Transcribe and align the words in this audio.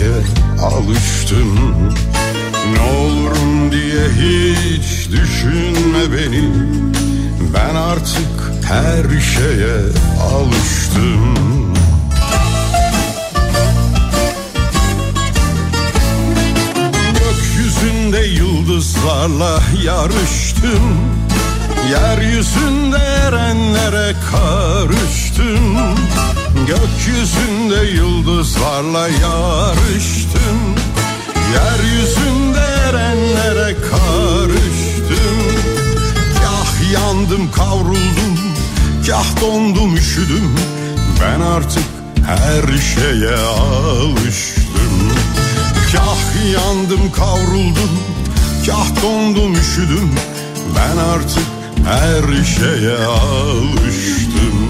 Şeye 0.00 0.12
alıştım 0.62 1.54
Ne 2.72 2.80
olurum 2.80 3.72
diye 3.72 4.08
hiç 4.08 5.08
düşünme 5.10 6.12
beni. 6.12 6.44
Ben 7.54 7.74
artık 7.74 8.64
her 8.64 9.20
şeye 9.20 9.80
alıştım. 10.32 11.34
Gökyüzünde 17.14 18.26
yıldızlarla 18.26 19.62
yarıştım. 19.84 20.96
Yeryüzünde 21.90 22.98
erenlere 22.98 24.14
karıştım. 24.32 25.76
Gökyüzünde 26.66 27.90
yıldızlarla 27.90 29.08
yarıştım 29.08 29.79
dondum 39.40 39.96
üşüdüm. 39.96 40.54
Ben 41.20 41.40
artık 41.40 41.84
her 42.26 42.78
şeye 42.78 43.36
alıştım. 43.36 45.12
Kah 45.92 46.52
yandım 46.54 47.12
kavruldum. 47.12 47.90
Kah 48.66 49.02
dondum 49.02 49.54
üşüdüm. 49.54 50.10
Ben 50.76 50.96
artık 50.96 51.46
her 51.84 52.44
şeye 52.44 52.96
alıştım. 52.96 54.60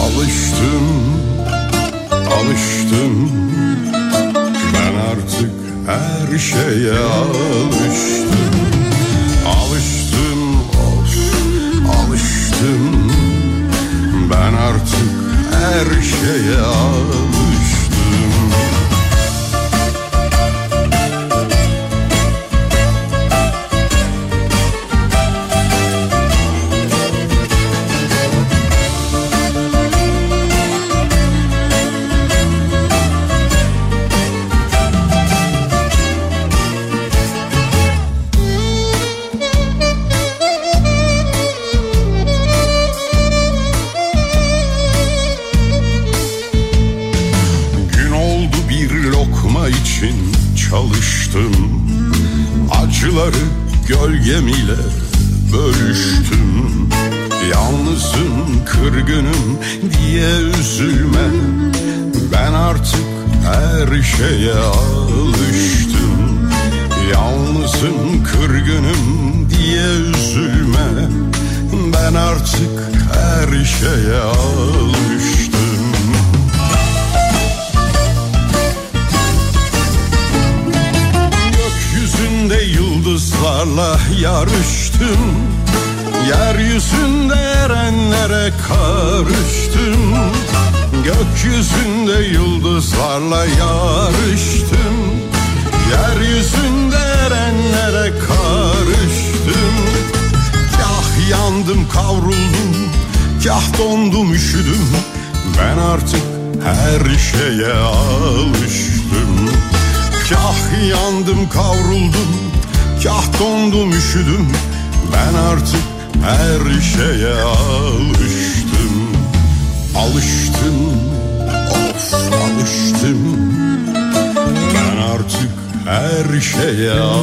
Alıştım 0.00 1.16
Alıştım. 2.36 3.30
Ben 4.74 4.94
artık 5.10 5.50
her 5.86 6.38
şeye 6.38 6.98
alıştım. 6.98 8.26
Alıştım 9.46 9.95
her 15.76 16.02
şeye 16.02 16.58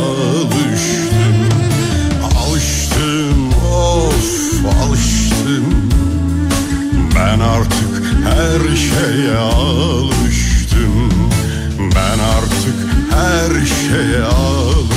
alıştım 0.04 1.38
Alıştım 2.48 3.54
of 3.74 4.66
alıştım. 4.84 5.66
Ben 7.16 7.40
artık 7.40 8.04
her 8.24 8.76
şeye 8.76 9.38
alıştım. 9.38 11.10
Ben 11.80 12.20
artık 12.20 12.78
her 13.12 13.66
şeye 13.66 14.24
alıştım 14.24 14.93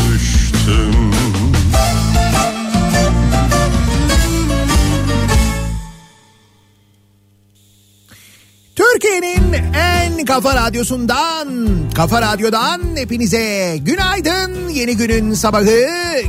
kafa 10.24 10.54
radyosundan, 10.54 11.68
kafa 11.94 12.22
radyodan 12.22 12.80
hepinize 12.96 13.76
günaydın. 13.80 14.68
Yeni 14.68 14.96
günün 14.96 15.34
sabahı 15.34 15.86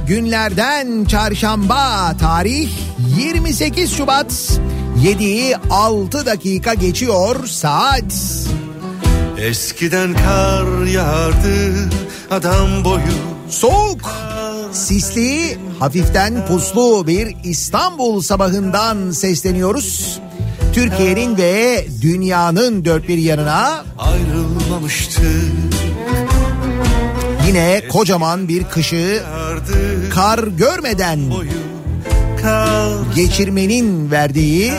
günlerden 0.08 1.06
çarşamba 1.06 2.14
tarih 2.20 2.70
28 3.18 3.92
Şubat 3.92 4.60
7'yi 5.04 5.56
6 5.70 6.26
dakika 6.26 6.74
geçiyor 6.74 7.48
saat. 7.48 8.14
Eskiden 9.38 10.14
kar 10.14 10.86
yağardı 10.86 11.90
adam 12.32 12.86
boyu 12.86 13.38
Soğuk, 13.50 14.12
sisli, 14.72 15.58
hafiften 15.80 16.46
puslu 16.48 17.08
bir 17.08 17.36
İstanbul 17.44 18.22
sabahından 18.22 19.12
sesleniyoruz. 19.12 20.20
Türkiye'nin 20.78 21.38
ve 21.38 21.86
dünyanın 22.02 22.86
dört 22.86 23.08
bir 23.08 23.18
yanına 23.18 23.86
ayrılmamıştı 23.98 25.22
yine 27.48 27.82
kocaman 27.90 28.48
bir 28.48 28.64
kışı 28.64 29.24
kar 30.14 30.40
görmeden 30.40 31.20
geçirmenin 33.16 34.12
verdiği 34.12 34.74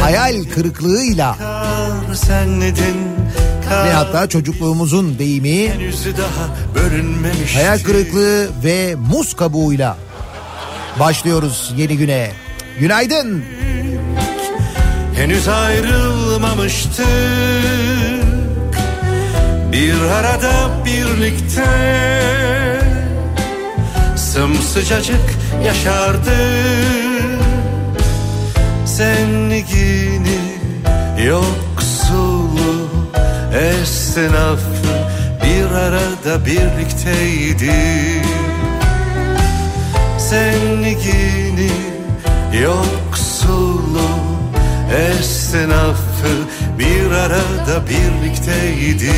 hayal 0.00 0.44
kırıklığıyla 0.54 1.36
ve 3.70 3.92
hatta 3.92 4.28
çocukluğumuzun 4.28 5.18
deyimi 5.18 5.72
hayal 7.54 7.78
kırıklığı 7.78 8.48
ve 8.64 8.94
muz 8.94 9.34
kabuğuyla 9.34 9.96
başlıyoruz 11.00 11.74
yeni 11.76 11.96
güne. 11.96 12.32
Günaydın. 12.78 13.44
Henüz 15.20 15.48
ayrılmamıştık 15.48 17.04
Bir 19.72 19.94
arada 19.94 20.84
birlikte 20.84 21.64
Sımsıcacık 24.16 25.38
yaşardık 25.64 26.30
Zenligini 28.84 30.40
yoksulu 31.26 32.88
esnafı 33.54 34.88
Bir 35.44 35.74
arada 35.74 36.46
birlikteydik 36.46 38.26
Zenligini 40.18 41.70
yoksulu 42.62 44.19
esnafı 44.90 46.34
bir 46.78 47.10
arada 47.10 47.82
birlikteydik. 47.88 49.10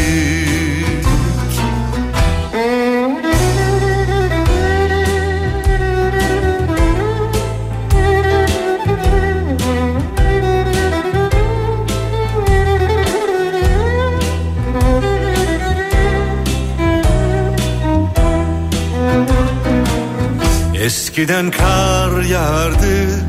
Eskiden 20.74 21.50
kar 21.50 22.22
yağardı 22.22 23.22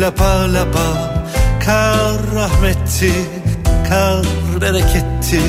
lapa 0.00 0.54
lapa 0.54 1.18
Kar 1.68 2.20
rahmetti, 2.34 3.12
kar 3.88 4.26
bereketti 4.60 5.40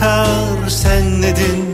Kar 0.00 0.68
senledin, 0.68 1.64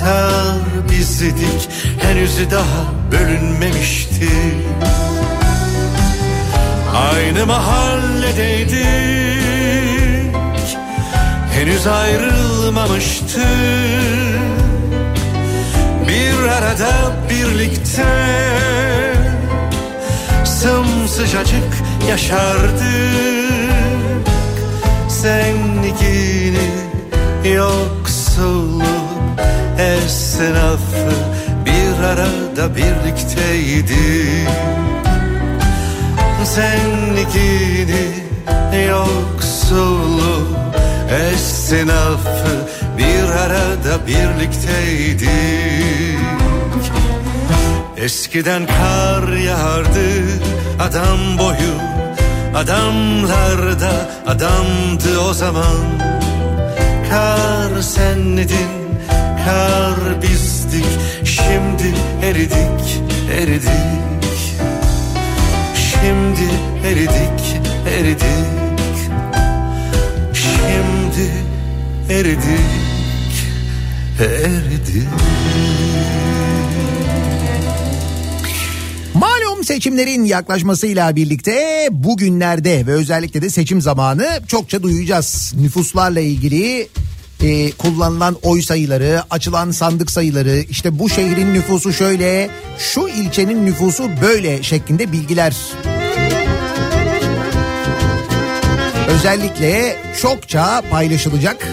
kar 0.00 0.88
bizdik 0.90 1.68
Henüz 1.98 2.50
daha 2.50 2.84
bölünmemişti. 3.12 4.28
Aynı 7.12 7.46
mahalledeydik 7.46 8.76
Henüz 11.54 11.86
ayrılmamıştık 11.86 13.42
bir 16.08 16.48
arada 16.48 17.12
birlikte 17.30 18.06
Sımsıcacık 20.44 21.91
yaşardık. 22.08 23.22
Zenligini 25.22 26.68
yoksulluk 27.54 29.40
esnafı 29.78 31.12
Bir 31.66 32.04
arada 32.04 32.76
birlikteydik 32.76 34.48
Zenligini 36.44 38.04
yoksulluk 38.88 40.48
esnafı 41.10 42.68
bir 42.98 43.28
arada 43.30 44.06
birlikteydik 44.06 45.32
Eskiden 48.02 48.66
kar 48.66 49.32
yağardı 49.32 50.08
adam 50.80 51.38
boyu 51.38 51.74
Adamlar 52.56 53.80
da 53.80 54.10
adamdı 54.26 55.18
o 55.28 55.32
zaman. 55.34 55.76
Kar 57.10 57.82
senledin, 57.82 58.98
kar 59.44 60.22
bizdik 60.22 60.86
Şimdi 61.24 61.94
eridik, 62.22 63.02
eridik. 63.32 63.70
Şimdi 65.74 66.48
eridik, 66.86 67.60
eridik. 67.98 68.46
Şimdi 70.34 71.30
eridik, 72.10 72.50
eridik 74.20 75.08
seçimlerin 79.72 80.24
yaklaşmasıyla 80.24 81.16
birlikte 81.16 81.88
bugünlerde 81.90 82.86
ve 82.86 82.92
özellikle 82.92 83.42
de 83.42 83.50
seçim 83.50 83.80
zamanı 83.80 84.40
çokça 84.46 84.82
duyacağız. 84.82 85.54
Nüfuslarla 85.60 86.20
ilgili 86.20 86.88
e, 87.42 87.70
kullanılan 87.70 88.36
oy 88.42 88.62
sayıları, 88.62 89.22
açılan 89.30 89.70
sandık 89.70 90.10
sayıları, 90.10 90.56
işte 90.70 90.98
bu 90.98 91.08
şehrin 91.08 91.54
nüfusu 91.54 91.92
şöyle, 91.92 92.50
şu 92.78 93.08
ilçenin 93.08 93.66
nüfusu 93.66 94.10
böyle 94.22 94.62
şeklinde 94.62 95.12
bilgiler. 95.12 95.56
Özellikle 99.08 99.96
çokça 100.22 100.82
paylaşılacak. 100.90 101.68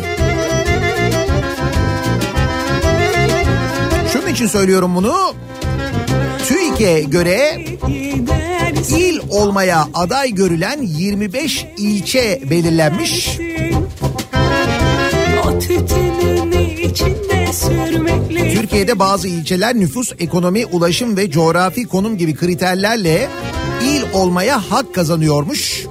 Şunun 4.14 4.28
için 4.28 4.48
söylüyorum 4.48 4.96
bunu. 4.96 5.34
TÜİK'e 6.80 7.02
göre 7.02 7.66
il 8.98 9.20
olmaya 9.30 9.88
aday 9.94 10.32
görülen 10.32 10.82
25 10.82 11.66
ilçe 11.78 12.42
belirlenmiş. 12.50 13.38
Türkiye'de 18.54 19.00
bazı 19.00 19.28
ilçeler 19.28 19.76
nüfus, 19.76 20.14
ekonomi, 20.20 20.66
ulaşım 20.66 21.18
ve 21.18 21.32
coğrafi 21.32 21.88
konum 21.88 22.18
gibi 22.18 22.36
kriterlerle 22.36 23.28
il 23.84 24.02
olmaya 24.14 24.72
hak 24.72 24.96
kazanıyormuş. 24.96 25.86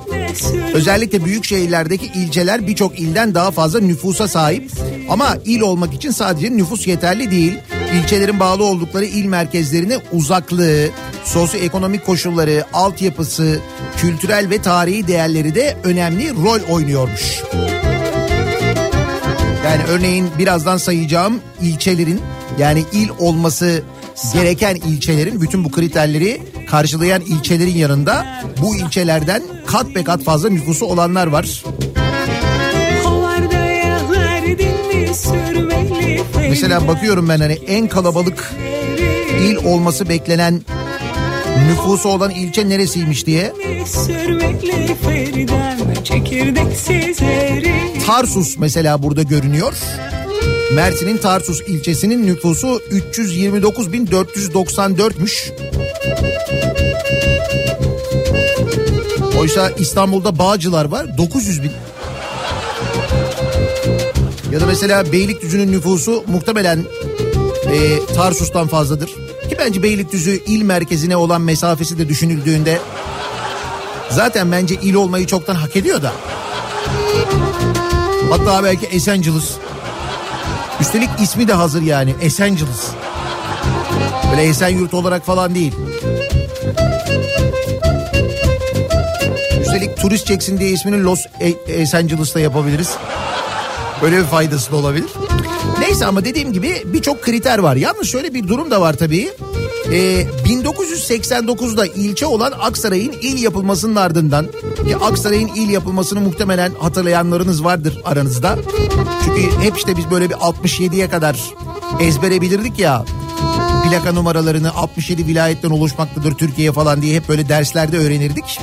Özellikle 0.75 1.25
büyük 1.25 1.45
şehirlerdeki 1.45 2.07
ilçeler 2.07 2.67
birçok 2.67 2.99
ilden 2.99 3.35
daha 3.35 3.51
fazla 3.51 3.81
nüfusa 3.81 4.29
sahip. 4.29 4.71
Ama 5.09 5.37
il 5.45 5.61
olmak 5.61 5.95
için 5.95 6.11
sadece 6.11 6.57
nüfus 6.57 6.87
yeterli 6.87 7.31
değil. 7.31 7.59
İlçelerin 7.95 8.41
bağlı 8.41 8.65
oldukları 8.65 9.05
il 9.05 9.25
merkezlerine 9.25 9.99
uzaklığı, 10.13 10.89
sosyoekonomik 11.25 12.07
koşulları, 12.07 12.65
altyapısı, 12.73 13.61
kültürel 13.97 14.51
ve 14.51 14.63
tarihi 14.63 15.07
değerleri 15.07 15.55
de 15.55 15.77
önemli 15.85 16.35
rol 16.35 16.61
oynuyormuş. 16.75 17.43
Yani 19.65 19.83
örneğin 19.89 20.29
birazdan 20.39 20.77
sayacağım 20.77 21.41
ilçelerin 21.63 22.21
yani 22.59 22.85
il 22.93 23.09
olması 23.19 23.83
gereken 24.35 24.75
ilçelerin 24.75 25.41
bütün 25.41 25.65
bu 25.65 25.71
kriterleri 25.71 26.43
karşılayan 26.71 27.23
ilçelerin 27.23 27.77
yanında 27.77 28.27
bu 28.63 28.77
ilçelerden 28.77 29.43
kat 29.67 29.95
be 29.95 30.05
kat 30.05 30.23
fazla 30.23 30.49
nüfusu 30.49 30.87
olanlar 30.87 31.27
var. 31.27 31.63
Mesela 36.49 36.89
bakıyorum 36.89 37.29
ben 37.29 37.41
hani 37.41 37.53
en 37.53 37.89
kalabalık 37.89 38.53
il 39.43 39.57
olması 39.57 40.09
beklenen 40.09 40.63
nüfusu 41.69 42.09
olan 42.09 42.31
ilçe 42.31 42.69
neresiymiş 42.69 43.27
diye. 43.27 43.53
Tarsus 48.07 48.59
mesela 48.59 49.03
burada 49.03 49.23
görünüyor. 49.23 49.73
Mersin'in 50.75 51.17
Tarsus 51.17 51.61
ilçesinin 51.61 52.27
nüfusu 52.27 52.83
329.494'müş. 52.91 55.53
Oysa 59.39 59.71
İstanbul'da 59.71 60.39
Bağcılar 60.39 60.85
var 60.85 61.19
900 61.19 61.63
bin. 61.63 61.73
Ya 64.53 64.61
da 64.61 64.67
mesela 64.67 65.13
Beylikdüzü'nün 65.13 65.73
nüfusu 65.73 66.25
muhtemelen 66.27 66.85
e, 67.73 68.07
Tarsus'tan 68.15 68.69
fazladır. 68.69 69.09
Ki 69.49 69.57
bence 69.59 69.83
Beylikdüzü 69.83 70.43
il 70.47 70.63
merkezine 70.63 71.17
olan 71.17 71.41
mesafesi 71.41 71.99
de 71.99 72.09
düşünüldüğünde 72.09 72.79
zaten 74.11 74.53
bence 74.53 74.75
il 74.75 74.95
olmayı 74.95 75.27
çoktan 75.27 75.55
hak 75.55 75.77
ediyor 75.77 76.03
da. 76.03 76.13
Hatta 78.31 78.65
belki 78.65 78.87
Esenciles. 78.87 79.51
Üstelik 80.81 81.11
ismi 81.21 81.49
de 81.49 81.53
hazır 81.53 81.83
yani 81.83 82.15
Esenciles. 82.21 82.87
Böyle 84.31 84.43
Esenyurt 84.43 84.95
olarak 84.95 85.27
falan 85.27 85.55
değil. 85.55 85.75
Üstelik 89.69 89.97
turist 89.97 90.27
çeksin 90.27 90.59
diye 90.59 90.71
ismini 90.71 91.03
Los 91.03 91.27
E- 91.41 91.97
Angeles'ta 91.97 92.41
yapabiliriz. 92.41 92.97
Böyle 94.03 94.19
bir 94.19 94.25
faydası 94.25 94.73
da 94.73 94.77
olabilir. 94.77 95.11
Neyse 95.81 96.07
ama 96.07 96.25
dediğim 96.25 96.53
gibi 96.53 96.83
birçok 96.85 97.23
kriter 97.23 97.59
var. 97.59 97.77
Yalnız 97.77 98.09
şöyle 98.09 98.35
bir 98.35 98.49
durum 98.49 98.71
da 98.71 98.81
var 98.81 98.93
tabii. 98.93 99.29
Ee, 99.93 100.27
1989'da 100.45 101.87
ilçe 101.87 102.27
olan 102.27 102.53
Aksaray'ın 102.61 103.13
il 103.23 103.43
yapılmasının 103.43 103.97
ardından 103.97 104.47
ki 104.87 104.97
Aksaray'ın 104.97 105.49
il 105.49 105.71
yapılmasını 105.71 106.21
muhtemelen 106.21 106.73
hatırlayanlarınız 106.79 107.65
vardır 107.65 108.01
aranızda. 108.05 108.59
Çünkü 109.25 109.61
hep 109.61 109.77
işte 109.79 109.97
biz 109.97 110.11
böyle 110.11 110.31
bir 110.31 110.35
67'ye 110.35 111.11
kadar 111.11 111.37
ezbere 112.01 112.41
bilirdik 112.41 112.79
ya 112.79 113.05
plaka 113.89 114.13
numaralarını 114.13 114.75
67 114.75 115.27
vilayetten 115.27 115.71
oluşmaktadır 115.71 116.35
Türkiye 116.35 116.73
falan 116.73 117.03
diye 117.03 117.17
hep 117.17 117.29
böyle 117.29 117.49
derslerde 117.49 117.99
öğrenirdik. 117.99 118.61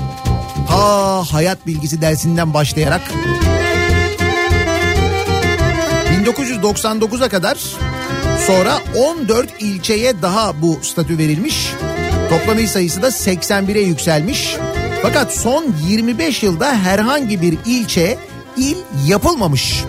Ha 0.67 1.23
hayat 1.31 1.67
bilgisi 1.67 2.01
dersinden 2.01 2.53
başlayarak 2.53 3.01
1999'a 6.25 7.29
kadar 7.29 7.57
sonra 8.47 8.79
14 8.97 9.61
ilçeye 9.61 10.21
daha 10.21 10.61
bu 10.61 10.79
statü 10.81 11.17
verilmiş. 11.17 11.67
Toplam 12.29 12.59
il 12.59 12.67
sayısı 12.67 13.01
da 13.01 13.07
81'e 13.07 13.81
yükselmiş. 13.81 14.55
Fakat 15.01 15.33
son 15.33 15.65
25 15.87 16.43
yılda 16.43 16.75
herhangi 16.75 17.41
bir 17.41 17.57
ilçe 17.65 18.17
il 18.57 18.77
yapılmamış. 19.07 19.83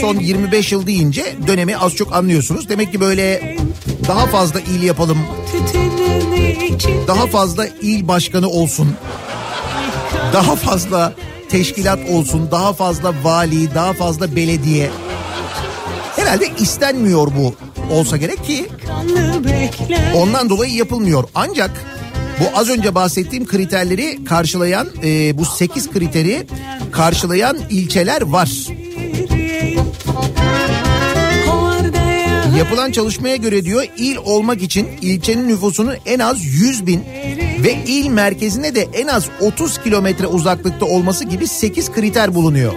Son 0.00 0.18
25 0.18 0.72
yıl 0.72 0.86
deyince 0.86 1.36
dönemi 1.46 1.76
az 1.76 1.94
çok 1.94 2.16
anlıyorsunuz. 2.16 2.68
Demek 2.68 2.92
ki 2.92 3.00
böyle 3.00 3.56
daha 4.08 4.26
fazla 4.26 4.60
il 4.60 4.82
yapalım, 4.82 5.18
daha 7.08 7.26
fazla 7.26 7.66
il 7.66 8.08
başkanı 8.08 8.48
olsun, 8.48 8.94
daha 10.32 10.56
fazla 10.56 11.12
teşkilat 11.48 11.98
olsun, 12.10 12.48
daha 12.50 12.72
fazla 12.72 13.14
vali, 13.22 13.74
daha 13.74 13.92
fazla 13.92 14.36
belediye. 14.36 14.90
Herhalde 16.16 16.48
istenmiyor 16.58 17.28
bu 17.38 17.54
olsa 17.94 18.16
gerek 18.16 18.44
ki 18.44 18.66
ondan 20.14 20.50
dolayı 20.50 20.74
yapılmıyor. 20.74 21.24
Ancak 21.34 21.70
bu 22.40 22.58
az 22.58 22.70
önce 22.70 22.94
bahsettiğim 22.94 23.46
kriterleri 23.46 24.24
karşılayan, 24.24 24.88
e, 25.04 25.38
bu 25.38 25.44
8 25.44 25.90
kriteri 25.90 26.46
karşılayan 26.92 27.58
ilçeler 27.70 28.22
var. 28.22 28.50
Yapılan 32.58 32.92
çalışmaya 32.92 33.36
göre 33.36 33.64
diyor 33.64 33.84
il 33.96 34.16
olmak 34.16 34.62
için 34.62 34.88
ilçenin 35.02 35.48
nüfusunun 35.48 35.94
en 36.06 36.18
az 36.18 36.44
100 36.44 36.86
bin 36.86 37.04
ve 37.64 37.72
il 37.86 38.08
merkezine 38.08 38.74
de 38.74 38.88
en 38.94 39.06
az 39.06 39.28
30 39.40 39.82
kilometre 39.82 40.26
uzaklıkta 40.26 40.86
olması 40.86 41.24
gibi 41.24 41.46
8 41.46 41.92
kriter 41.92 42.34
bulunuyor. 42.34 42.72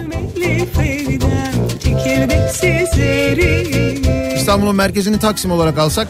İstanbul'un 4.36 4.76
merkezini 4.76 5.18
Taksim 5.18 5.50
olarak 5.50 5.78
alsak 5.78 6.08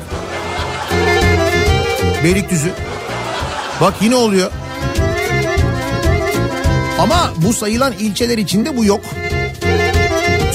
Beylikdüzü. 2.25 2.71
Bak 3.81 3.95
yine 4.01 4.15
oluyor. 4.15 4.51
Ama 6.99 7.33
bu 7.37 7.53
sayılan 7.53 7.93
ilçeler 8.01 8.39
içinde 8.39 8.77
bu 8.77 8.85
yok. 8.85 9.01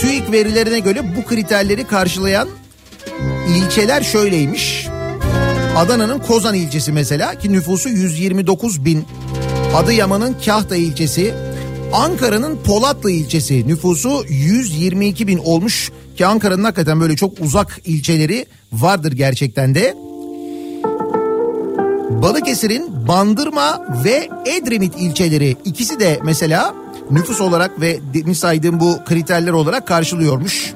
TÜİK 0.02 0.32
verilerine 0.32 0.80
göre 0.80 1.16
bu 1.16 1.26
kriterleri 1.26 1.88
karşılayan 1.88 2.61
ilçeler 3.50 4.02
şöyleymiş. 4.02 4.88
Adana'nın 5.78 6.20
Kozan 6.20 6.56
ilçesi 6.56 6.92
mesela 6.92 7.36
ki 7.36 7.52
nüfusu 7.52 7.90
129 7.90 8.86
bin. 8.86 9.06
Adıyaman'ın 9.76 10.36
Kahta 10.46 10.76
ilçesi. 10.76 11.34
Ankara'nın 11.94 12.58
Polatlı 12.58 13.12
ilçesi 13.12 13.68
nüfusu 13.68 14.24
122 14.30 15.28
bin 15.28 15.38
olmuş. 15.38 15.92
Ki 16.18 16.26
Ankara'nın 16.26 16.64
hakikaten 16.64 17.02
böyle 17.02 17.16
çok 17.16 17.40
uzak 17.40 17.82
ilçeleri 17.86 18.46
vardır 18.74 19.12
gerçekten 19.12 19.76
de. 19.76 19.96
Balıkesir'in 22.10 23.08
Bandırma 23.08 23.86
ve 24.06 24.30
Edremit 24.46 24.94
ilçeleri 25.00 25.58
ikisi 25.66 26.00
de 26.00 26.20
mesela 26.24 26.74
nüfus 27.12 27.42
olarak 27.42 27.82
ve 27.82 28.00
demin 28.14 28.34
saydığım 28.34 28.80
bu 28.80 29.00
kriterler 29.06 29.52
olarak 29.52 29.88
karşılıyormuş. 29.88 30.74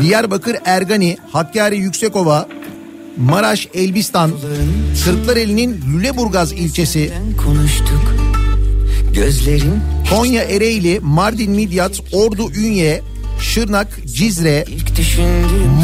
Diyarbakır 0.00 0.56
Ergani, 0.64 1.16
Hakkari 1.32 1.76
Yüksekova, 1.76 2.48
Maraş 3.16 3.68
Elbistan, 3.74 4.30
Kırklareli'nin 5.04 5.84
Lüleburgaz 5.92 6.52
ilçesi, 6.52 7.12
konuştuk. 7.44 8.14
Gözlerin 9.14 9.80
Konya 10.10 10.42
Ereğli, 10.42 11.00
Mardin 11.02 11.50
Midyat, 11.50 12.00
Ordu 12.12 12.52
Ünye, 12.52 13.02
Şırnak, 13.40 13.98
Cizre, 14.06 14.64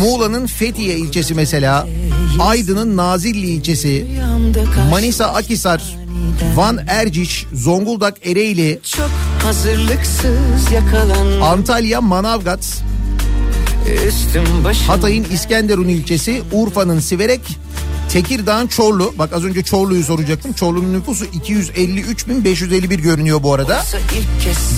Muğla'nın 0.01 0.47
Fethiye 0.47 0.97
ilçesi 0.97 1.35
mesela, 1.35 1.87
Aydın'ın 2.41 2.97
Nazilli 2.97 3.47
ilçesi, 3.47 4.07
Manisa 4.91 5.27
Akisar, 5.27 5.83
Van 6.55 6.79
Erciş, 6.89 7.47
Zonguldak 7.53 8.27
Ereğli, 8.27 8.81
Çok 8.97 9.11
hazırlıksız 9.43 10.73
yakalan 10.75 11.41
Antalya 11.41 12.01
Manavgat, 12.01 12.83
Hatay'ın 14.87 15.25
İskenderun 15.33 15.89
ilçesi, 15.89 16.43
Urfa'nın 16.53 17.01
Siverek, 17.01 17.41
Tekirdağ'ın 18.13 18.67
Çorlu. 18.67 19.15
Bak 19.19 19.33
az 19.33 19.45
önce 19.45 19.63
Çorlu'yu 19.63 20.05
soracaktım. 20.05 20.53
Çorlu'nun 20.53 20.93
nüfusu 20.93 21.25
253.551 21.25 22.97
görünüyor 22.97 23.43
bu 23.43 23.55
arada. 23.55 23.85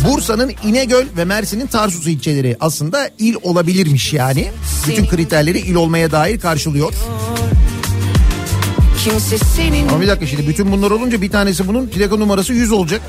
Bursa'nın 0.09 0.53
İnegöl 0.65 1.07
ve 1.17 1.25
Mersin'in 1.25 1.67
Tarsus 1.67 2.07
ilçeleri 2.07 2.57
aslında 2.61 3.11
il 3.19 3.35
olabilirmiş 3.43 4.13
yani. 4.13 4.51
Bütün 4.87 5.07
kriterleri 5.07 5.59
il 5.59 5.75
olmaya 5.75 6.11
dair 6.13 6.41
karşılıyor. 6.41 6.93
kimse 9.05 9.39
senin 9.39 9.89
Ama 9.89 10.01
bir 10.01 10.09
dakika 10.09 10.27
şimdi 10.27 10.49
bütün 10.49 10.73
bunlar 10.73 10.91
olunca 10.91 11.23
bir 11.23 11.31
tanesi 11.31 11.69
bunun 11.69 11.87
plaka 11.87 12.17
numarası 12.17 12.53
100 12.53 12.73
olacak. 12.73 13.01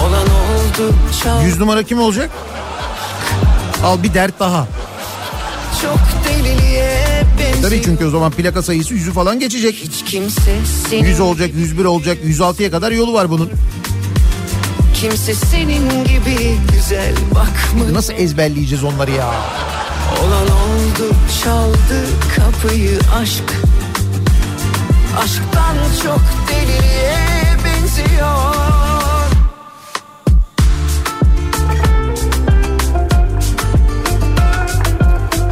olan 0.00 0.22
oldu 0.22 0.94
Çok 1.24 1.44
100 1.44 1.58
numara 1.58 1.82
kim 1.82 2.00
olacak? 2.00 2.30
Al 3.84 4.02
bir 4.02 4.14
dert 4.14 4.40
daha. 4.40 4.66
çok 5.82 5.98
deliliğe 6.28 7.22
benziyor 7.38 7.62
Tabii 7.70 7.82
çünkü 7.84 8.06
o 8.06 8.10
zaman 8.10 8.32
plaka 8.32 8.62
sayısı 8.62 8.94
100'ü 8.94 9.12
falan 9.12 9.40
geçecek. 9.40 9.74
Hiç 9.74 10.04
kimse 10.10 10.52
senin 10.90 11.04
100 11.04 11.20
olacak, 11.20 11.50
101 11.54 11.84
olacak, 11.84 12.18
106'ya 12.24 12.70
kadar 12.70 12.92
yolu 12.92 13.12
var 13.14 13.30
bunun. 13.30 13.50
Kimse 14.94 15.34
senin 15.34 16.04
gibi 16.04 16.56
güzel 16.72 17.14
bakmadı 17.34 17.94
Nasıl 17.94 18.12
ezberleyeceğiz 18.12 18.84
onları 18.84 19.10
ya? 19.10 19.30
Olan 20.24 20.42
oldu 20.42 21.14
çaldı 21.44 22.06
kapıyı 22.36 22.98
aşk 23.22 23.44
Aşktan 25.24 25.76
çok 26.02 26.20
deliliğe 26.48 27.16
benziyor 27.64 28.54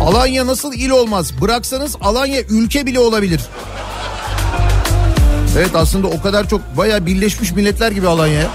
Alanya 0.02 0.46
nasıl 0.46 0.72
il 0.72 0.90
olmaz? 0.90 1.40
Bıraksanız 1.40 1.96
Alanya 2.00 2.42
ülke 2.42 2.86
bile 2.86 2.98
olabilir. 2.98 3.40
Evet 5.56 5.70
aslında 5.74 6.06
o 6.06 6.22
kadar 6.22 6.48
çok 6.48 6.76
baya 6.76 7.06
Birleşmiş 7.06 7.52
Milletler 7.52 7.92
gibi 7.92 8.08
Alanya. 8.08 8.50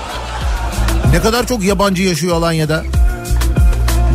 Ne 1.12 1.20
kadar 1.22 1.48
çok 1.48 1.64
yabancı 1.64 2.04
yaşıyor 2.04 2.36
Alanya'da. 2.36 2.84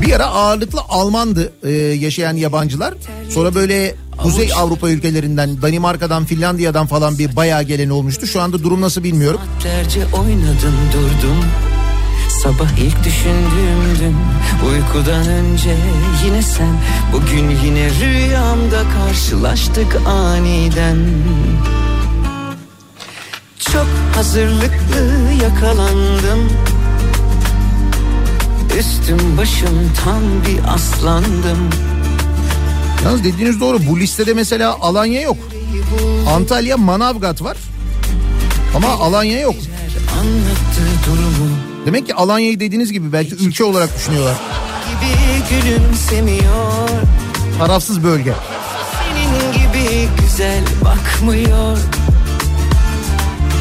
Bir 0.01 0.13
ara 0.13 0.27
ağırlıklı 0.27 0.81
Almandı 0.89 1.53
e, 1.63 1.71
yaşayan 1.73 2.37
yabancılar. 2.37 2.95
Sonra 3.31 3.55
böyle 3.55 3.95
Kuzey 4.19 4.51
Avrupa 4.57 4.91
ülkelerinden, 4.91 5.63
Danimarka'dan, 5.63 6.25
Finlandiya'dan 6.25 6.87
falan 6.87 7.19
bir 7.19 7.37
bayağı 7.37 7.63
gelen 7.63 7.91
olmuştu. 7.91 8.27
Şu 8.27 8.41
anda 8.41 8.63
durum 8.63 8.81
nasıl 8.81 9.03
bilmiyorum. 9.05 9.41
Oynadım 10.15 10.75
durdum 10.93 11.45
Sabah 12.43 12.79
ilk 12.79 13.05
düşündüğümdün 13.05 14.17
Uykudan 14.69 15.29
önce 15.29 15.77
yine 16.25 16.43
sen 16.43 16.77
Bugün 17.13 17.51
yine 17.65 17.91
rüyamda 17.91 18.83
karşılaştık 18.99 19.97
aniden 20.07 20.97
Çok 23.59 23.87
hazırlıklı 24.15 25.33
yakalandım 25.43 26.51
Üstüm 28.79 29.39
başım 29.39 29.93
tam 30.05 30.23
bir 30.47 30.75
aslandım 30.75 31.71
Yalnız 33.05 33.25
dediğiniz 33.25 33.61
doğru 33.61 33.79
bu 33.91 34.01
listede 34.01 34.35
mesela 34.35 34.77
Alanya 34.81 35.21
yok. 35.21 35.37
Antalya, 36.29 36.77
Manavgat 36.77 37.43
var. 37.43 37.57
Ama 38.77 38.89
Alanya 38.89 39.41
yok. 39.41 39.55
Anlattı 40.21 40.83
durumu 41.07 41.72
Demek 41.87 42.07
ki 42.07 42.15
Alanya'yı 42.15 42.61
dediğiniz 42.61 42.93
gibi 42.93 43.13
belki 43.13 43.35
ülke 43.35 43.65
olarak 43.65 43.97
düşünüyorlar. 43.97 44.35
gibi 44.89 45.43
gülümsemiyor. 45.51 46.89
Tarafsız 47.59 48.05
bölge. 48.05 48.35
Senin 48.99 49.53
gibi 49.53 50.09
güzel 50.21 50.65
bakmıyor. 50.85 51.79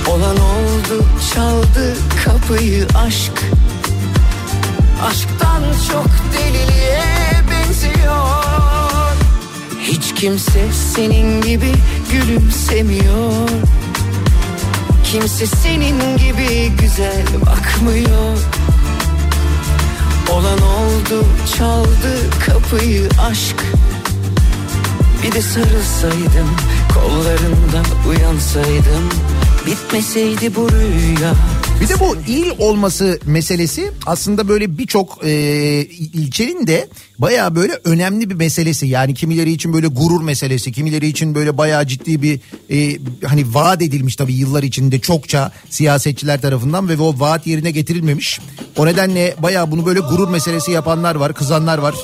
Olan 0.10 0.36
oldu 0.38 1.06
çaldı 1.34 1.96
kapıyı 2.26 2.88
aşk. 2.96 3.42
Aşktan 5.04 5.62
çok 5.92 6.08
deliliğe 6.34 7.04
benziyor. 7.52 8.44
Hiç 9.82 10.14
kimse 10.16 10.68
senin 10.96 11.42
gibi 11.42 11.72
gülümsemiyor 12.12 13.50
Kimse 15.12 15.46
senin 15.46 16.18
gibi 16.18 16.72
güzel 16.82 17.26
bakmıyor. 17.46 18.38
Olan 20.32 20.60
oldu 20.62 21.26
çaldı 21.58 22.30
kapıyı 22.46 23.10
aşk. 23.30 23.56
Bir 25.24 25.32
de 25.32 25.42
sarılsaydım 25.42 26.50
kollarında 26.94 27.84
uyansaydım. 28.10 29.10
Bitmeseydi 29.68 30.56
bu 30.56 30.70
rüya 30.72 31.34
Bir 31.82 31.90
de 31.90 32.00
bu 32.00 32.16
il 32.28 32.52
olması 32.60 33.20
meselesi 33.26 33.92
aslında 34.06 34.48
böyle 34.48 34.78
birçok 34.78 35.20
e, 35.24 35.32
ilçenin 36.14 36.68
de 36.68 36.90
baya 37.20 37.56
böyle 37.56 37.80
önemli 37.84 38.30
bir 38.30 38.36
meselesi. 38.36 38.88
Yani 38.88 39.14
kimileri 39.14 39.52
için 39.52 39.74
böyle 39.74 39.88
gurur 39.88 40.22
meselesi, 40.22 40.72
kimileri 40.72 41.08
için 41.08 41.36
böyle 41.36 41.58
bayağı 41.58 41.88
ciddi 41.88 42.22
bir 42.22 42.40
e, 42.70 43.00
hani 43.28 43.54
vaat 43.54 43.82
edilmiş 43.82 44.16
tabii 44.16 44.34
yıllar 44.34 44.64
içinde 44.64 45.00
çokça 45.00 45.52
siyasetçiler 45.70 46.42
tarafından 46.42 46.90
ve 46.90 47.02
o 47.02 47.20
vaat 47.20 47.48
yerine 47.48 47.72
getirilmemiş. 47.72 48.40
O 48.78 48.86
nedenle 48.86 49.36
bayağı 49.40 49.72
bunu 49.72 49.86
böyle 49.86 50.00
gurur 50.00 50.30
meselesi 50.30 50.72
yapanlar 50.72 51.16
var, 51.16 51.34
kızanlar 51.34 51.78
var. 51.78 51.96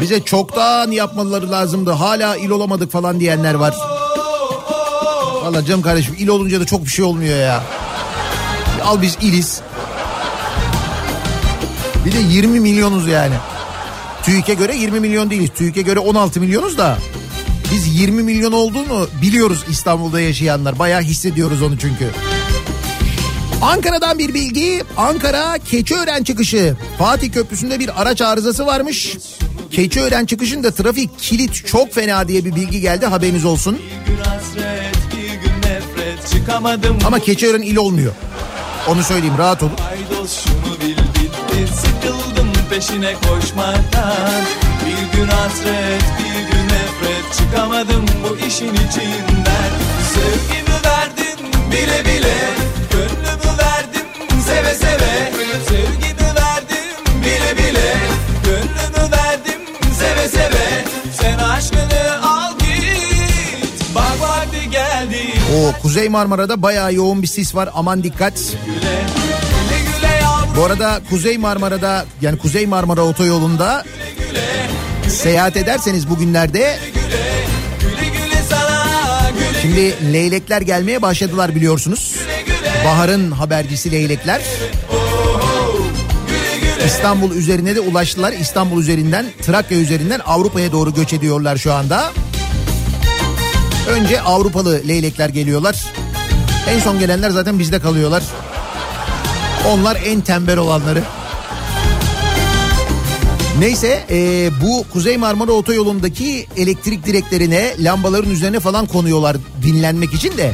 Bize 0.00 0.20
çoktan 0.20 0.90
yapmaları 0.90 1.50
lazımdı. 1.50 1.90
Hala 1.90 2.36
il 2.36 2.50
olamadık 2.50 2.92
falan 2.92 3.20
diyenler 3.20 3.54
var. 3.54 3.93
Valla 5.44 5.64
canım 5.64 5.82
kardeşim 5.82 6.14
il 6.18 6.28
olunca 6.28 6.60
da 6.60 6.64
çok 6.64 6.84
bir 6.84 6.90
şey 6.90 7.04
olmuyor 7.04 7.38
ya. 7.38 7.62
Al 8.84 9.02
biz 9.02 9.18
iliz. 9.22 9.60
Bir 12.04 12.12
de 12.12 12.18
20 12.18 12.60
milyonuz 12.60 13.08
yani. 13.08 13.34
TÜİK'e 14.22 14.54
göre 14.54 14.76
20 14.76 15.00
milyon 15.00 15.30
değiliz. 15.30 15.50
TÜİK'e 15.56 15.82
göre 15.82 15.98
16 15.98 16.40
milyonuz 16.40 16.78
da. 16.78 16.98
Biz 17.72 18.00
20 18.00 18.22
milyon 18.22 18.52
olduğunu 18.52 19.08
biliyoruz 19.22 19.64
İstanbul'da 19.68 20.20
yaşayanlar. 20.20 20.78
Bayağı 20.78 21.00
hissediyoruz 21.00 21.62
onu 21.62 21.78
çünkü. 21.78 22.10
Ankara'dan 23.62 24.18
bir 24.18 24.34
bilgi. 24.34 24.82
Ankara 24.96 25.58
Keçiören 25.58 26.24
çıkışı. 26.24 26.76
Fatih 26.98 27.32
Köprüsü'nde 27.32 27.80
bir 27.80 28.02
araç 28.02 28.22
arızası 28.22 28.66
varmış. 28.66 29.16
Keçiören 29.70 30.26
çıkışında 30.26 30.70
trafik 30.70 31.18
kilit 31.18 31.66
çok 31.66 31.94
fena 31.94 32.28
diye 32.28 32.44
bir 32.44 32.56
bilgi 32.56 32.80
geldi 32.80 33.06
haberiniz 33.06 33.44
olsun. 33.44 33.78
Çıkamadım. 36.44 36.98
Ama 37.06 37.18
Keçiören 37.18 37.62
il 37.62 37.76
olmuyor. 37.76 38.12
Onu 38.88 39.02
söyleyeyim 39.02 39.38
rahat 39.38 39.62
olun. 39.62 39.72
Aydos 39.90 40.44
şunu 40.44 40.80
bil 40.80 40.96
bitti. 40.96 41.72
Sıkıldım 41.74 42.52
peşine 42.70 43.14
koşmaktan. 43.14 44.42
Bir 44.86 45.18
gün 45.18 45.28
hasret 45.28 46.04
bir 46.18 46.40
gün 46.52 46.64
nefret. 46.64 47.38
Çıkamadım 47.38 48.04
bu 48.24 48.36
işin 48.46 48.74
içinden. 48.74 49.70
Sevgimi 50.14 50.76
verdim 50.84 51.46
bile 51.72 52.04
bile. 52.04 52.34
Gönlümü 52.90 53.58
verdim 53.58 54.06
seve 54.46 54.74
seve. 54.74 55.32
Sevgimi 55.68 56.23
Kuzey 65.82 66.08
Marmara'da 66.08 66.62
bayağı 66.62 66.94
yoğun 66.94 67.22
bir 67.22 67.26
sis 67.26 67.54
var 67.54 67.68
aman 67.74 68.02
dikkat. 68.02 68.34
Bu 70.56 70.64
arada 70.64 71.00
Kuzey 71.10 71.38
Marmara'da 71.38 72.04
yani 72.20 72.38
Kuzey 72.38 72.66
Marmara 72.66 73.02
otoyolunda 73.02 73.84
seyahat 75.08 75.56
ederseniz 75.56 76.10
bugünlerde 76.10 76.78
şimdi 79.62 80.12
leylekler 80.12 80.60
gelmeye 80.60 81.02
başladılar 81.02 81.54
biliyorsunuz. 81.54 82.16
Baharın 82.84 83.30
habercisi 83.30 83.92
leylekler. 83.92 84.40
İstanbul 86.86 87.32
üzerine 87.32 87.76
de 87.76 87.80
ulaştılar. 87.80 88.32
İstanbul 88.32 88.80
üzerinden 88.80 89.26
Trakya 89.42 89.78
üzerinden 89.78 90.20
Avrupa'ya 90.26 90.72
doğru 90.72 90.94
göç 90.94 91.12
ediyorlar 91.12 91.56
şu 91.56 91.72
anda. 91.72 92.12
Önce 93.88 94.20
Avrupalı 94.20 94.80
leylekler 94.88 95.28
geliyorlar. 95.28 95.84
En 96.68 96.78
son 96.80 96.98
gelenler 96.98 97.30
zaten 97.30 97.58
bizde 97.58 97.80
kalıyorlar. 97.80 98.22
Onlar 99.68 99.98
en 100.06 100.20
tembel 100.20 100.58
olanları. 100.58 101.02
Neyse 103.58 104.04
e, 104.10 104.50
bu 104.62 104.84
Kuzey 104.92 105.16
Marmara 105.16 105.52
Otoyolu'ndaki 105.52 106.46
elektrik 106.56 107.06
direklerine 107.06 107.74
lambaların 107.78 108.30
üzerine 108.30 108.60
falan 108.60 108.86
konuyorlar 108.86 109.36
dinlenmek 109.62 110.14
için 110.14 110.38
de. 110.38 110.52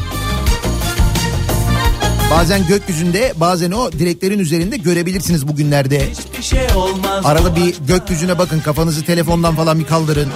Bazen 2.30 2.66
gökyüzünde 2.66 3.32
bazen 3.36 3.70
o 3.70 3.92
direklerin 3.92 4.38
üzerinde 4.38 4.76
görebilirsiniz 4.76 5.48
bugünlerde. 5.48 6.08
şey 6.40 6.66
Arada 7.24 7.56
bir 7.56 7.74
gökyüzüne 7.88 8.38
bakın 8.38 8.60
kafanızı 8.60 9.04
telefondan 9.04 9.54
falan 9.54 9.78
bir 9.78 9.84
kaldırın. 9.84 10.28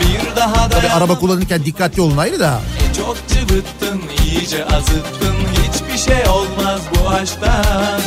Bir 0.00 0.36
daha 0.36 0.68
Tabii 0.68 0.88
araba 0.88 1.18
kullanırken 1.18 1.64
dikkatli 1.64 2.02
olun 2.02 2.16
ayrı 2.16 2.40
da. 2.40 2.60
çok 2.96 3.16
cıvıttın 3.28 4.00
iyice 4.24 4.64
azıttın. 4.64 5.34
Hiçbir 5.52 6.12
şey 6.12 6.28
olmaz 6.30 6.80
bu 6.94 7.08
aşktan. 7.08 8.00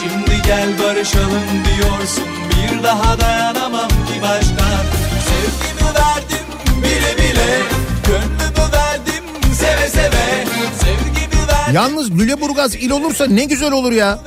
Şimdi 0.00 0.42
gel 0.46 0.68
barışalım 0.82 1.42
diyorsun. 1.64 2.24
Bir 2.50 2.82
daha 2.82 3.20
dayanamam 3.20 3.88
ki 3.88 4.22
baştan. 4.22 4.84
Sevgimi 5.28 5.88
verdim 5.94 6.46
bile 6.82 7.16
bile. 7.18 7.60
Gönlümü 8.06 8.72
verdim 8.72 9.24
seve 9.54 9.88
seve. 9.88 10.44
Sevgimi 10.80 11.48
verdim. 11.48 11.74
Yalnız 11.74 12.10
Lüleburgaz 12.10 12.74
il 12.74 12.90
olursa 12.90 13.26
ne 13.26 13.44
güzel 13.44 13.72
olur 13.72 13.92
ya. 13.92 14.18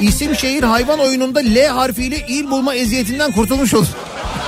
İsim 0.00 0.36
şehir 0.36 0.62
hayvan 0.62 0.98
oyununda 1.00 1.40
L 1.40 1.66
harfiyle 1.66 2.26
il 2.28 2.50
bulma 2.50 2.74
eziyetinden 2.74 3.32
kurtulmuş 3.32 3.74
olur. 3.74 3.86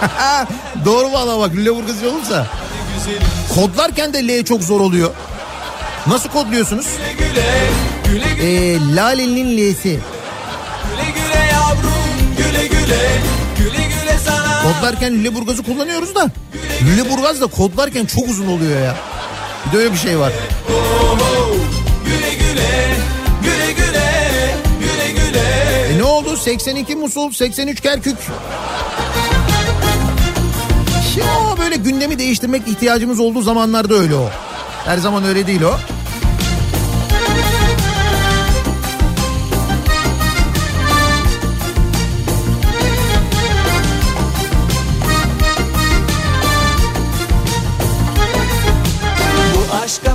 Doğru 0.85 1.13
valla 1.13 1.39
bak 1.39 1.55
Lüleburgaz 1.55 2.05
olursa. 2.05 2.47
Kodlarken 3.55 4.13
de 4.15 4.29
L 4.29 4.45
çok 4.45 4.63
zor 4.63 4.81
oluyor. 4.81 5.11
Nasıl 6.07 6.29
kodluyorsunuz? 6.29 6.87
güle 7.19 7.35
güle 8.09 8.25
güle 8.35 8.73
Ee, 8.75 8.95
Lale'nin 8.95 9.57
L'si. 9.57 9.83
güle 9.83 10.01
güle 11.15 11.47
yavrum 11.53 12.37
güle 12.37 12.67
güle 12.67 13.09
güle 13.59 13.85
güle 13.89 14.19
sana 14.25 14.63
Kodlarken 14.63 15.15
Lüleburgaz'ı 15.15 15.63
kullanıyoruz 15.63 16.15
da. 16.15 16.31
Lüleburgaz 16.85 17.41
da 17.41 17.47
kodlarken 17.47 18.07
çok 18.07 18.29
uzun 18.29 18.47
oluyor 18.47 18.81
ya. 18.81 18.97
Bir 19.67 19.73
de 19.73 19.77
öyle 19.79 19.93
bir 19.93 19.99
şey 19.99 20.19
var. 20.19 20.33
güle 22.05 22.35
güle 22.35 22.97
güle 23.43 23.73
güle 23.73 24.55
güle 24.81 25.13
güle 25.13 25.95
E 25.95 25.99
ne 25.99 26.03
oldu? 26.05 26.37
82 26.37 26.97
Musul, 26.97 27.33
83 27.33 27.81
Kerkük. 27.81 28.17
Şimdi 31.17 31.29
o 31.29 31.59
böyle 31.59 31.77
gündemi 31.77 32.19
değiştirmek 32.19 32.69
ihtiyacımız 32.69 33.21
olduğu 33.21 33.43
zamanlarda 33.43 33.95
öyle 33.95 34.15
o. 34.15 34.29
Her 34.85 34.99
zaman 34.99 35.25
öyle 35.25 35.47
değil 35.47 35.63
o. 35.63 35.77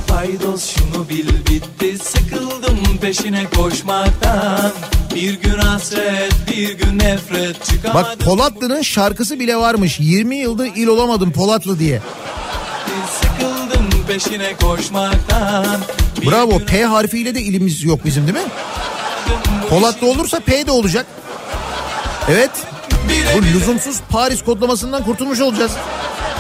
paydos 0.08 0.66
şunu 0.66 1.10
bil 1.10 1.28
bitti 1.50 1.98
Sıkıldım 1.98 2.98
peşine 3.02 3.46
koşmaktan 3.56 4.72
bir 5.16 5.34
gün 5.34 5.58
hasret 5.58 6.34
bir 6.52 6.74
gün 6.74 7.00
nefret 7.00 7.66
Çıkamadım 7.66 8.20
Bak 8.20 8.20
Polatlı'nın 8.20 8.82
şarkısı 8.82 9.40
bile 9.40 9.56
varmış. 9.56 10.00
20 10.00 10.36
yıldır 10.36 10.66
il 10.76 10.88
olamadım 10.88 11.32
Polatlı 11.32 11.80
diye. 11.80 12.02
Sıkıldım 13.22 14.06
peşine 14.08 14.56
koşmaktan 14.62 15.66
Bir 16.22 16.28
Bravo 16.32 16.58
gün 16.58 16.66
P 16.66 16.86
harfiyle 16.86 17.36
de 17.36 17.42
ilimiz 17.42 17.84
yok 17.84 18.06
bizim 18.06 18.24
değil 18.28 18.38
mi? 18.38 18.52
Polatlı 19.70 20.08
olursa 20.08 20.40
P 20.40 20.68
de 20.68 20.72
olacak. 20.72 21.06
Evet. 22.30 22.52
Bu 23.36 23.44
lüzumsuz 23.44 23.98
Paris 24.10 24.44
kodlamasından 24.44 25.04
kurtulmuş 25.04 25.42
olacağız. 25.42 25.72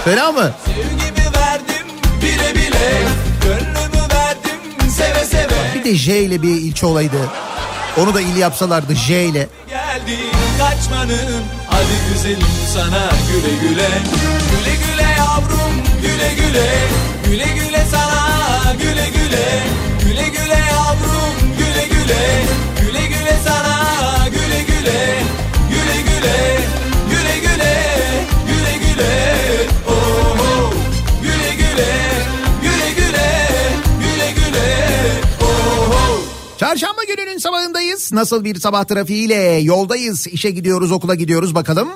Fena 0.05 0.31
mı? 0.31 0.51
Sevgimi 0.65 1.37
verdim 1.37 1.87
bile 2.21 2.55
bile 2.55 3.03
Gönlümü 3.43 4.13
verdim 4.13 4.89
seve 4.97 5.25
seve 5.25 5.53
Bir 5.75 5.83
de 5.83 5.95
J 5.95 6.19
ile 6.19 6.41
bir 6.41 6.49
ilçe 6.49 6.85
olaydı. 6.85 7.17
Onu 7.97 8.13
da 8.13 8.21
il 8.21 8.35
yapsalardı 8.37 8.95
J 8.95 9.25
ile. 9.25 9.49
Geldi 9.69 10.17
kaçmanın 10.59 11.43
Hadi 11.69 12.13
güzelim 12.13 12.47
sana 12.73 13.09
güle 13.31 13.55
güle 13.69 13.89
Güle 14.51 14.75
güle 14.75 15.07
yavrum 15.17 15.90
Nasıl 38.11 38.43
bir 38.43 38.55
sabah 38.55 38.83
trafiğiyle 38.83 39.35
yoldayız. 39.63 40.27
İşe 40.27 40.51
gidiyoruz, 40.51 40.91
okula 40.91 41.15
gidiyoruz 41.15 41.55
bakalım. 41.55 41.89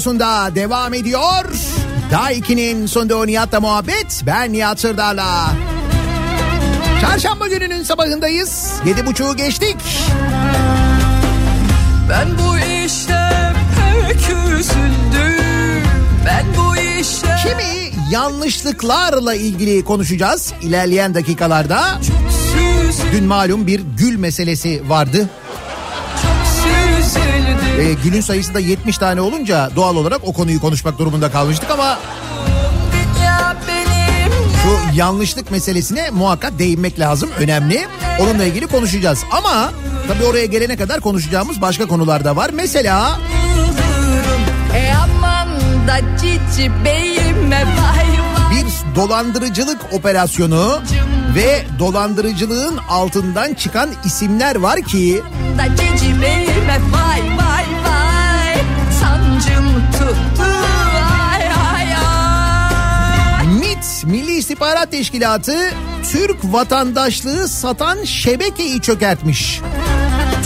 Radyosunda 0.00 0.54
devam 0.54 0.94
ediyor. 0.94 1.44
Daiki'nin 2.10 2.86
sunduğu 2.86 3.26
Nihat'la 3.26 3.60
muhabbet. 3.60 4.22
Ben 4.26 4.52
Nihat 4.52 4.80
Sırdar'la. 4.80 5.50
Çarşamba 7.00 7.48
gününün 7.48 7.82
sabahındayız. 7.82 8.72
Yedi 8.86 9.06
buçuğu 9.06 9.36
geçtik. 9.36 9.76
Ben 12.10 12.28
bu 12.38 12.58
işte 12.86 13.30
pek 13.76 14.16
üzüldüm. 14.18 15.84
Ben 16.26 16.44
bu 16.56 16.76
işte 17.00 17.28
Kimi 17.42 17.90
yanlışlıklarla 18.10 19.34
ilgili 19.34 19.84
konuşacağız 19.84 20.52
ilerleyen 20.62 21.14
dakikalarda. 21.14 22.00
Dün 23.12 23.24
malum 23.24 23.66
bir 23.66 23.80
gül 23.98 24.16
meselesi 24.16 24.88
vardı. 24.88 25.28
Ee, 27.80 27.92
gülün 27.92 28.20
sayısı 28.20 28.54
da 28.54 28.60
70 28.60 28.98
tane 28.98 29.20
olunca 29.20 29.70
doğal 29.76 29.96
olarak 29.96 30.20
o 30.24 30.32
konuyu 30.32 30.60
konuşmak 30.60 30.98
durumunda 30.98 31.30
kalmıştık 31.30 31.70
ama 31.70 31.98
şu 34.62 34.96
yanlışlık 34.96 35.50
meselesine 35.50 36.10
muhakkak 36.10 36.58
değinmek 36.58 37.00
lazım. 37.00 37.30
Önemli. 37.38 37.86
Onunla 38.20 38.44
ilgili 38.44 38.66
konuşacağız. 38.66 39.24
Ama 39.32 39.72
tabii 40.08 40.24
oraya 40.24 40.46
gelene 40.46 40.76
kadar 40.76 41.00
konuşacağımız 41.00 41.60
başka 41.60 41.86
konular 41.86 42.24
da 42.24 42.36
var. 42.36 42.50
Mesela. 42.54 43.20
E 44.76 44.92
bir 48.50 48.96
dolandırıcılık 48.96 49.78
operasyonu 49.92 50.80
ve 51.34 51.62
dolandırıcılığın 51.78 52.76
altından 52.88 53.54
çıkan 53.54 53.90
isimler 54.04 54.56
var 54.56 54.82
ki 54.82 55.22
İstihbarat 64.60 64.90
Teşkilatı 64.90 65.70
Türk 66.12 66.36
vatandaşlığı 66.44 67.48
satan 67.48 68.04
şebekeyi 68.04 68.80
çökertmiş. 68.80 69.60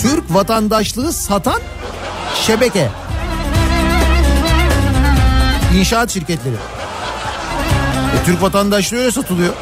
Türk 0.03 0.35
vatandaşlığı 0.35 1.12
satan 1.12 1.61
şebeke. 2.46 2.88
İnşaat 5.79 6.11
şirketleri. 6.11 6.55
E, 8.14 8.24
Türk 8.27 8.42
vatandaşlığı 8.42 8.98
öyle 8.98 9.11
satılıyor. 9.11 9.55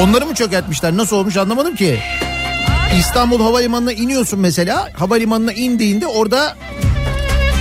Onları 0.00 0.26
mı 0.26 0.34
çökertmişler? 0.34 0.96
Nasıl 0.96 1.16
olmuş 1.16 1.36
anlamadım 1.36 1.76
ki. 1.76 2.00
İstanbul 2.98 3.40
Havalimanı'na 3.40 3.92
iniyorsun 3.92 4.40
mesela. 4.40 4.88
Havalimanına 4.98 5.52
indiğinde 5.52 6.06
orada 6.06 6.56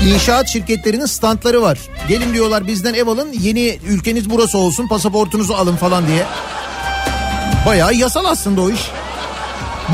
İnşaat 0.08 0.48
şirketlerinin 0.48 1.06
standları 1.06 1.62
var. 1.62 1.80
Gelin 2.08 2.34
diyorlar 2.34 2.68
bizden 2.68 2.94
ev 2.94 3.08
alın 3.08 3.32
yeni 3.32 3.80
ülkeniz 3.88 4.30
burası 4.30 4.58
olsun 4.58 4.88
pasaportunuzu 4.88 5.54
alın 5.54 5.76
falan 5.76 6.08
diye. 6.08 6.26
Bayağı 7.66 7.94
yasal 7.94 8.26
aslında 8.26 8.62
o 8.62 8.70
iş. 8.70 8.82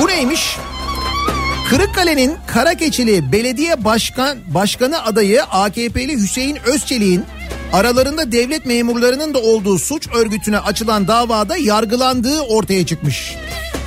Bu 0.02 0.08
neymiş? 0.08 0.58
Kırıkkale'nin 1.70 2.36
Karakeçili 2.48 3.32
Belediye 3.32 3.84
Başkan 3.86 4.38
Başkanı 4.48 5.04
adayı 5.04 5.44
AKP'li 5.44 6.22
Hüseyin 6.22 6.58
Özçelik'in 6.66 7.26
aralarında 7.74 8.32
devlet 8.32 8.66
memurlarının 8.66 9.34
da 9.34 9.40
olduğu 9.40 9.80
suç 9.80 10.08
örgütüne 10.16 10.60
açılan 10.60 11.08
davada 11.08 11.58
yargılandığı 11.58 12.42
ortaya 12.42 12.86
çıkmış. 12.86 13.36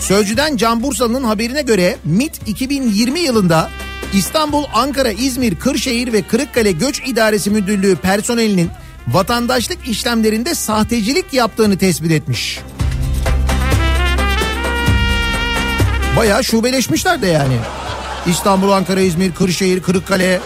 Sözcüden 0.01 0.57
Can 0.57 0.83
Bursalı'nın 0.83 1.25
haberine 1.25 1.63
göre 1.63 1.97
MIT 2.05 2.49
2020 2.49 3.21
yılında 3.21 3.71
İstanbul, 4.13 4.65
Ankara, 4.73 5.11
İzmir, 5.11 5.55
Kırşehir 5.57 6.13
ve 6.13 6.23
Kırıkkale 6.23 6.73
Göç 6.73 7.03
İdaresi 7.07 7.51
Müdürlüğü 7.51 7.97
personelinin 7.97 8.71
vatandaşlık 9.09 9.89
işlemlerinde 9.89 10.55
sahtecilik 10.55 11.33
yaptığını 11.33 11.79
tespit 11.79 12.11
etmiş. 12.11 12.61
Bayağı 16.17 16.45
şubeleşmişler 16.45 17.23
de 17.23 17.27
yani. 17.27 17.57
İstanbul, 18.27 18.71
Ankara, 18.71 19.01
İzmir, 19.01 19.35
Kırşehir, 19.35 19.83
Kırıkkale. 19.83 20.41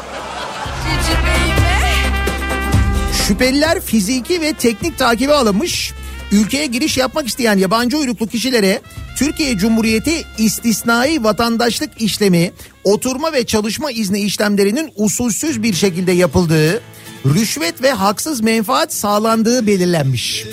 Şüpheliler 3.26 3.81
fiziki 3.81 4.40
ve 4.40 4.52
teknik 4.52 4.98
takibe 4.98 5.33
alınmış. 5.33 5.92
Ülkeye 6.32 6.66
giriş 6.66 6.96
yapmak 6.96 7.28
isteyen 7.28 7.58
yabancı 7.58 7.98
uyruklu 7.98 8.26
kişilere 8.26 8.80
Türkiye 9.16 9.56
Cumhuriyeti 9.56 10.24
istisnai 10.38 11.24
vatandaşlık 11.24 12.02
işlemi, 12.02 12.52
oturma 12.84 13.32
ve 13.32 13.46
çalışma 13.46 13.90
izni 13.90 14.20
işlemlerinin 14.20 14.92
usulsüz 14.96 15.62
bir 15.62 15.74
şekilde 15.74 16.12
yapıldığı, 16.12 16.82
rüşvet 17.24 17.83
ve 17.83 17.92
haksız 17.92 18.40
menfaat 18.40 18.94
sağlandığı 18.94 19.66
belirlenmiş. 19.66 20.44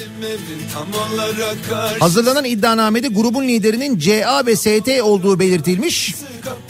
Hazırlanan 2.00 2.46
iddianamede 2.46 3.08
grubun 3.08 3.48
liderinin 3.48 4.00
CA 4.00 4.46
ve 4.46 4.56
ST 4.56 5.02
olduğu 5.02 5.40
belirtilmiş. 5.40 6.16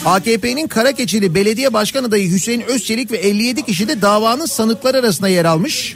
AKP'nin 0.06 0.68
Karakeçili 0.68 1.36
Belediye 1.36 1.74
Başkan 1.74 2.04
adayı 2.04 2.32
Hüseyin 2.32 2.62
Özçelik 2.62 3.12
ve 3.12 3.18
57 3.18 3.66
kişi 3.66 3.88
de 3.88 4.02
davanın 4.02 4.46
sanıkları 4.46 4.98
arasında 4.98 5.28
yer 5.28 5.46
almış. 5.46 5.96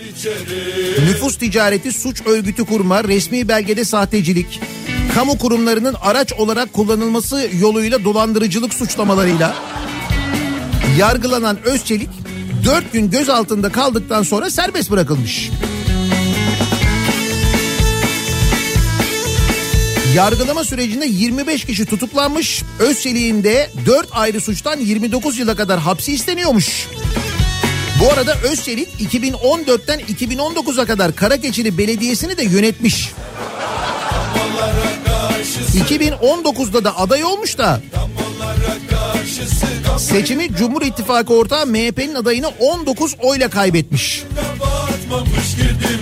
Nüfus 1.00 1.38
ticareti, 1.38 1.92
suç 1.92 2.22
örgütü 2.26 2.66
kurma, 2.66 3.04
resmi 3.04 3.48
belgede 3.48 3.86
sahtecilik, 3.86 4.60
kamu 5.14 5.38
kurumlarının 5.38 5.96
araç 6.02 6.34
olarak 6.34 6.74
kullanılması 6.74 7.50
yoluyla 7.60 8.04
dolandırıcılık 8.04 8.74
suçlamalarıyla 8.74 9.56
yargılanan 10.98 11.58
Özçelik 11.64 12.10
4 12.68 12.94
gün 12.94 13.12
gözaltında 13.12 13.72
kaldıktan 13.72 14.24
sonra 14.24 14.50
serbest 14.50 14.92
bırakılmış. 14.92 15.52
Yargılama 20.16 20.64
sürecinde 20.64 21.06
25 21.06 21.66
kişi 21.66 21.86
tutuklanmış. 21.86 22.64
Özçelik'in 22.80 23.44
de 23.44 23.72
4 23.86 24.08
ayrı 24.12 24.42
suçtan 24.42 24.80
29 24.80 25.40
yıla 25.40 25.56
kadar 25.56 25.80
hapsi 25.80 26.14
isteniyormuş. 26.14 26.88
Bu 28.02 28.12
arada 28.12 28.36
Özçelik 28.52 28.90
2014'ten 29.02 30.00
2019'a 30.00 30.86
kadar 30.86 31.16
Karakeçili 31.16 31.78
Belediyesi'ni 31.78 32.38
de 32.38 32.44
yönetmiş. 32.44 33.12
2019'da 35.90 36.84
da 36.84 37.00
aday 37.00 37.24
olmuş 37.24 37.58
da 37.58 37.82
seçimi 39.98 40.56
Cumhur 40.56 40.82
İttifakı 40.82 41.34
ortağı 41.34 41.66
MHP'nin 41.66 42.16
adayını 42.16 42.48
19 42.48 43.16
oyla 43.22 43.50
kaybetmiş. 43.50 44.24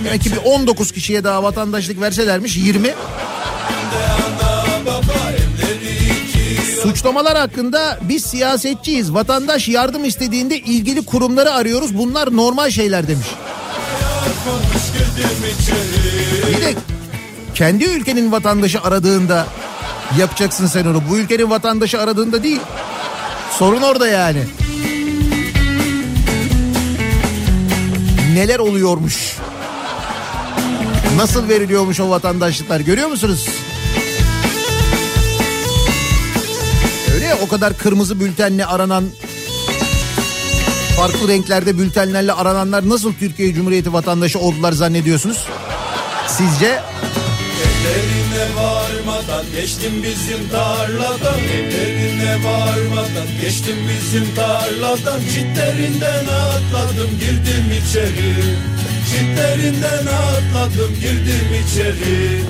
Demek 0.04 0.22
ki 0.22 0.32
bir 0.32 0.50
19 0.50 0.92
kişiye 0.92 1.24
daha 1.24 1.42
vatandaşlık 1.42 2.00
verselermiş 2.00 2.56
20. 2.56 2.94
Suçlamalar 6.82 7.36
hakkında 7.38 7.98
biz 8.02 8.24
siyasetçiyiz. 8.24 9.14
Vatandaş 9.14 9.68
yardım 9.68 10.04
istediğinde 10.04 10.58
ilgili 10.58 11.04
kurumları 11.04 11.52
arıyoruz. 11.52 11.98
Bunlar 11.98 12.36
normal 12.36 12.70
şeyler 12.70 13.08
demiş. 13.08 13.26
Bir 16.48 16.62
de 16.62 16.74
kendi 17.54 17.84
ülkenin 17.84 18.32
vatandaşı 18.32 18.80
aradığında 18.80 19.46
yapacaksın 20.18 20.66
sen 20.66 20.86
onu. 20.86 21.02
Bu 21.10 21.18
ülkenin 21.18 21.50
vatandaşı 21.50 22.00
aradığında 22.00 22.42
değil. 22.42 22.60
Sorun 23.58 23.82
orada 23.82 24.08
yani. 24.08 24.42
Neler 28.34 28.58
oluyormuş? 28.58 29.36
Nasıl 31.16 31.48
veriliyormuş 31.48 32.00
o 32.00 32.10
vatandaşlıklar 32.10 32.80
görüyor 32.80 33.08
musunuz? 33.08 33.48
Öyle 37.14 37.24
ya 37.24 37.38
o 37.42 37.48
kadar 37.48 37.78
kırmızı 37.78 38.20
bültenle 38.20 38.66
aranan 38.66 39.04
farklı 40.96 41.28
renklerde 41.28 41.78
bültenlerle 41.78 42.32
arananlar 42.32 42.88
nasıl 42.88 43.12
Türkiye 43.14 43.54
Cumhuriyeti 43.54 43.92
vatandaşı 43.92 44.38
oldular 44.38 44.72
zannediyorsunuz? 44.72 45.46
Sizce? 46.28 46.80
Evlerine 47.86 48.56
varmadan 48.56 49.44
geçtim 49.54 50.02
bizim 50.02 50.48
tarladan. 50.48 51.38
Evlerine 51.38 52.34
varmadan 52.44 53.28
geçtim 53.40 53.76
bizim 53.88 54.34
tarladan. 54.34 55.20
Çitlerinden 55.20 56.24
atladım 56.24 57.10
girdim 57.20 57.66
içeri. 57.80 58.34
Çitlerinden 59.10 60.06
atladım 60.06 60.94
girdim 61.00 61.48
içeri. 61.62 62.40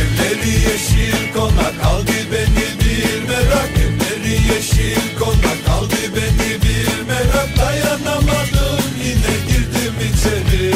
Evleri 0.00 0.50
yeşil 0.50 1.32
konak 1.34 1.82
kaldı 1.82 2.12
beni 2.32 2.66
bir 2.80 3.28
merak. 3.28 3.70
Evleri 3.76 4.32
yeşil 4.54 5.18
konak 5.18 5.66
kaldı 5.66 5.96
beni 6.16 6.62
bir 6.62 7.08
merak. 7.08 7.48
Dayanamadım 7.58 8.84
yine 9.04 9.34
girdim 9.48 9.94
içeri 10.10 10.74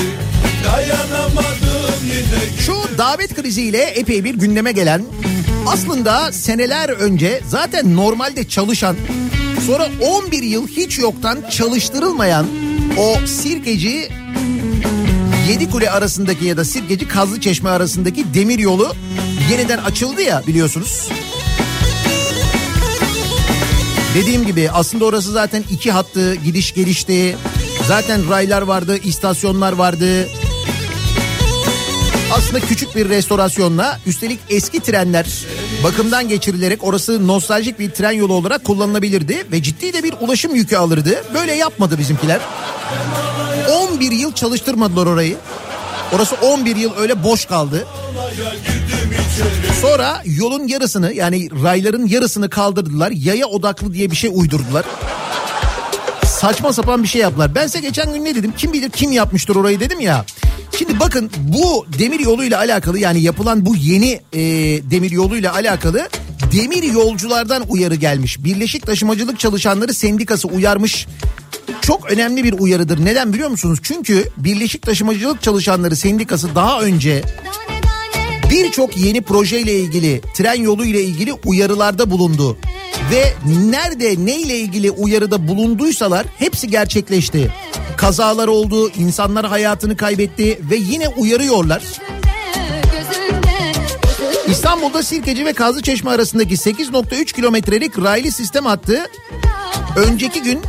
Şu 2.67 2.99
davet 2.99 3.35
kriziyle 3.35 3.83
epey 3.83 4.25
bir 4.25 4.35
gündeme 4.35 4.73
gelen 4.73 5.03
aslında 5.67 6.33
seneler 6.33 6.89
önce 6.89 7.41
zaten 7.49 7.97
normalde 7.97 8.49
çalışan 8.49 8.97
sonra 9.67 9.89
11 10.01 10.43
yıl 10.43 10.69
hiç 10.69 10.99
yoktan 10.99 11.39
çalıştırılmayan 11.51 12.47
o 12.99 13.27
sirkeci 13.27 14.09
Yedikule 15.49 15.91
arasındaki 15.91 16.45
ya 16.45 16.57
da 16.57 16.65
Sirkeci 16.65 17.09
Kazlıçeşme 17.09 17.71
arasındaki 17.71 18.35
demir 18.35 18.59
yolu 18.59 18.95
yeniden 19.51 19.79
açıldı 19.79 20.23
ya 20.23 20.43
biliyorsunuz. 20.47 21.09
Dediğim 24.15 24.47
gibi 24.47 24.71
aslında 24.71 25.05
orası 25.05 25.33
zaten 25.33 25.65
iki 25.71 25.91
hattı 25.91 26.35
gidiş 26.35 26.75
gelişti. 26.75 27.37
Zaten 27.89 28.31
raylar 28.31 28.63
vardı, 28.63 28.99
istasyonlar 29.05 29.73
vardı. 29.73 30.29
Aslında 32.33 32.61
küçük 32.61 32.97
bir 32.97 33.09
restorasyonla 33.09 33.99
üstelik 34.07 34.39
eski 34.49 34.81
trenler 34.81 35.27
bakımdan 35.85 36.29
geçirilerek 36.29 36.85
orası 36.85 37.27
nostaljik 37.27 37.79
bir 37.79 37.91
tren 37.91 38.11
yolu 38.13 38.33
olarak 38.33 38.65
kullanılabilirdi 38.65 39.47
ve 39.53 39.63
ciddi 39.63 39.93
de 39.93 40.03
bir 40.03 40.15
ulaşım 40.21 40.55
yükü 40.55 40.77
alırdı. 40.77 41.25
Böyle 41.35 41.53
yapmadı 41.53 41.99
bizimkiler. 41.99 42.41
11 43.93 44.13
yıl 44.13 44.33
çalıştırmadılar 44.33 45.07
orayı. 45.07 45.37
Orası 46.13 46.37
11 46.43 46.77
yıl 46.77 46.97
öyle 46.97 47.25
boş 47.25 47.45
kaldı. 47.45 47.87
Sonra 49.83 50.23
yolun 50.25 50.69
yarısını 50.69 51.15
yani 51.15 51.49
rayların 51.63 52.07
yarısını 52.07 52.51
kaldırdılar. 52.51 53.11
Yaya 53.11 53.47
odaklı 53.47 53.95
diye 53.95 54.11
bir 54.11 54.17
şey 54.17 54.31
uydurdular. 54.35 54.85
Saçma 56.27 56.73
sapan 56.73 57.03
bir 57.03 57.09
şey 57.09 57.21
yaptılar. 57.21 57.55
Ben 57.55 57.67
size 57.67 57.81
geçen 57.81 58.15
gün 58.15 58.25
ne 58.25 58.35
dedim? 58.35 58.55
Kim 58.57 58.73
bilir 58.73 58.91
kim 58.91 59.13
yapmıştır 59.13 59.57
orayı 59.57 59.81
dedim 59.81 60.01
ya. 60.01 60.25
Şimdi 60.79 61.01
bakın 61.01 61.31
bu 61.39 61.87
demir 61.99 62.21
yoluyla 62.21 62.59
alakalı 62.59 62.99
yani 62.99 63.23
yapılan 63.23 63.67
bu 63.67 63.77
yeni 63.77 64.21
e, 64.33 64.41
demir 64.91 65.11
yoluyla 65.11 65.55
alakalı 65.55 66.09
demir 66.53 66.83
yolculardan 66.83 67.65
uyarı 67.69 67.95
gelmiş. 67.95 68.45
Birleşik 68.45 68.87
Taşımacılık 68.87 69.39
Çalışanları 69.39 69.95
Sendikası 69.95 70.49
uyarmış. 70.49 71.07
Çok 71.81 72.11
önemli 72.11 72.45
bir 72.45 72.53
uyarıdır. 72.53 73.05
Neden 73.05 73.33
biliyor 73.33 73.51
musunuz? 73.51 73.79
Çünkü 73.83 74.29
Birleşik 74.37 74.83
Taşımacılık 74.83 75.43
Çalışanları 75.43 75.97
Sendikası 75.97 76.55
daha 76.55 76.81
önce 76.81 77.23
birçok 78.51 78.97
yeni 78.97 79.23
projeyle 79.23 79.81
ilgili, 79.81 80.21
tren 80.35 80.63
yolu 80.63 80.85
ile 80.85 81.03
ilgili 81.03 81.33
uyarılarda 81.33 82.11
bulundu. 82.11 82.59
Ve 83.11 83.35
nerede 83.71 84.27
neyle 84.27 84.59
ilgili 84.59 84.91
uyarıda 84.91 85.49
bulunduysalar 85.49 86.27
hepsi 86.39 86.69
gerçekleşti. 86.69 87.53
Kazalar 87.97 88.49
oldu, 88.49 88.91
insanlar 88.91 89.47
hayatını 89.47 89.97
kaybetti 89.97 90.61
ve 90.71 90.77
yine 90.77 91.09
uyarıyorlar. 91.09 91.83
İstanbul'da 94.49 95.03
Sirkeci 95.03 95.47
ve 95.47 95.53
Kazlıçeşme 95.53 96.11
arasındaki 96.11 96.55
8.3 96.55 97.25
kilometrelik 97.33 97.99
raylı 97.99 98.31
sistem 98.31 98.67
hattı 98.67 99.07
önceki 99.97 100.43
gün 100.43 100.61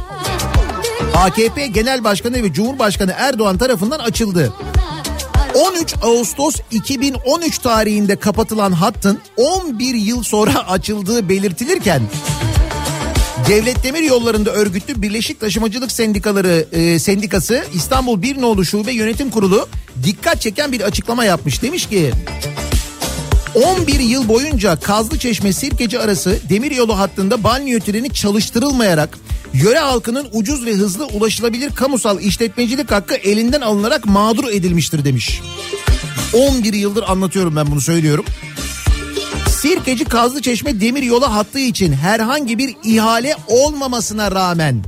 AKP 1.16 1.68
Genel 1.68 2.04
Başkanı 2.04 2.44
ve 2.44 2.54
Cumhurbaşkanı 2.54 3.14
Erdoğan 3.18 3.58
tarafından 3.58 4.00
açıldı. 4.00 4.54
13 5.56 5.96
Ağustos 6.02 6.56
2013 6.72 7.58
tarihinde 7.58 8.16
kapatılan 8.16 8.72
hattın 8.72 9.20
11 9.38 9.94
yıl 9.94 10.24
sonra 10.24 10.68
açıldığı 10.68 11.30
belirtilirken 11.30 12.02
Devlet 13.48 13.84
Demir 13.84 14.02
Yolları'nda 14.02 14.52
örgütlü 14.52 15.02
Birleşik 15.02 15.40
Taşımacılık 15.40 15.92
Sendikaları 15.92 16.66
e, 16.72 17.00
Sendikası 17.00 17.66
İstanbul 17.74 18.22
Bir 18.22 18.42
Nolu 18.42 18.66
Şube 18.66 18.92
Yönetim 18.92 19.30
Kurulu 19.30 19.68
dikkat 20.04 20.42
çeken 20.42 20.72
bir 20.72 20.82
açıklama 20.82 21.26
yapmış. 21.26 21.62
Demiş 21.62 21.86
ki 21.90 22.12
11 23.56 24.00
yıl 24.00 24.28
boyunca 24.28 24.80
Kazlıçeşme 24.80 25.54
Sirkeci 25.54 26.00
arası 26.00 26.40
demiryolu 26.50 26.98
hattında 27.00 27.44
banliyö 27.44 27.80
treni 27.80 28.14
çalıştırılmayarak 28.14 29.18
yöre 29.64 29.80
halkının 29.80 30.28
ucuz 30.32 30.66
ve 30.66 30.74
hızlı 30.74 31.06
ulaşılabilir 31.06 31.76
kamusal 31.76 32.22
işletmecilik 32.22 32.92
hakkı 32.92 33.16
elinden 33.16 33.62
alınarak 33.62 34.06
mağdur 34.06 34.48
edilmiştir 34.48 35.06
demiş. 35.06 35.42
11 36.34 36.74
yıldır 36.74 37.04
anlatıyorum 37.04 37.56
ben 37.56 37.68
bunu 37.72 37.82
söylüyorum. 37.82 38.26
Sirkeci 39.50 40.06
Kazlıçeşme 40.06 40.82
demiryolu 40.82 41.34
hattı 41.34 41.60
için 41.60 41.94
herhangi 41.94 42.58
bir 42.58 42.76
ihale 42.84 43.36
olmamasına 43.48 44.32
rağmen 44.32 44.84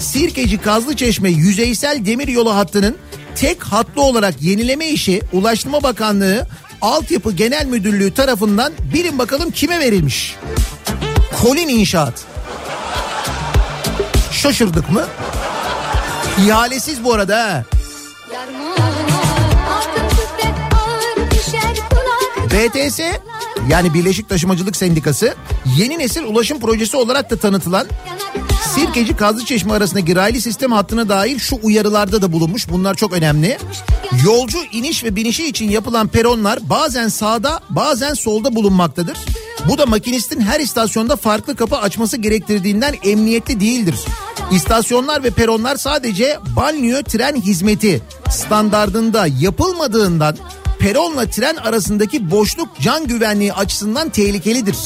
Sirkeci 0.00 0.58
Kazlıçeşme 0.58 1.30
yüzeysel 1.30 2.06
demiryolu 2.06 2.54
hattının 2.54 2.96
tek 3.34 3.62
hatlı 3.62 4.02
olarak 4.02 4.42
yenileme 4.42 4.88
işi 4.88 5.22
Ulaştırma 5.32 5.82
Bakanlığı 5.82 6.46
Altyapı 6.80 7.32
Genel 7.32 7.66
Müdürlüğü 7.66 8.14
tarafından 8.14 8.72
bilin 8.94 9.18
bakalım 9.18 9.50
kime 9.50 9.80
verilmiş? 9.80 10.36
Kolin 11.42 11.68
İnşaat 11.68 12.35
şaşırdık 14.46 14.90
mı? 14.90 15.04
İhalesiz 16.46 17.04
bu 17.04 17.14
arada 17.14 17.38
ha. 17.38 17.64
BTS 22.50 23.00
yani 23.70 23.94
Birleşik 23.94 24.28
Taşımacılık 24.28 24.76
Sendikası 24.76 25.34
yeni 25.76 25.98
nesil 25.98 26.22
ulaşım 26.22 26.60
projesi 26.60 26.96
olarak 26.96 27.30
da 27.30 27.36
tanıtılan 27.36 27.86
Sirkeci 28.74 29.16
Kazlıçeşme 29.16 29.72
arasındaki 29.72 30.16
raylı 30.16 30.40
sistem 30.40 30.72
hattına 30.72 31.08
dair 31.08 31.38
şu 31.38 31.58
uyarılarda 31.62 32.22
da 32.22 32.32
bulunmuş. 32.32 32.68
Bunlar 32.68 32.94
çok 32.94 33.12
önemli. 33.12 33.58
Yolcu 34.24 34.58
iniş 34.72 35.04
ve 35.04 35.16
binişi 35.16 35.48
için 35.48 35.70
yapılan 35.70 36.08
peronlar 36.08 36.58
bazen 36.62 37.08
sağda 37.08 37.60
bazen 37.70 38.14
solda 38.14 38.54
bulunmaktadır. 38.54 39.18
Bu 39.68 39.78
da 39.78 39.86
makinistin 39.86 40.40
her 40.40 40.60
istasyonda 40.60 41.16
farklı 41.16 41.56
kapı 41.56 41.76
açması 41.76 42.16
gerektirdiğinden 42.16 42.94
emniyetli 43.04 43.60
değildir. 43.60 43.94
İstasyonlar 44.52 45.24
ve 45.24 45.30
peronlar 45.30 45.76
sadece 45.76 46.38
banliyö 46.56 47.02
tren 47.02 47.36
hizmeti 47.36 48.02
standardında 48.30 49.26
yapılmadığından 49.40 50.36
peronla 50.78 51.30
tren 51.30 51.56
arasındaki 51.56 52.30
boşluk 52.30 52.68
can 52.80 53.06
güvenliği 53.06 53.52
açısından 53.52 54.08
tehlikelidir. 54.08 54.76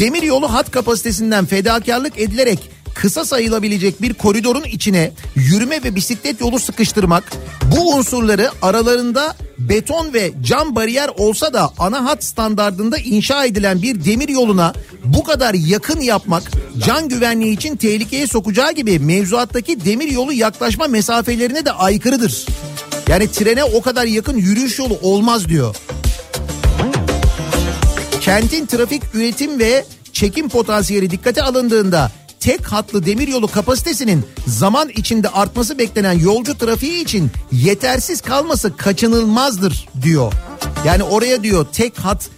Demir 0.00 0.22
yolu 0.22 0.52
hat 0.52 0.70
kapasitesinden 0.70 1.46
fedakarlık 1.46 2.18
edilerek 2.18 2.70
kısa 3.00 3.24
sayılabilecek 3.24 4.02
bir 4.02 4.14
koridorun 4.14 4.64
içine 4.64 5.12
yürüme 5.34 5.84
ve 5.84 5.94
bisiklet 5.94 6.40
yolu 6.40 6.58
sıkıştırmak 6.58 7.32
bu 7.76 7.94
unsurları 7.94 8.50
aralarında 8.62 9.36
beton 9.58 10.14
ve 10.14 10.32
cam 10.42 10.74
bariyer 10.74 11.10
olsa 11.18 11.52
da 11.52 11.70
ana 11.78 12.04
hat 12.04 12.24
standardında 12.24 12.98
inşa 12.98 13.44
edilen 13.44 13.82
bir 13.82 14.04
demir 14.04 14.28
yoluna 14.28 14.74
bu 15.04 15.24
kadar 15.24 15.54
yakın 15.54 16.00
yapmak 16.00 16.42
can 16.86 17.08
güvenliği 17.08 17.56
için 17.56 17.76
tehlikeye 17.76 18.26
sokacağı 18.26 18.72
gibi 18.72 18.98
mevzuattaki 18.98 19.84
demir 19.84 20.12
yolu 20.12 20.32
yaklaşma 20.32 20.86
mesafelerine 20.86 21.64
de 21.64 21.72
aykırıdır. 21.72 22.46
Yani 23.08 23.28
trene 23.28 23.64
o 23.64 23.82
kadar 23.82 24.04
yakın 24.04 24.36
yürüyüş 24.36 24.78
yolu 24.78 24.98
olmaz 25.02 25.48
diyor. 25.48 25.76
Kentin 28.20 28.66
trafik 28.66 29.02
üretim 29.14 29.58
ve 29.58 29.84
çekim 30.12 30.48
potansiyeli 30.48 31.10
dikkate 31.10 31.42
alındığında 31.42 32.10
tek 32.40 32.72
hatlı 32.72 33.06
demiryolu 33.06 33.48
kapasitesinin 33.48 34.24
zaman 34.46 34.88
içinde 34.88 35.28
artması 35.28 35.78
beklenen 35.78 36.18
yolcu 36.18 36.58
trafiği 36.58 37.04
için 37.04 37.30
yetersiz 37.52 38.20
kalması 38.20 38.76
kaçınılmazdır 38.76 39.88
diyor. 40.02 40.32
Yani 40.84 41.02
oraya 41.02 41.42
diyor 41.42 41.66
tek 41.72 41.98
hat 41.98 42.30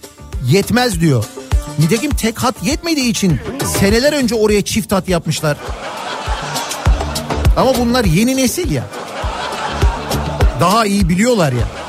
yetmez 0.47 1.01
diyor. 1.01 1.25
Nitekim 1.79 2.11
tek 2.11 2.39
hat 2.43 2.55
yetmediği 2.63 3.09
için 3.09 3.39
seneler 3.79 4.13
önce 4.13 4.35
oraya 4.35 4.61
çift 4.61 4.91
hat 4.91 5.09
yapmışlar. 5.09 5.57
Ama 7.57 7.77
bunlar 7.77 8.05
yeni 8.05 8.37
nesil 8.37 8.71
ya. 8.71 8.83
Daha 10.59 10.85
iyi 10.85 11.09
biliyorlar 11.09 11.53
ya. 11.53 11.82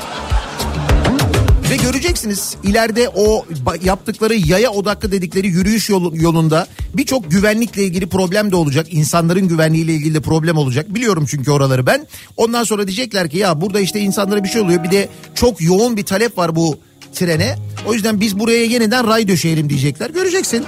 Ve 1.69 1.75
göreceksiniz 1.75 2.55
ileride 2.63 3.09
o 3.15 3.45
yaptıkları 3.83 4.35
yaya 4.35 4.71
odaklı 4.71 5.11
dedikleri 5.11 5.47
yürüyüş 5.47 5.89
yolu, 5.89 6.11
yolunda 6.17 6.67
birçok 6.93 7.31
güvenlikle 7.31 7.83
ilgili 7.83 8.09
problem 8.09 8.51
de 8.51 8.55
olacak. 8.55 8.87
İnsanların 8.93 9.47
güvenliğiyle 9.47 9.93
ilgili 9.93 10.13
de 10.15 10.19
problem 10.19 10.57
olacak. 10.57 10.95
Biliyorum 10.95 11.25
çünkü 11.29 11.51
oraları 11.51 11.85
ben. 11.85 12.07
Ondan 12.37 12.63
sonra 12.63 12.87
diyecekler 12.87 13.29
ki 13.29 13.37
ya 13.37 13.61
burada 13.61 13.79
işte 13.79 13.99
insanlara 13.99 14.43
bir 14.43 14.49
şey 14.49 14.61
oluyor. 14.61 14.83
Bir 14.83 14.91
de 14.91 15.09
çok 15.35 15.61
yoğun 15.61 15.97
bir 15.97 16.03
talep 16.03 16.37
var 16.37 16.55
bu 16.55 16.77
trene. 17.13 17.55
O 17.87 17.93
yüzden 17.93 18.19
biz 18.19 18.39
buraya 18.39 18.65
yeniden 18.65 19.07
ray 19.07 19.27
döşeyelim 19.27 19.69
diyecekler. 19.69 20.09
Göreceksin. 20.09 20.65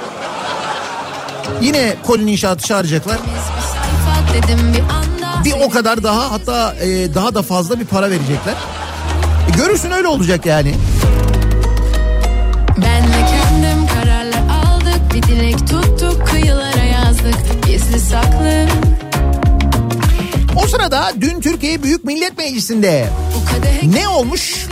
Yine 1.61 1.95
kolin 2.05 2.27
inşaatı 2.27 2.67
çağıracaklar. 2.67 3.17
Bir 5.45 5.53
o 5.65 5.69
kadar 5.69 6.03
daha 6.03 6.31
hatta 6.31 6.75
e, 6.75 7.15
daha 7.15 7.35
da 7.35 7.41
fazla 7.41 7.79
bir 7.79 7.85
para 7.85 8.09
verecekler. 8.09 8.55
E, 9.47 9.57
görürsün 9.57 9.91
öyle 9.91 10.07
olacak 10.07 10.45
yani. 10.45 10.75
Ben 12.77 13.03
ve 13.03 13.25
kendim 13.29 13.87
kararlar 13.87 14.41
aldık 14.65 15.13
Bir 15.13 15.23
dilek 15.23 15.57
tuttuk 15.59 16.27
kıyılara 16.27 16.83
yazdık 16.83 17.65
Gizli 17.67 17.99
saklı 17.99 18.65
O 20.55 20.67
sırada 20.67 21.13
dün 21.21 21.41
Türkiye 21.41 21.83
Büyük 21.83 22.03
Millet 22.03 22.37
Meclisi'nde 22.37 23.09
ne 23.83 24.07
olmuş? 24.07 24.67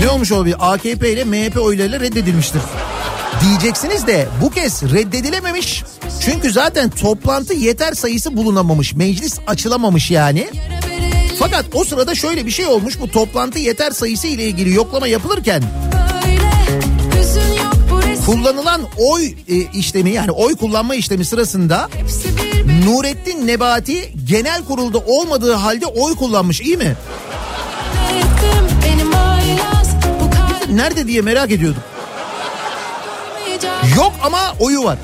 Ne 0.00 0.08
olmuş 0.08 0.32
o 0.32 0.44
bir 0.44 0.72
AKP 0.72 1.12
ile 1.12 1.24
MHP 1.24 1.56
oylarıyla 1.60 2.00
reddedilmiştir. 2.00 2.62
Diyeceksiniz 3.42 4.06
de 4.06 4.28
bu 4.42 4.50
kez 4.50 4.82
reddedilememiş. 4.82 5.84
Çünkü 6.20 6.52
zaten 6.52 6.90
toplantı 6.90 7.54
yeter 7.54 7.92
sayısı 7.92 8.36
bulunamamış. 8.36 8.94
Meclis 8.94 9.38
açılamamış 9.46 10.10
yani. 10.10 10.48
Fakat 11.50 11.66
o 11.74 11.84
sırada 11.84 12.14
şöyle 12.14 12.46
bir 12.46 12.50
şey 12.50 12.66
olmuş. 12.66 13.00
Bu 13.00 13.10
toplantı 13.10 13.58
yeter 13.58 13.90
sayısı 13.90 14.26
ile 14.26 14.44
ilgili 14.44 14.74
yoklama 14.74 15.06
yapılırken 15.06 15.62
kullanılan 18.26 18.80
oy 18.96 19.26
e, 19.26 19.54
işlemi 19.54 20.10
yani 20.10 20.30
oy 20.30 20.56
kullanma 20.56 20.94
işlemi 20.94 21.24
sırasında 21.24 21.88
Nurettin 22.86 23.46
Nebati 23.46 24.12
genel 24.24 24.64
kurulda 24.64 24.98
olmadığı 24.98 25.52
halde 25.52 25.86
oy 25.86 26.14
kullanmış 26.14 26.60
iyi 26.60 26.76
mi? 26.76 26.96
Nerede 30.70 31.06
diye 31.06 31.22
merak 31.22 31.50
ediyordum. 31.50 31.82
Yok 33.96 34.12
ama 34.22 34.54
oyu 34.60 34.84
var. 34.84 34.98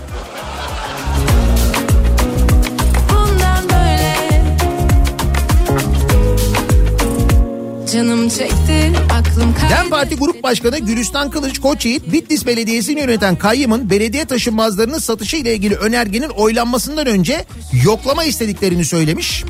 Canım 7.92 8.28
çekti 8.28 8.92
aklım 9.12 9.55
kaydı 9.55 9.74
DEM 9.74 9.90
Parti 9.90 10.16
Grup 10.16 10.42
Başkanı 10.42 10.78
Gülistan 10.78 11.31
Kılıç 11.31 11.61
Koçyiğit, 11.61 12.12
Bitlis 12.12 12.46
Belediyesi'ni 12.46 13.00
yöneten 13.00 13.37
kayyımın 13.37 13.90
belediye 13.90 14.24
taşınmazlarının 14.24 14.98
satışı 14.98 15.37
ile 15.37 15.55
ilgili 15.55 15.74
önergenin 15.74 16.28
oylanmasından 16.28 17.07
önce 17.07 17.44
yoklama 17.85 18.24
istediklerini 18.24 18.85
söylemiş. 18.85 19.44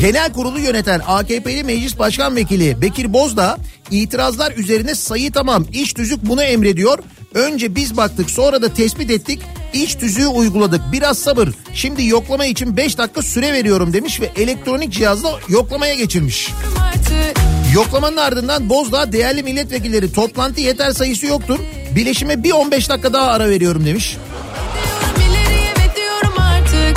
Genel 0.00 0.32
kurulu 0.32 0.60
yöneten 0.60 1.00
AKP'li 1.06 1.64
Meclis 1.64 1.98
Başkan 1.98 2.36
Vekili 2.36 2.82
Bekir 2.82 3.12
Bozdağ 3.12 3.58
itirazlar 3.90 4.52
üzerine 4.52 4.94
sayı 4.94 5.32
tamam 5.32 5.66
iş 5.72 5.92
tüzük 5.92 6.28
bunu 6.28 6.42
emrediyor. 6.42 6.98
Önce 7.34 7.74
biz 7.74 7.96
baktık 7.96 8.30
sonra 8.30 8.62
da 8.62 8.74
tespit 8.74 9.10
ettik. 9.10 9.40
İç 9.72 9.94
tüzüğü 9.94 10.26
uyguladık. 10.26 10.80
Biraz 10.92 11.18
sabır. 11.18 11.48
Şimdi 11.74 12.06
yoklama 12.06 12.46
için 12.46 12.76
5 12.76 12.98
dakika 12.98 13.22
süre 13.22 13.52
veriyorum 13.52 13.92
demiş 13.92 14.20
ve 14.20 14.30
elektronik 14.36 14.92
cihazla 14.92 15.38
yoklamaya 15.48 15.94
geçirmiş. 15.94 16.48
artık 16.92 17.57
Yoklamanın 17.74 18.16
ardından 18.16 18.68
Bozdağ 18.68 19.12
değerli 19.12 19.42
milletvekilleri 19.42 20.12
toplantı 20.12 20.60
yeter 20.60 20.90
sayısı 20.90 21.26
yoktur. 21.26 21.58
Bileşime 21.94 22.42
bir 22.42 22.52
15 22.52 22.88
dakika 22.88 23.12
daha 23.12 23.26
ara 23.26 23.48
veriyorum 23.48 23.86
demiş. 23.86 24.16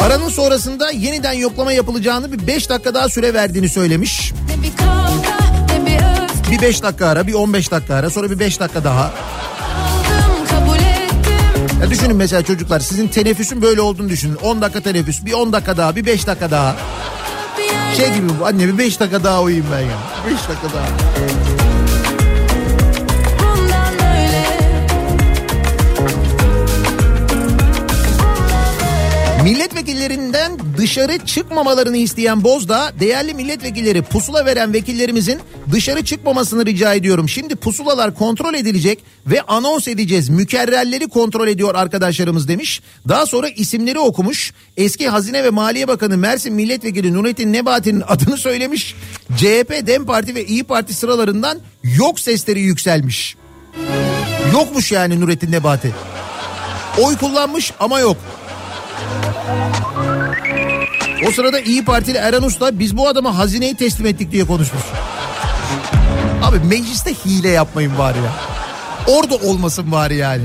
Aranın 0.02 0.30
sonrasında 0.30 0.92
yeniden 0.92 1.34
yoklama 1.34 1.72
yapılacağını 1.72 2.32
bir 2.32 2.48
5 2.48 2.70
dakika 2.70 2.94
daha 2.94 3.10
süre 3.10 3.34
verdiğini 3.34 3.70
söylemiş. 3.70 4.34
Bir 4.64 4.78
kavga 4.78 5.38
ne 5.68 5.86
bir 5.86 5.96
öfke 5.96 6.52
Bir 6.52 6.62
5 6.62 6.84
dakika 6.84 7.08
ara 7.08 7.28
bir 7.28 7.34
15 7.34 7.72
dakika 7.72 7.96
ara 7.96 8.10
sonra 8.10 8.32
bir 8.32 8.40
5 8.40 8.60
dakika 8.60 8.84
daha. 8.84 9.12
Ya 11.82 11.90
düşünün 11.90 12.16
mesela 12.16 12.44
çocuklar 12.44 12.80
sizin 12.80 13.08
teneffüsün 13.08 13.62
böyle 13.62 13.82
olduğunu 13.82 14.10
düşünün. 14.10 14.36
10 14.36 14.62
dakika 14.62 14.82
teneffüs 14.82 15.26
bir 15.26 15.34
10 15.34 15.54
dakika 15.54 15.78
daha 15.78 15.96
bir 15.96 16.06
5 16.06 16.28
dakika 16.28 16.52
daha. 16.52 16.76
Şey 17.98 18.14
gibi 18.14 18.28
bu 18.40 18.46
anne 18.46 18.68
bir 18.68 18.78
5 18.78 19.00
dakika 19.00 19.24
daha 19.24 19.42
uyuyayım 19.42 19.68
ben 19.72 19.80
ya. 19.80 19.98
5 20.28 20.34
dakika 20.34 20.68
daha. 20.78 20.88
Milletvekillerinden 29.44 30.52
dışarı 30.82 31.18
çıkmamalarını 31.26 31.98
isteyen 31.98 32.44
Bozdağ, 32.44 32.92
değerli 33.00 33.34
milletvekilleri 33.34 34.02
pusula 34.02 34.46
veren 34.46 34.74
vekillerimizin 34.74 35.40
dışarı 35.72 36.06
çıkmamasını 36.06 36.66
rica 36.66 36.94
ediyorum. 36.94 37.30
Şimdi 37.30 37.56
pusulalar 37.56 38.16
kontrol 38.16 38.54
edilecek 38.54 39.00
ve 39.28 39.42
anons 39.42 39.88
edeceğiz. 39.88 40.30
Mükerrerleri 40.30 41.08
kontrol 41.10 41.48
ediyor 41.48 41.76
arkadaşlarımız 41.76 42.48
demiş. 42.48 42.82
Daha 43.08 43.26
sonra 43.26 43.50
isimleri 43.50 44.00
okumuş. 44.00 44.54
Eski 44.78 45.10
Hazine 45.10 45.44
ve 45.44 45.50
Maliye 45.50 45.88
Bakanı 45.88 46.18
Mersin 46.18 46.54
Milletvekili 46.54 47.14
Nurettin 47.14 47.54
Nebati'nin 47.54 48.04
adını 48.08 48.38
söylemiş. 48.38 48.96
CHP, 49.38 49.88
DEM 49.88 50.06
Parti 50.06 50.36
ve 50.36 50.46
İyi 50.46 50.64
Parti 50.64 50.94
sıralarından 50.94 51.60
yok 51.84 52.20
sesleri 52.20 52.60
yükselmiş. 52.62 53.36
Yokmuş 54.54 54.92
yani 54.92 55.20
Nurettin 55.20 55.52
Nebati. 55.52 55.94
Oy 56.98 57.18
kullanmış 57.18 57.74
ama 57.80 58.00
yok. 58.00 58.18
O 61.28 61.32
sırada 61.32 61.60
İyi 61.60 61.86
Partili 61.86 62.18
Eren 62.18 62.42
Usta 62.42 62.80
biz 62.80 62.98
bu 62.98 63.08
adama 63.08 63.38
hazineyi 63.38 63.76
teslim 63.76 64.06
ettik 64.08 64.32
diye 64.32 64.46
konuşmuş. 64.46 64.82
Abi 66.44 66.60
mecliste 66.60 67.14
hile 67.14 67.50
yapmayın 67.50 67.98
bari 67.98 68.18
ya. 68.18 68.32
Orada 69.08 69.36
olmasın 69.36 69.92
bari 69.92 70.16
yani. 70.16 70.44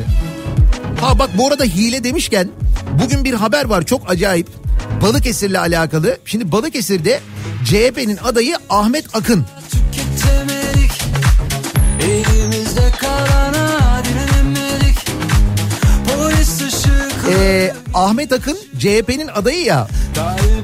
Ha 1.01 1.19
bak 1.19 1.31
bu 1.39 1.49
arada 1.49 1.65
hile 1.65 2.05
demişken 2.05 2.49
bugün 3.03 3.25
bir 3.25 3.35
haber 3.35 3.65
var 3.65 3.87
çok 3.87 4.11
acayip. 4.11 4.49
Balıkesir'le 5.03 5.55
alakalı. 5.59 6.19
Şimdi 6.25 6.53
Balıkesir'de 6.53 7.21
CHP'nin 7.65 8.17
adayı 8.17 8.57
Ahmet 8.71 9.17
Akın. 9.17 9.45
Ee, 17.31 17.73
Ahmet 17.95 18.33
Akın 18.33 18.59
CHP'nin 18.79 19.29
adayı 19.29 19.65
ya. 19.65 19.89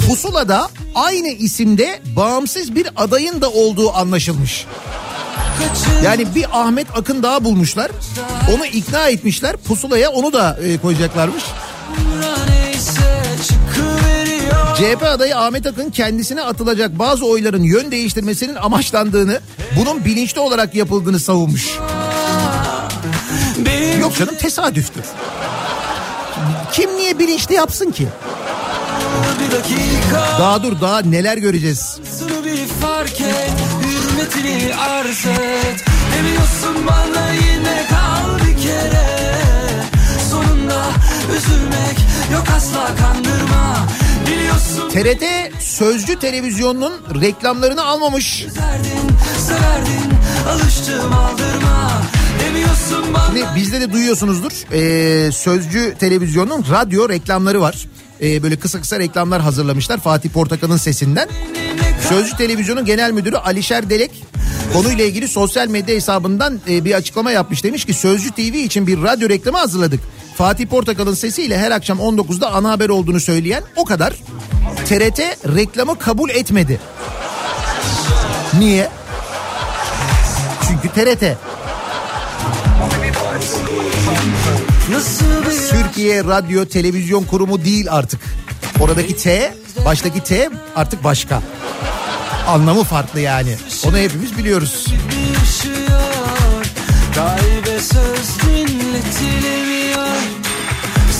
Pusula'da 0.09 0.69
aynı 0.95 1.29
isimde 1.29 2.01
bağımsız 2.17 2.75
bir 2.75 2.89
adayın 2.97 3.41
da 3.41 3.51
olduğu 3.51 3.93
anlaşılmış. 3.93 4.67
Yani 6.05 6.35
bir 6.35 6.61
Ahmet 6.61 6.87
Akın 6.97 7.23
daha 7.23 7.45
bulmuşlar. 7.45 7.91
Onu 8.55 8.67
ikna 8.67 9.09
etmişler. 9.09 9.57
Pusula'ya 9.57 10.11
onu 10.11 10.33
da 10.33 10.59
e, 10.63 10.79
koyacaklarmış. 10.79 11.45
CHP 14.77 15.03
adayı 15.03 15.37
Ahmet 15.39 15.67
Akın 15.67 15.91
kendisine 15.91 16.43
atılacak 16.43 16.99
bazı 16.99 17.27
oyların 17.27 17.63
yön 17.63 17.91
değiştirmesinin 17.91 18.55
amaçlandığını, 18.55 19.41
bunun 19.79 20.05
bilinçli 20.05 20.41
olarak 20.41 20.75
yapıldığını 20.75 21.21
savunmuş. 21.21 21.79
Yok 24.01 24.17
canım 24.17 24.35
tesadüftür. 24.35 25.05
Kim 26.73 26.97
niye 26.97 27.19
bilinçli 27.19 27.55
yapsın 27.55 27.91
ki? 27.91 28.09
Daha 30.39 30.63
dur 30.63 30.81
daha 30.81 31.01
neler 31.01 31.37
göreceğiz. 31.37 31.99
Şunu 32.19 32.45
bir 32.45 32.67
fark 32.67 33.21
et 33.21 33.53
Hürmetini 33.83 34.75
arz 34.75 35.27
et 35.27 35.85
Demiyorsun 36.17 36.87
bana 36.87 37.31
yine 37.33 37.87
kal 37.91 38.39
bir 38.39 38.63
kere 38.63 39.07
Sonunda 40.31 40.85
üzülmek 41.37 41.97
yok 42.33 42.45
asla 42.57 42.87
kandırma 42.97 43.87
Biliyorsun 44.27 44.89
TRT 44.91 45.25
Sözcü 45.63 46.19
Televizyonu'nun 46.19 46.93
reklamlarını 47.21 47.85
almamış. 47.85 48.47
severdin 48.55 49.17
severdin 49.39 50.13
Alıştım 50.49 51.13
aldırma 51.13 52.03
Şimdi 53.27 53.47
bizde 53.57 53.81
de 53.81 53.93
duyuyorsunuzdur. 53.93 54.53
Ee, 54.73 55.33
Sözcü 55.33 55.95
Televizyonu'nun 55.99 56.65
radyo 56.71 57.09
reklamları 57.09 57.61
var. 57.61 57.87
Ee, 58.23 58.43
böyle 58.43 58.57
kısa 58.57 58.81
kısa 58.81 58.99
reklamlar 58.99 59.43
hazırlamışlar 59.43 60.01
Fatih 60.01 60.31
Portakal'ın 60.31 60.77
sesinden. 60.77 61.29
Sözcü 62.09 62.37
Televizyonu 62.37 62.85
Genel 62.85 63.13
Müdürü 63.13 63.37
Alişer 63.37 63.91
Delek 63.91 64.11
konuyla 64.73 65.05
ilgili 65.05 65.29
sosyal 65.29 65.69
medya 65.69 65.95
hesabından 65.95 66.61
e, 66.69 66.85
bir 66.85 66.95
açıklama 66.95 67.31
yapmış. 67.31 67.65
Demiş 67.65 67.85
ki 67.85 67.95
Sözcü 67.95 68.31
TV 68.31 68.41
için 68.41 68.87
bir 68.87 69.03
radyo 69.03 69.29
reklamı 69.29 69.59
hazırladık. 69.59 70.01
Fatih 70.37 70.67
Portakal'ın 70.67 71.15
sesiyle 71.15 71.59
her 71.59 71.71
akşam 71.71 71.99
19'da 71.99 72.53
ana 72.53 72.71
haber 72.71 72.89
olduğunu 72.89 73.21
söyleyen 73.21 73.63
o 73.77 73.85
kadar. 73.85 74.13
TRT 74.87 75.21
reklamı 75.57 75.99
kabul 75.99 76.31
etmedi. 76.31 76.81
Niye? 78.59 78.89
Çünkü 80.69 80.89
TRT. 80.89 81.37
Türkiye 85.71 86.25
Radyo 86.25 86.65
Televizyon 86.65 87.25
Kurumu 87.25 87.65
değil 87.65 87.87
artık. 87.91 88.21
Oradaki 88.81 89.17
T, 89.17 89.55
baştaki 89.85 90.21
T 90.25 90.51
artık 90.77 91.05
başka. 91.05 91.43
Anlamı 92.47 92.85
farklı 92.85 93.21
yani. 93.21 93.57
Onu 93.87 93.97
hepimiz 93.97 94.39
biliyoruz. 94.39 94.87
Kalbe 97.15 97.81
söz 97.81 98.41
dinletilemiyor 98.47 100.07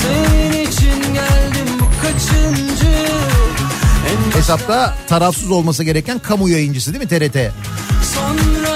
Senin 0.03 0.67
için 0.67 1.15
geldim 1.15 1.69
bu 1.81 2.03
kaçıncı 2.03 2.93
Hesapta 4.35 4.95
tarafsız 5.09 5.51
olması 5.51 5.85
gereken 5.85 6.19
kamu 6.19 6.49
yayıncısı 6.49 6.95
değil 6.95 7.05
mi 7.05 7.09
TRT? 7.09 7.37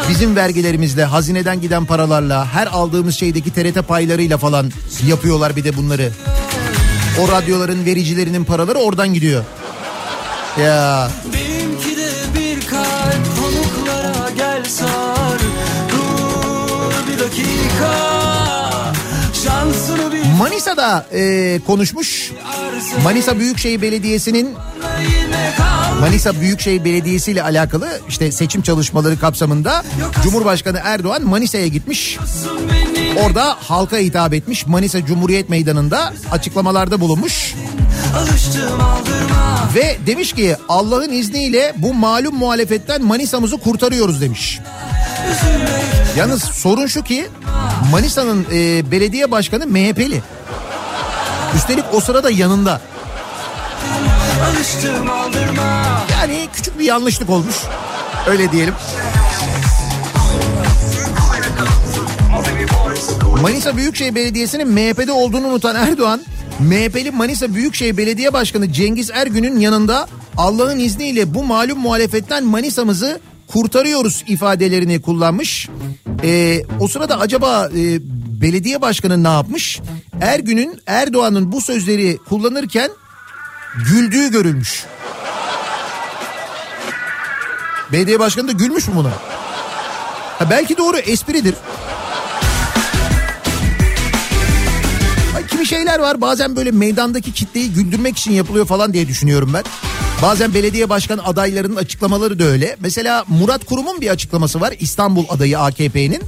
Bizim 0.08 0.36
vergilerimizle, 0.36 1.04
hazineden 1.04 1.60
giden 1.60 1.84
paralarla, 1.84 2.46
her 2.52 2.66
aldığımız 2.66 3.16
şeydeki 3.16 3.50
TRT 3.52 3.88
paylarıyla 3.88 4.38
falan 4.38 4.72
yapıyorlar 5.06 5.56
bir 5.56 5.64
de 5.64 5.76
bunları. 5.76 6.12
O 7.20 7.28
radyoların 7.28 7.84
vericilerinin 7.84 8.44
paraları 8.44 8.78
oradan 8.78 9.14
gidiyor. 9.14 9.44
Ya 10.60 11.08
Benimki 11.32 11.96
de 11.96 12.10
bir 12.34 12.66
kalp 12.66 13.26
pamuklara 13.36 14.30
gel 14.36 14.64
sar 14.64 15.38
Dur 15.92 17.12
bir 17.12 17.18
dakika 17.18 18.16
Manisa'da 20.38 21.06
e, 21.12 21.60
konuşmuş. 21.66 22.32
Manisa 23.04 23.38
Büyükşehir 23.38 23.82
Belediyesi'nin 23.82 24.54
Manisa 26.00 26.40
Büyükşehir 26.40 26.84
Belediyesi 26.84 27.32
ile 27.32 27.42
alakalı 27.42 28.00
işte 28.08 28.32
seçim 28.32 28.62
çalışmaları 28.62 29.18
kapsamında 29.18 29.84
Cumhurbaşkanı 30.22 30.80
Erdoğan 30.84 31.22
Manisa'ya 31.24 31.66
gitmiş. 31.66 32.18
Orada 33.24 33.56
halka 33.60 33.96
hitap 33.96 34.34
etmiş. 34.34 34.66
Manisa 34.66 35.06
Cumhuriyet 35.06 35.48
Meydanı'nda 35.48 36.12
açıklamalarda 36.30 37.00
bulunmuş. 37.00 37.54
Ve 39.74 39.96
demiş 40.06 40.32
ki 40.32 40.56
Allah'ın 40.68 41.12
izniyle 41.12 41.74
bu 41.76 41.94
malum 41.94 42.34
muhalefetten 42.34 43.02
Manisa'mızı 43.02 43.56
kurtarıyoruz 43.56 44.20
demiş. 44.20 44.60
Yalnız 46.16 46.42
sorun 46.42 46.86
şu 46.86 47.02
ki 47.02 47.26
Manisa'nın 47.90 48.46
e, 48.52 48.90
belediye 48.90 49.30
başkanı 49.30 49.66
MHP'li. 49.66 50.22
Üstelik 51.56 51.84
o 51.92 52.00
sırada 52.00 52.30
yanında. 52.30 52.80
Alıştım 54.44 55.10
aldırma 55.10 56.06
Yani 56.12 56.48
küçük 56.52 56.78
bir 56.78 56.84
yanlışlık 56.84 57.30
olmuş. 57.30 57.56
Öyle 58.26 58.52
diyelim. 58.52 58.74
Manisa 63.42 63.76
Büyükşehir 63.76 64.14
Belediyesi'nin 64.14 64.68
MHP'de 64.68 65.12
olduğunu 65.12 65.46
unutan 65.46 65.76
Erdoğan, 65.76 66.20
MHP'li 66.60 67.10
Manisa 67.10 67.54
Büyükşehir 67.54 67.96
Belediye 67.96 68.32
Başkanı 68.32 68.72
Cengiz 68.72 69.10
Ergün'ün 69.10 69.60
yanında 69.60 70.08
Allah'ın 70.36 70.78
izniyle 70.78 71.34
bu 71.34 71.44
malum 71.44 71.78
muhalefetten 71.78 72.44
Manisa'mızı 72.44 73.20
kurtarıyoruz 73.46 74.24
ifadelerini 74.28 75.02
kullanmış. 75.02 75.68
Ee, 76.24 76.62
o 76.80 76.88
sırada 76.88 77.20
acaba 77.20 77.68
e, 77.76 77.98
belediye 78.40 78.80
başkanı 78.80 79.24
ne 79.24 79.28
yapmış? 79.28 79.80
Ergün'ün 80.20 80.80
Erdoğan'ın 80.86 81.52
bu 81.52 81.60
sözleri 81.60 82.18
kullanırken 82.28 82.90
güldüğü 83.84 84.30
görülmüş. 84.30 84.84
Belediye 87.92 88.18
başkanı 88.18 88.48
da 88.48 88.52
gülmüş 88.52 88.88
mü 88.88 88.94
buna? 88.96 89.10
Ha 90.38 90.50
belki 90.50 90.76
doğru 90.76 90.98
espridir. 90.98 91.54
Ay, 95.36 95.46
Kimi 95.46 95.66
şeyler 95.66 95.98
var 95.98 96.20
bazen 96.20 96.56
böyle 96.56 96.70
meydandaki 96.70 97.32
kitleyi 97.32 97.72
güldürmek 97.72 98.18
için 98.18 98.32
yapılıyor 98.32 98.66
falan 98.66 98.92
diye 98.92 99.08
düşünüyorum 99.08 99.50
ben. 99.54 99.64
Bazen 100.22 100.54
belediye 100.54 100.88
başkan 100.88 101.18
adaylarının 101.18 101.76
açıklamaları 101.76 102.38
da 102.38 102.44
öyle. 102.44 102.76
Mesela 102.80 103.24
Murat 103.28 103.64
Kurum'un 103.64 104.00
bir 104.00 104.08
açıklaması 104.08 104.60
var 104.60 104.74
İstanbul 104.80 105.24
adayı 105.28 105.58
AKP'nin. 105.58 106.22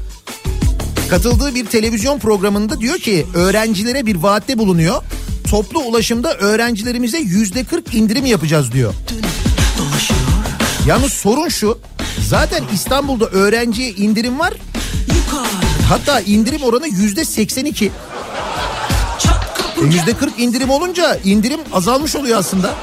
Katıldığı 1.10 1.54
bir 1.54 1.66
televizyon 1.66 2.18
programında 2.18 2.80
diyor 2.80 2.98
ki 2.98 3.26
öğrencilere 3.34 4.06
bir 4.06 4.16
vaatte 4.16 4.58
bulunuyor. 4.58 5.02
Toplu 5.50 5.80
ulaşımda 5.80 6.34
öğrencilerimize 6.34 7.18
yüzde 7.18 7.64
40 7.64 7.94
indirim 7.94 8.26
yapacağız 8.26 8.72
diyor. 8.72 8.94
Yalnız 10.86 11.12
sorun 11.12 11.48
şu. 11.48 11.78
Zaten 12.28 12.64
İstanbul'da 12.74 13.26
öğrenciye 13.26 13.90
indirim 13.90 14.38
var. 14.38 14.54
Hatta 15.88 16.20
indirim 16.20 16.62
oranı 16.62 16.88
yüzde 16.88 17.24
82. 17.24 17.86
E, 17.86 17.90
Yüzde 19.84 20.12
40 20.16 20.38
indirim 20.38 20.70
olunca 20.70 21.18
indirim 21.24 21.60
azalmış 21.72 22.16
oluyor 22.16 22.38
aslında. 22.38 22.74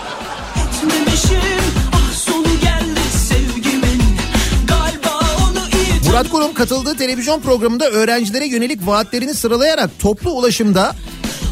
Murat 6.08 6.30
Kurum 6.30 6.54
katıldığı 6.54 6.98
televizyon 6.98 7.40
programında 7.40 7.90
öğrencilere 7.90 8.48
yönelik 8.48 8.88
vaatlerini 8.88 9.34
sıralayarak 9.34 9.90
toplu 10.00 10.32
ulaşımda 10.32 10.96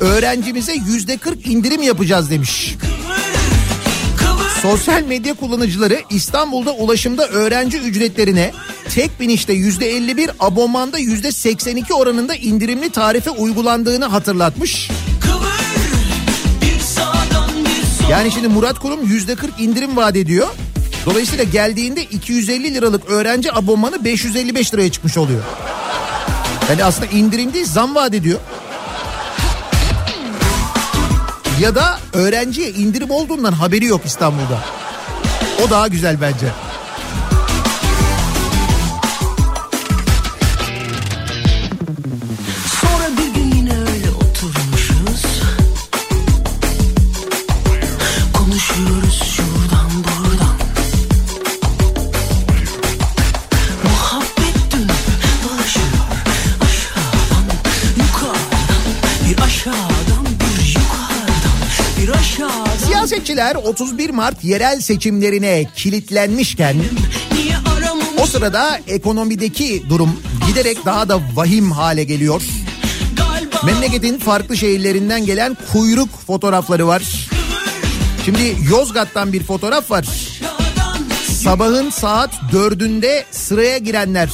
öğrencimize 0.02 0.74
yüzde 0.74 1.18
40 1.18 1.48
indirim 1.48 1.82
yapacağız 1.82 2.30
demiş. 2.30 2.76
Sosyal 4.62 5.04
medya 5.04 5.34
kullanıcıları 5.34 6.02
İstanbul'da 6.10 6.72
ulaşımda 6.72 7.28
öğrenci 7.28 7.78
ücretlerine 7.78 8.52
tek 8.96 9.20
binişte 9.20 9.54
yüzde 9.54 9.90
51 9.90 10.30
abonmanda 10.40 10.98
yüzde 11.00 11.32
82 11.32 11.94
oranında 11.94 12.36
indirimli 12.36 12.90
tarife 12.90 13.30
uygulandığını 13.30 14.06
hatırlatmış. 14.06 14.90
Yani 18.10 18.32
şimdi 18.32 18.48
Murat 18.48 18.80
Kurum 18.80 19.08
yüzde 19.08 19.36
40 19.36 19.60
indirim 19.60 19.98
vaat 19.98 20.16
ediyor. 20.16 20.48
Dolayısıyla 21.06 21.44
geldiğinde 21.44 22.04
250 22.04 22.74
liralık 22.74 23.10
öğrenci 23.10 23.54
abonmanı 23.54 24.06
555 24.06 24.74
liraya 24.74 24.92
çıkmış 24.92 25.18
oluyor. 25.18 25.42
Yani 26.70 26.84
aslında 26.84 27.06
indirim 27.06 27.54
değil 27.54 27.66
zam 27.66 27.96
vaat 27.96 28.14
ediyor. 28.14 28.40
Ya 31.64 31.76
da 31.76 32.00
öğrenciye 32.14 32.70
indirim 32.70 33.12
olduğundan 33.12 33.52
haberi 33.52 33.86
yok 33.86 34.02
İstanbul'da. 34.06 34.60
O 35.66 35.70
daha 35.70 35.88
güzel 35.88 36.22
bence. 36.22 36.48
Siyasetçiler 63.34 63.56
31 63.56 64.10
Mart 64.10 64.44
yerel 64.44 64.82
seçimlerine 64.82 65.66
kilitlenmişken 65.76 66.78
o 68.18 68.26
sırada 68.26 68.80
ekonomideki 68.88 69.84
durum 69.90 70.20
giderek 70.48 70.86
daha 70.86 71.10
da 71.10 71.20
vahim 71.34 71.72
hale 71.72 72.04
geliyor. 72.04 72.42
Memleketin 73.66 74.18
farklı 74.18 74.58
şehirlerinden 74.58 75.26
gelen 75.26 75.58
kuyruk 75.72 76.10
fotoğrafları 76.28 76.88
var. 76.88 77.30
Şimdi 78.26 78.56
Yozgat'tan 78.70 79.34
bir 79.34 79.44
fotoğraf 79.44 79.92
var. 79.92 80.06
Sabahın 81.44 81.90
saat 81.90 82.32
dördünde 82.52 83.26
sıraya 83.32 83.78
girenler 83.78 84.30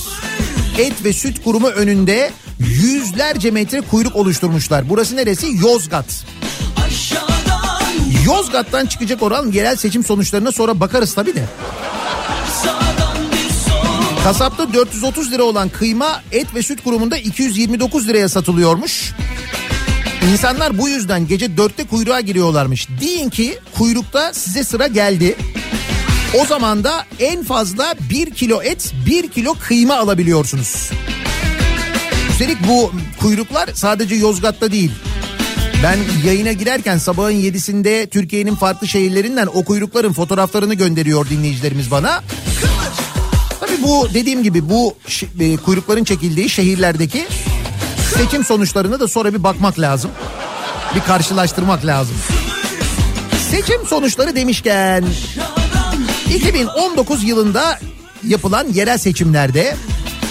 et 0.77 1.03
ve 1.03 1.13
süt 1.13 1.43
kurumu 1.43 1.67
önünde 1.67 2.31
yüzlerce 2.59 3.51
metre 3.51 3.81
kuyruk 3.81 4.15
oluşturmuşlar. 4.15 4.89
Burası 4.89 5.15
neresi? 5.15 5.47
Yozgat. 5.61 6.25
Yozgat'tan 8.25 8.85
çıkacak 8.85 9.23
olan 9.23 9.51
yerel 9.51 9.75
seçim 9.75 10.03
sonuçlarına 10.03 10.51
sonra 10.51 10.79
bakarız 10.79 11.13
tabii 11.13 11.35
de. 11.35 11.45
Kasapta 14.23 14.73
430 14.73 15.31
lira 15.31 15.43
olan 15.43 15.69
kıyma 15.69 16.21
et 16.31 16.55
ve 16.55 16.63
süt 16.63 16.83
kurumunda 16.83 17.17
229 17.17 18.07
liraya 18.07 18.29
satılıyormuş. 18.29 19.13
İnsanlar 20.31 20.77
bu 20.77 20.89
yüzden 20.89 21.27
gece 21.27 21.57
dörtte 21.57 21.87
kuyruğa 21.87 22.21
giriyorlarmış. 22.21 22.87
Deyin 23.01 23.29
ki 23.29 23.59
kuyrukta 23.77 24.33
size 24.33 24.63
sıra 24.63 24.87
geldi. 24.87 25.35
O 26.41 26.45
zaman 26.45 26.83
da 26.83 27.05
en 27.19 27.43
fazla 27.43 27.95
1 28.09 28.31
kilo 28.31 28.61
et 28.61 28.93
1 29.05 29.29
kilo 29.29 29.53
kıyma 29.53 29.95
alabiliyorsunuz. 29.97 30.89
Üstelik 32.29 32.67
bu 32.67 32.91
kuyruklar 33.19 33.69
sadece 33.73 34.15
Yozgat'ta 34.15 34.71
değil. 34.71 34.91
Ben 35.83 35.97
yayına 36.25 36.51
girerken 36.51 36.97
sabahın 36.97 37.31
7'sinde 37.31 38.09
Türkiye'nin 38.09 38.55
farklı 38.55 38.87
şehirlerinden 38.87 39.47
o 39.53 39.63
kuyrukların 39.63 40.13
fotoğraflarını 40.13 40.73
gönderiyor 40.73 41.29
dinleyicilerimiz 41.29 41.91
bana. 41.91 42.23
Tabii 43.59 43.83
bu 43.83 44.07
dediğim 44.13 44.43
gibi 44.43 44.69
bu 44.69 44.95
e, 45.39 45.57
kuyrukların 45.57 46.03
çekildiği 46.03 46.49
şehirlerdeki 46.49 47.27
seçim 48.17 48.43
sonuçlarına 48.43 48.99
da 48.99 49.07
sonra 49.07 49.33
bir 49.33 49.43
bakmak 49.43 49.79
lazım. 49.79 50.11
Bir 50.95 51.01
karşılaştırmak 51.01 51.85
lazım. 51.85 52.15
Seçim 53.51 53.85
sonuçları 53.87 54.35
demişken 54.35 55.05
2019 56.35 57.23
yılında 57.23 57.79
yapılan 58.27 58.67
yerel 58.73 58.97
seçimlerde 58.97 59.75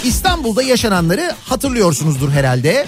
İstanbul'da 0.03 0.63
yaşananları 0.63 1.35
hatırlıyorsunuzdur 1.45 2.29
herhalde. 2.31 2.85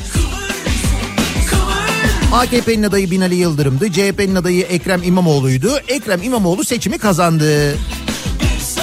AKP'nin 2.32 2.84
adayı 2.84 3.12
Binali 3.12 3.36
Yıldırım'dı. 3.36 3.92
CHP'nin 3.92 4.36
adayı 4.36 4.64
Ekrem 4.64 5.04
İmamoğlu'ydu. 5.04 5.80
Ekrem 5.88 6.24
İmamoğlu 6.24 6.64
seçimi 6.64 6.98
kazandı. 6.98 7.78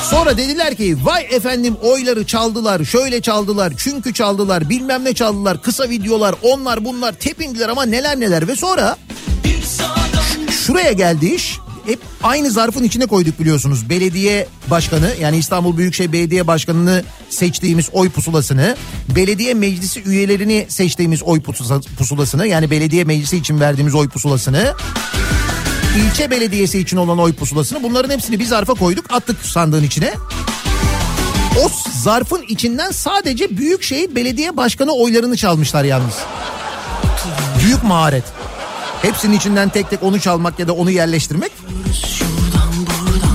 Sonra 0.02 0.36
dediler 0.36 0.74
ki 0.74 0.96
vay 1.04 1.26
efendim 1.30 1.76
oyları 1.82 2.26
çaldılar 2.26 2.84
şöyle 2.84 3.20
çaldılar 3.20 3.72
çünkü 3.76 4.14
çaldılar 4.14 4.70
bilmem 4.70 5.04
ne 5.04 5.14
çaldılar 5.14 5.62
kısa 5.62 5.88
videolar 5.88 6.34
onlar 6.42 6.84
bunlar 6.84 7.12
tepindiler 7.12 7.68
ama 7.68 7.84
neler 7.84 8.20
neler 8.20 8.48
ve 8.48 8.56
sonra 8.56 8.96
şuraya 10.66 10.92
geldi 10.92 11.26
iş 11.26 11.58
hep 11.88 11.98
aynı 12.22 12.50
zarfın 12.50 12.84
içine 12.84 13.06
koyduk 13.06 13.40
biliyorsunuz 13.40 13.90
belediye 13.90 14.46
başkanı 14.70 15.10
yani 15.20 15.36
İstanbul 15.36 15.76
Büyükşehir 15.76 16.12
Belediye 16.12 16.46
Başkanı'nı 16.46 17.02
seçtiğimiz 17.30 17.90
oy 17.92 18.10
pusulasını 18.10 18.76
belediye 19.16 19.54
meclisi 19.54 20.02
üyelerini 20.02 20.66
seçtiğimiz 20.68 21.22
oy 21.22 21.40
pusulasını 21.98 22.46
yani 22.46 22.70
belediye 22.70 23.04
meclisi 23.04 23.36
için 23.36 23.60
verdiğimiz 23.60 23.94
oy 23.94 24.08
pusulasını 24.08 24.74
ilçe 25.98 26.30
belediyesi 26.30 26.78
için 26.78 26.96
olan 26.96 27.18
oy 27.18 27.32
pusulasını 27.32 27.82
bunların 27.82 28.10
hepsini 28.10 28.38
bir 28.38 28.44
zarfa 28.44 28.74
koyduk 28.74 29.12
attık 29.12 29.44
sandığın 29.46 29.82
içine. 29.82 30.14
O 31.64 31.70
zarfın 31.92 32.42
içinden 32.48 32.90
sadece 32.90 33.56
Büyükşehir 33.56 34.14
Belediye 34.14 34.56
Başkanı 34.56 34.92
oylarını 34.92 35.36
çalmışlar 35.36 35.84
yalnız. 35.84 36.14
Büyük 37.64 37.84
maharet. 37.84 38.24
Hepsinin 39.02 39.36
içinden 39.36 39.68
tek 39.68 39.90
tek 39.90 40.02
onu 40.02 40.20
çalmak 40.20 40.58
ya 40.58 40.68
da 40.68 40.72
onu 40.72 40.90
yerleştirmek. 40.90 41.52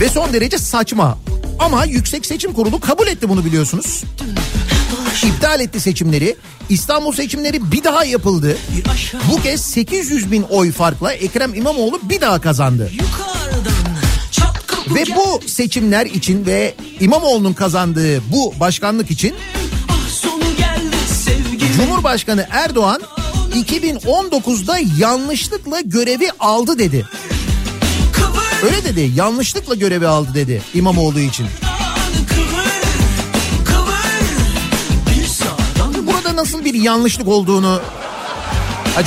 Ve 0.04 0.10
son 0.10 0.34
derece 0.34 0.58
saçma. 0.58 1.18
Ama 1.60 1.86
Yüksek 1.86 2.26
Seçim 2.26 2.54
Kurulu 2.54 2.80
kabul 2.80 3.08
etti 3.08 3.30
bunu 3.30 3.46
biliyorsunuz. 3.46 4.04
İptal 5.24 5.60
etti 5.60 5.80
seçimleri. 5.80 6.36
İstanbul 6.70 7.14
seçimleri 7.14 7.72
bir 7.72 7.84
daha 7.84 8.06
yapıldı. 8.06 8.58
Bu 9.32 9.42
kez 9.42 9.62
800 9.66 10.32
bin 10.32 10.42
oy 10.42 10.72
farkla 10.72 11.14
Ekrem 11.14 11.54
İmamoğlu 11.54 12.00
bir 12.04 12.22
daha 12.22 12.42
kazandı. 12.42 12.92
Ve 14.96 15.04
bu 15.16 15.48
seçimler 15.48 16.06
için 16.06 16.46
ve 16.46 16.76
İmamoğlu'nun 17.00 17.54
kazandığı 17.54 18.32
bu 18.32 18.54
başkanlık 18.60 19.12
için 19.12 19.36
Cumhurbaşkanı 21.78 22.48
Erdoğan 22.52 23.02
2019'da 23.54 24.80
yanlışlıkla 25.00 25.82
görevi 25.82 26.30
aldı 26.40 26.80
dedi. 26.80 27.06
Öyle 28.64 28.84
dedi 28.84 29.12
yanlışlıkla 29.16 29.76
görevi 29.76 30.08
aldı 30.08 30.30
dedi 30.34 30.62
İmamoğlu 30.74 31.20
için. 31.20 31.48
Burada 36.08 36.36
nasıl 36.36 36.66
bir 36.66 36.74
yanlışlık 36.74 37.28
olduğunu... 37.28 37.82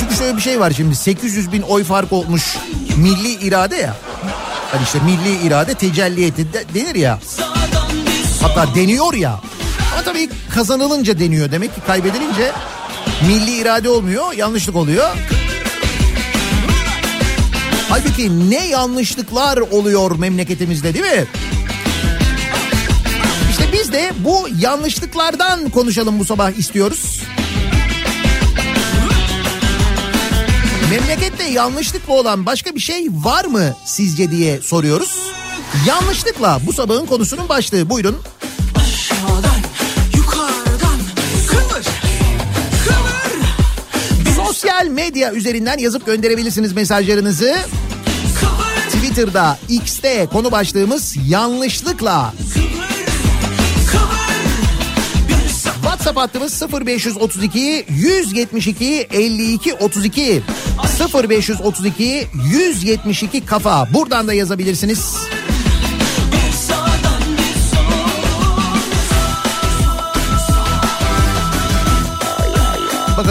Çünkü 0.01 0.17
şöyle 0.17 0.37
bir 0.37 0.43
şey 0.43 0.61
var 0.61 0.73
şimdi 0.77 0.97
800 0.97 1.53
bin 1.53 1.63
oy 1.63 1.85
fark 1.85 2.13
olmuş 2.13 2.57
milli 2.97 3.33
irade 3.33 3.77
ya. 3.77 3.97
Hani 4.73 4.83
işte 4.83 4.99
milli 5.05 5.47
irade 5.47 5.75
tecelli 5.75 6.25
etti 6.27 6.53
de- 6.53 6.65
denir 6.75 6.95
ya. 6.95 7.19
Hatta 8.43 8.75
deniyor 8.75 9.15
ya. 9.15 9.41
Ama 9.93 10.03
tabii 10.05 10.29
kazanılınca 10.55 11.19
deniyor. 11.19 11.53
Demek 11.53 11.75
ki 11.75 11.81
kaybedilince 11.87 12.53
milli 13.29 13.57
irade 13.57 13.89
olmuyor, 13.89 14.33
yanlışlık 14.33 14.77
oluyor. 14.77 15.11
Halbuki 17.89 18.51
ne 18.51 18.67
yanlışlıklar 18.67 19.59
oluyor 19.59 20.19
memleketimizde 20.19 20.95
değil 20.95 21.05
mi? 21.05 21.25
İşte 23.51 23.65
biz 23.73 23.93
de 23.93 24.13
bu 24.19 24.49
yanlışlıklardan 24.59 25.71
konuşalım 25.71 26.19
bu 26.19 26.25
sabah 26.25 26.51
istiyoruz. 26.51 27.23
Memlekette 30.91 31.45
yanlışlıkla 31.45 32.13
olan 32.13 32.47
başka 32.47 32.75
bir 32.75 32.81
şey 32.81 33.07
var 33.11 33.45
mı 33.45 33.75
sizce 33.85 34.31
diye 34.31 34.61
soruyoruz. 34.61 35.17
Yanlışlıkla 35.87 36.61
bu 36.67 36.73
sabahın 36.73 37.07
konusunun 37.07 37.49
başlığı. 37.49 37.91
Buyurun. 37.91 38.17
Sosyal 44.57 44.87
medya 44.87 45.33
üzerinden 45.33 45.79
yazıp 45.79 46.07
gönderebilirsiniz 46.07 46.73
mesajlarınızı. 46.73 47.57
Twitter'da, 48.93 49.59
X'te 49.69 50.27
konu 50.33 50.53
başlığımız 50.53 51.17
yanlışlıkla. 51.29 52.35
WhatsApp 55.83 56.19
hattımız 56.19 56.63
0532 56.73 57.87
172 57.89 59.07
52 59.13 59.75
32 59.75 60.43
0532 61.15 62.27
172 62.53 63.45
kafa. 63.45 63.89
Buradan 63.95 64.29
da 64.29 64.35
yazabilirsiniz. 64.35 65.17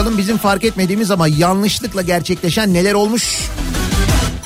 Bakalım 0.06 0.18
bizim 0.18 0.38
fark 0.38 0.64
etmediğimiz 0.64 1.10
ama 1.10 1.28
yanlışlıkla 1.28 2.02
gerçekleşen 2.02 2.74
neler 2.74 2.94
olmuş? 2.94 3.50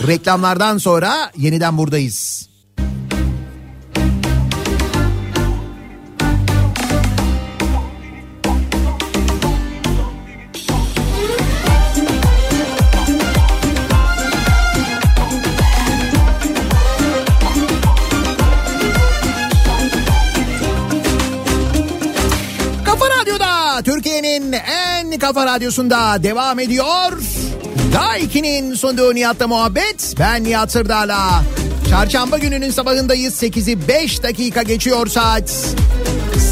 Reklamlardan 0.06 0.78
sonra 0.78 1.30
yeniden 1.36 1.78
buradayız. 1.78 2.49
Kafa 25.34 25.46
radyosunda 25.46 26.22
devam 26.22 26.58
ediyor. 26.58 27.12
Daiki'nin 27.94 28.74
sunduğu 28.74 29.14
Nihat'la 29.14 29.48
muhabbet. 29.48 30.14
Ben 30.18 30.44
Nihat 30.44 30.72
Sırdar'la. 30.72 31.42
Çarşamba 31.90 32.38
gününün 32.38 32.70
sabahındayız. 32.70 33.42
8'i 33.42 33.88
5 33.88 34.22
dakika 34.22 34.62
geçiyor 34.62 35.06
saat. 35.06 35.50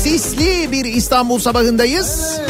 Sisli 0.02 0.72
bir 0.72 0.84
İstanbul 0.84 1.38
sabahındayız. 1.38 2.40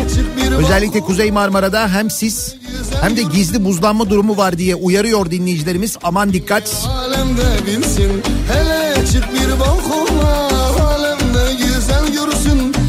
Özellikle 0.59 1.01
Kuzey 1.01 1.31
Marmara'da 1.31 1.89
hem 1.89 2.11
sis 2.11 2.55
hem 3.01 3.17
de 3.17 3.23
gizli 3.23 3.65
buzlanma 3.65 4.11
durumu 4.11 4.37
var 4.37 4.59
diye 4.59 4.75
uyarıyor 4.75 5.31
dinleyicilerimiz. 5.31 5.97
Aman 6.03 6.33
dikkat. 6.33 6.87
Alemde 6.89 7.67
bilsin 7.67 8.23
hele 8.53 9.07
çık 9.07 9.35
bir 9.35 9.49
görsün 9.49 10.08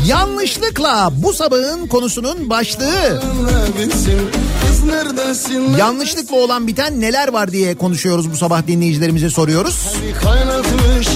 Yanlışlıkla 0.09 1.09
bu 1.13 1.33
sabahın 1.33 1.87
konusunun 1.87 2.49
başlığı. 2.49 3.21
Yanlışlıkla 5.77 6.35
olan 6.35 6.67
biten 6.67 7.01
neler 7.01 7.27
var 7.27 7.51
diye 7.51 7.75
konuşuyoruz 7.75 8.31
bu 8.31 8.37
sabah 8.37 8.67
dinleyicilerimize 8.67 9.29
soruyoruz. 9.29 9.93
Bir 10.07 10.15
kaynatmış 10.21 11.07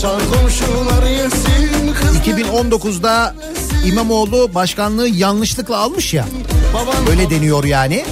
çal 0.00 0.18
komşular 0.18 1.10
yesin 1.10 1.94
kız 1.94 2.16
2019'da 2.16 3.34
İmamoğlu 3.86 4.54
başkanlığı 4.54 5.08
yanlışlıkla 5.08 5.78
almış 5.78 6.14
ya. 6.14 6.26
Öyle 7.10 7.30
deniyor 7.30 7.64
yani. 7.64 8.04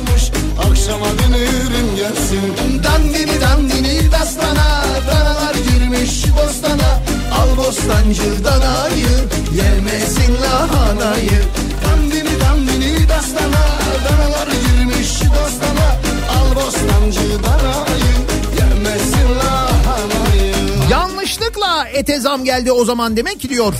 akşama 0.70 1.06
dönürüm 1.06 1.96
gelsin 1.96 2.54
dandini 2.84 3.40
dandini 3.40 4.12
dastana 4.12 4.84
danalar 5.10 5.54
girmiş 5.54 6.24
bostana 6.36 6.69
al 7.70 7.76
bostancı 7.76 8.44
danayı 8.44 9.28
yemesin 9.54 10.36
lahanayı 10.42 11.42
dandini 11.84 12.40
dandini 12.40 13.08
dastana 13.08 13.64
danalar 14.04 14.46
girmiş 14.46 15.20
bostana 15.20 15.88
al 16.30 16.56
bostancı 16.56 17.42
danayı 17.42 18.14
yemesin 18.58 19.28
lahanayı 19.38 20.54
Yanlışlıkla 20.90 21.88
ete 21.88 22.20
zam 22.20 22.44
geldi 22.44 22.72
o 22.72 22.84
zaman 22.84 23.16
demek 23.16 23.48
diyor. 23.48 23.74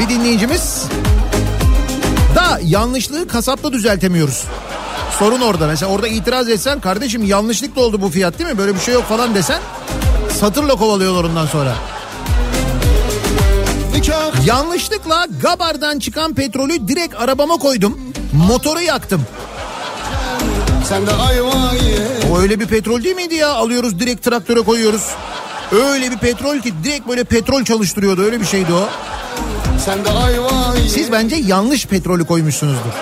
Bir 0.00 0.08
dinleyicimiz. 0.08 0.84
Da 2.34 2.60
yanlışlığı 2.62 3.28
kasapta 3.28 3.72
düzeltemiyoruz. 3.72 4.44
Sorun 5.18 5.40
orada. 5.40 5.66
Mesela 5.66 5.92
orada 5.92 6.08
itiraz 6.08 6.48
etsen 6.48 6.80
kardeşim 6.80 7.24
yanlışlıkla 7.24 7.82
oldu 7.82 8.00
bu 8.00 8.08
fiyat 8.08 8.38
değil 8.38 8.50
mi? 8.50 8.58
Böyle 8.58 8.74
bir 8.74 8.80
şey 8.80 8.94
yok 8.94 9.04
falan 9.04 9.34
desen 9.34 9.60
satırla 10.40 10.76
kovalıyorlar 10.76 11.24
ondan 11.24 11.46
sonra. 11.46 11.74
Yanlışlıkla 14.48 15.26
Gabar'dan 15.42 15.98
çıkan 15.98 16.34
petrolü 16.34 16.88
direkt 16.88 17.14
arabama 17.14 17.56
koydum. 17.56 17.98
Motoru 18.48 18.80
yaktım. 18.80 19.22
sen 20.84 21.06
de 21.06 21.10
O 22.32 22.38
öyle 22.38 22.60
bir 22.60 22.66
petrol 22.66 23.04
değil 23.04 23.16
miydi 23.16 23.34
ya? 23.34 23.48
Alıyoruz 23.48 24.00
direkt 24.00 24.24
traktöre 24.24 24.60
koyuyoruz. 24.60 25.02
Öyle 25.72 26.10
bir 26.10 26.16
petrol 26.16 26.58
ki 26.58 26.74
direkt 26.84 27.08
böyle 27.08 27.24
petrol 27.24 27.64
çalıştırıyordu. 27.64 28.22
Öyle 28.22 28.40
bir 28.40 28.46
şeydi 28.46 28.72
o. 28.72 28.88
sen 29.84 30.04
de 30.04 30.08
Siz 30.88 31.12
bence 31.12 31.36
yanlış 31.36 31.86
petrolü 31.86 32.24
koymuşsunuzdur. 32.24 32.92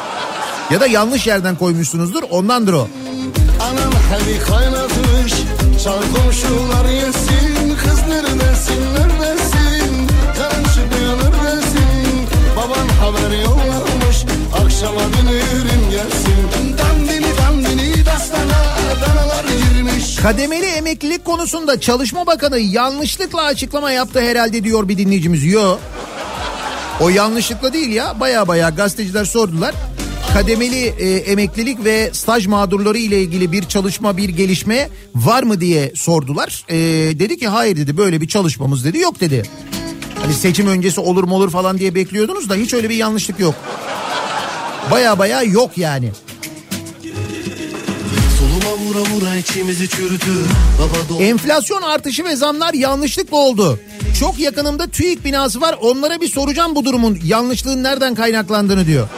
Ya 0.70 0.80
da 0.80 0.86
yanlış 0.86 1.26
yerden 1.26 1.56
koymuşsunuzdur. 1.56 2.22
Ondandır 2.30 2.72
o. 2.72 2.88
Anam 3.60 3.92
hadi 4.10 4.38
kaynatmış 4.38 5.32
Çal 5.84 6.02
komşular 6.14 6.84
yesin 6.90 7.65
Akşama 14.76 15.00
dönürüm 15.00 15.90
gelsin 15.90 16.78
Dandini 16.78 17.26
dandini 17.38 18.06
dastana 18.06 18.76
Danalar 19.00 19.44
girmiş 19.44 20.16
Kademeli 20.16 20.66
emeklilik 20.66 21.24
konusunda 21.24 21.80
Çalışma 21.80 22.26
Bakanı 22.26 22.58
yanlışlıkla 22.58 23.42
açıklama 23.42 23.90
yaptı 23.90 24.20
herhalde 24.20 24.64
diyor 24.64 24.88
bir 24.88 24.98
dinleyicimiz. 24.98 25.44
Yo. 25.44 25.78
O 27.00 27.08
yanlışlıkla 27.08 27.72
değil 27.72 27.88
ya. 27.88 28.20
Baya 28.20 28.48
baya 28.48 28.68
gazeteciler 28.68 29.24
sordular. 29.24 29.74
Kademeli 30.34 30.84
e, 30.86 31.16
emeklilik 31.16 31.84
ve 31.84 32.10
staj 32.12 32.46
mağdurları 32.46 32.98
ile 32.98 33.22
ilgili 33.22 33.52
bir 33.52 33.64
çalışma, 33.64 34.16
bir 34.16 34.28
gelişme 34.28 34.88
var 35.14 35.42
mı 35.42 35.60
diye 35.60 35.92
sordular. 35.94 36.64
E, 36.68 36.76
dedi 37.18 37.38
ki 37.38 37.48
hayır 37.48 37.76
dedi 37.76 37.96
böyle 37.96 38.20
bir 38.20 38.28
çalışmamız 38.28 38.84
dedi 38.84 38.98
yok 38.98 39.20
dedi. 39.20 39.42
Hani 40.22 40.34
seçim 40.34 40.66
öncesi 40.66 41.00
olur 41.00 41.24
mu 41.24 41.34
olur 41.34 41.50
falan 41.50 41.78
diye 41.78 41.94
bekliyordunuz 41.94 42.48
da 42.48 42.54
hiç 42.54 42.74
öyle 42.74 42.90
bir 42.90 42.96
yanlışlık 42.96 43.40
yok. 43.40 43.54
Baya 44.90 45.18
baya 45.18 45.42
yok 45.42 45.78
yani. 45.78 46.10
Vura 48.86 49.00
vura 49.00 49.36
Enflasyon 51.20 51.82
artışı 51.82 52.24
ve 52.24 52.36
zamlar 52.36 52.74
yanlışlıkla 52.74 53.36
oldu. 53.36 53.80
Çok 54.20 54.38
yakınımda 54.38 54.86
TÜİK 54.86 55.24
binası 55.24 55.60
var. 55.60 55.76
Onlara 55.80 56.20
bir 56.20 56.28
soracağım 56.28 56.74
bu 56.74 56.84
durumun. 56.84 57.18
Yanlışlığın 57.24 57.82
nereden 57.82 58.14
kaynaklandığını 58.14 58.86
diyor. 58.86 59.08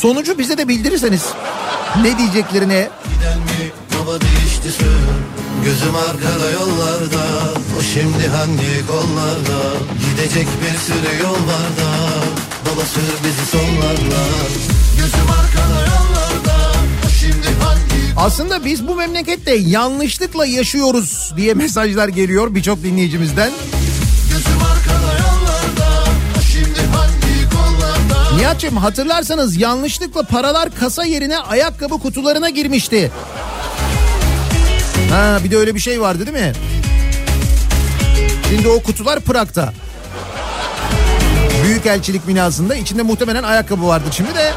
Sonucu 0.00 0.38
bize 0.38 0.58
de 0.58 0.68
bildirirseniz. 0.68 1.22
Ne 2.02 2.18
diyeceklerine? 2.18 2.88
Giden 3.14 3.38
mi? 3.38 3.72
Baba 4.00 4.20
değişti 4.20 4.84
Gözüm 5.64 5.94
arkada 5.96 6.50
yollarda. 6.50 7.24
O 7.78 7.82
şimdi 7.94 8.28
hangi 8.28 8.86
kollarda? 8.86 9.58
Gidecek 10.10 10.46
bir 10.62 10.78
sürü 10.78 11.22
yol 11.22 11.32
var 11.32 11.68
da 11.78 11.92
Sür 12.72 13.00
bizi 13.24 13.46
sonlarla 13.50 14.24
Gözüm 14.96 15.30
arkada 15.30 15.80
yollarda 15.80 16.78
şimdi 17.20 17.46
hangi 17.60 18.14
aslında 18.16 18.64
biz 18.64 18.88
bu 18.88 18.94
memlekette 18.94 19.54
yanlışlıkla 19.54 20.46
yaşıyoruz 20.46 21.32
diye 21.36 21.54
mesajlar 21.54 22.08
geliyor 22.08 22.54
birçok 22.54 22.82
dinleyicimizden. 22.82 23.52
Nihat'cığım 28.36 28.76
hatırlarsanız 28.76 29.56
yanlışlıkla 29.56 30.22
paralar 30.22 30.74
kasa 30.74 31.04
yerine 31.04 31.38
ayakkabı 31.38 31.98
kutularına 31.98 32.50
girmişti. 32.50 33.10
Ha 35.10 35.38
bir 35.44 35.50
de 35.50 35.56
öyle 35.56 35.74
bir 35.74 35.80
şey 35.80 36.00
vardı 36.00 36.26
değil 36.26 36.46
mi? 36.46 36.52
Şimdi 38.50 38.68
o 38.68 38.82
kutular 38.82 39.20
Prag'da. 39.20 39.72
Büyükelçilik 41.64 42.28
binasında 42.28 42.74
içinde 42.74 43.02
muhtemelen 43.02 43.42
ayakkabı 43.42 43.86
vardır 43.86 44.12
şimdi 44.16 44.34
de. 44.34 44.52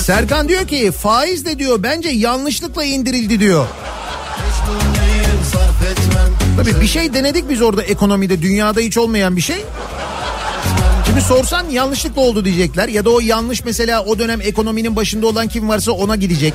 Serkan 0.00 0.48
diyor 0.48 0.66
ki 0.66 0.92
faiz 0.92 1.44
de 1.44 1.58
diyor 1.58 1.82
bence 1.82 2.08
yanlışlıkla 2.08 2.84
indirildi 2.84 3.40
diyor. 3.40 3.66
Tabii 6.56 6.80
bir 6.80 6.86
şey 6.86 7.14
denedik 7.14 7.48
biz 7.48 7.62
orada 7.62 7.82
ekonomide 7.82 8.42
dünyada 8.42 8.80
hiç 8.80 8.98
olmayan 8.98 9.36
bir 9.36 9.40
şey. 9.40 9.64
Şimdi 11.06 11.20
sorsan 11.20 11.70
yanlışlıkla 11.70 12.20
oldu 12.20 12.44
diyecekler 12.44 12.88
ya 12.88 13.04
da 13.04 13.10
o 13.10 13.20
yanlış 13.20 13.64
mesela 13.64 14.04
o 14.04 14.18
dönem 14.18 14.40
ekonominin 14.40 14.96
başında 14.96 15.26
olan 15.26 15.48
kim 15.48 15.68
varsa 15.68 15.92
ona 15.92 16.16
gidecek. 16.16 16.54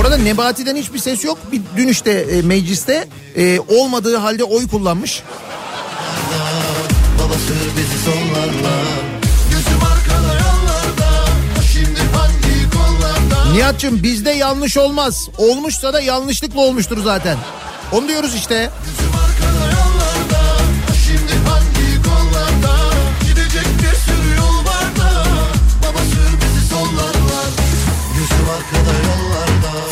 Bu 0.00 0.04
arada 0.04 0.16
Nebati'den 0.16 0.76
hiçbir 0.76 0.98
ses 0.98 1.24
yok. 1.24 1.38
Bir 1.52 1.60
dün 1.76 1.88
işte 1.88 2.10
e, 2.10 2.42
mecliste 2.42 3.08
e, 3.36 3.60
olmadığı 3.60 4.16
halde 4.16 4.44
oy 4.44 4.68
kullanmış. 4.68 5.22
Baba 7.18 7.34
sür 7.34 7.76
bizi 7.76 8.04
sonlarla 8.04 8.70
Nihat'cığım 13.52 14.02
bizde 14.02 14.30
yanlış 14.30 14.76
olmaz. 14.76 15.28
Olmuşsa 15.38 15.92
da 15.92 16.00
yanlışlıkla 16.00 16.60
olmuştur 16.60 16.98
zaten. 17.04 17.38
Onu 17.92 18.08
diyoruz 18.08 18.34
işte. 18.34 18.70
Gözüm 18.84 19.19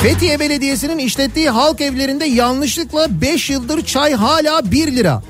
Fethiye 0.02 0.40
Belediyesi'nin 0.40 0.98
işlettiği 0.98 1.50
halk 1.50 1.80
evlerinde 1.80 2.24
yanlışlıkla 2.24 3.20
5 3.20 3.50
yıldır 3.50 3.84
çay 3.84 4.14
hala 4.14 4.70
1 4.70 4.96
lira. 4.96 5.22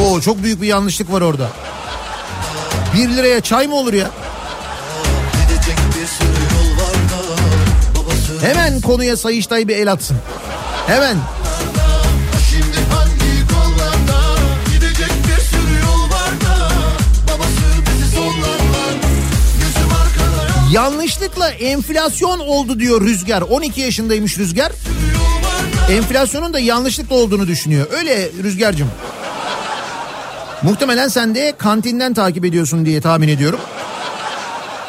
Oo 0.00 0.20
çok 0.20 0.42
büyük 0.42 0.62
bir 0.62 0.66
yanlışlık 0.66 1.12
var 1.12 1.20
orada. 1.20 1.50
1 2.94 3.08
liraya 3.08 3.40
çay 3.40 3.66
mı 3.66 3.74
olur 3.74 3.92
ya? 3.92 4.10
Hemen 8.42 8.80
konuya 8.80 9.16
Sayıştay 9.16 9.68
bir 9.68 9.76
el 9.76 9.92
atsın. 9.92 10.16
Hemen. 10.86 11.16
Yanlışlıkla 20.72 21.50
enflasyon 21.50 22.38
oldu 22.38 22.80
diyor 22.80 23.00
Rüzgar. 23.00 23.42
12 23.42 23.80
yaşındaymış 23.80 24.38
Rüzgar. 24.38 24.72
Enflasyonun 25.90 26.52
da 26.52 26.58
yanlışlıkla 26.58 27.14
olduğunu 27.16 27.46
düşünüyor. 27.46 27.86
Öyle 27.90 28.30
Rüzgar'cığım. 28.42 28.88
Muhtemelen 30.62 31.08
sen 31.08 31.34
de 31.34 31.54
kantinden 31.58 32.14
takip 32.14 32.44
ediyorsun 32.44 32.86
diye 32.86 33.00
tahmin 33.00 33.28
ediyorum. 33.28 33.60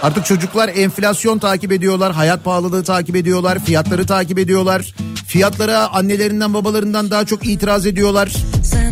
Artık 0.03 0.25
çocuklar 0.25 0.69
enflasyon 0.75 1.39
takip 1.39 1.71
ediyorlar, 1.71 2.13
hayat 2.13 2.43
pahalılığı 2.43 2.84
takip 2.84 3.15
ediyorlar, 3.15 3.59
fiyatları 3.65 4.05
takip 4.05 4.39
ediyorlar. 4.39 4.93
Fiyatlara 5.27 5.88
annelerinden 5.88 6.53
babalarından 6.53 7.11
daha 7.11 7.25
çok 7.25 7.45
itiraz 7.45 7.86
ediyorlar. 7.86 8.34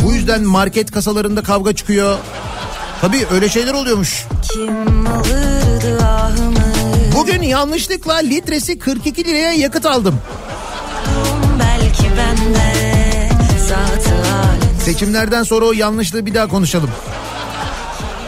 Bu 0.04 0.14
yüzden 0.14 0.44
market 0.44 0.92
kasalarında 0.92 1.44
kavga 1.44 1.74
çıkıyor. 1.76 2.18
Tabii 3.02 3.26
öyle 3.32 3.50
şeyler 3.50 3.74
oluyormuş. 3.74 4.26
Kim 4.54 5.08
Bugün 7.28 7.42
yanlışlıkla 7.42 8.16
litresi 8.16 8.80
42 8.80 9.26
liraya 9.26 9.54
yakıt 9.54 9.86
aldım. 9.86 10.20
Belki 11.60 12.04
bende 12.04 13.30
Seçimlerden 14.84 15.44
sonra 15.44 15.66
o 15.66 15.72
yanlışlığı 15.72 16.26
bir 16.26 16.34
daha 16.34 16.48
konuşalım. 16.48 16.90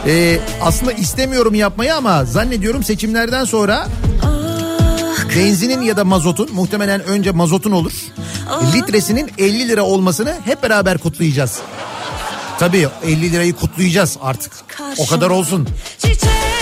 Ee, 0.06 0.38
aslında 0.62 0.92
istemiyorum 0.92 1.54
yapmayı 1.54 1.94
ama 1.94 2.24
zannediyorum 2.24 2.82
seçimlerden 2.82 3.44
sonra 3.44 3.88
benzinin 5.36 5.80
ya 5.80 5.96
da 5.96 6.04
mazotun 6.04 6.48
muhtemelen 6.52 7.04
önce 7.04 7.30
mazotun 7.30 7.72
olur. 7.72 7.92
Litresinin 8.74 9.30
50 9.38 9.68
lira 9.68 9.82
olmasını 9.82 10.36
hep 10.44 10.62
beraber 10.62 10.98
kutlayacağız. 10.98 11.58
Tabii 12.58 12.88
50 13.04 13.32
lirayı 13.32 13.52
kutlayacağız 13.52 14.18
artık. 14.22 14.52
O 14.98 15.06
kadar 15.06 15.30
olsun. 15.30 15.68
Çiçek 15.98 16.59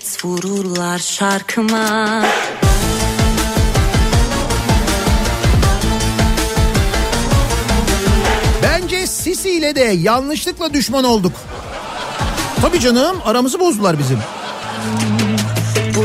ket 0.00 0.24
vururlar 0.24 0.98
şarkıma 0.98 2.24
Bence 8.62 9.06
Sisi 9.06 9.50
ile 9.50 9.74
de 9.74 9.80
yanlışlıkla 9.80 10.74
düşman 10.74 11.04
olduk. 11.04 11.32
Tabii 12.62 12.80
canım 12.80 13.16
aramızı 13.24 13.60
bozdular 13.60 13.98
bizim. 13.98 14.18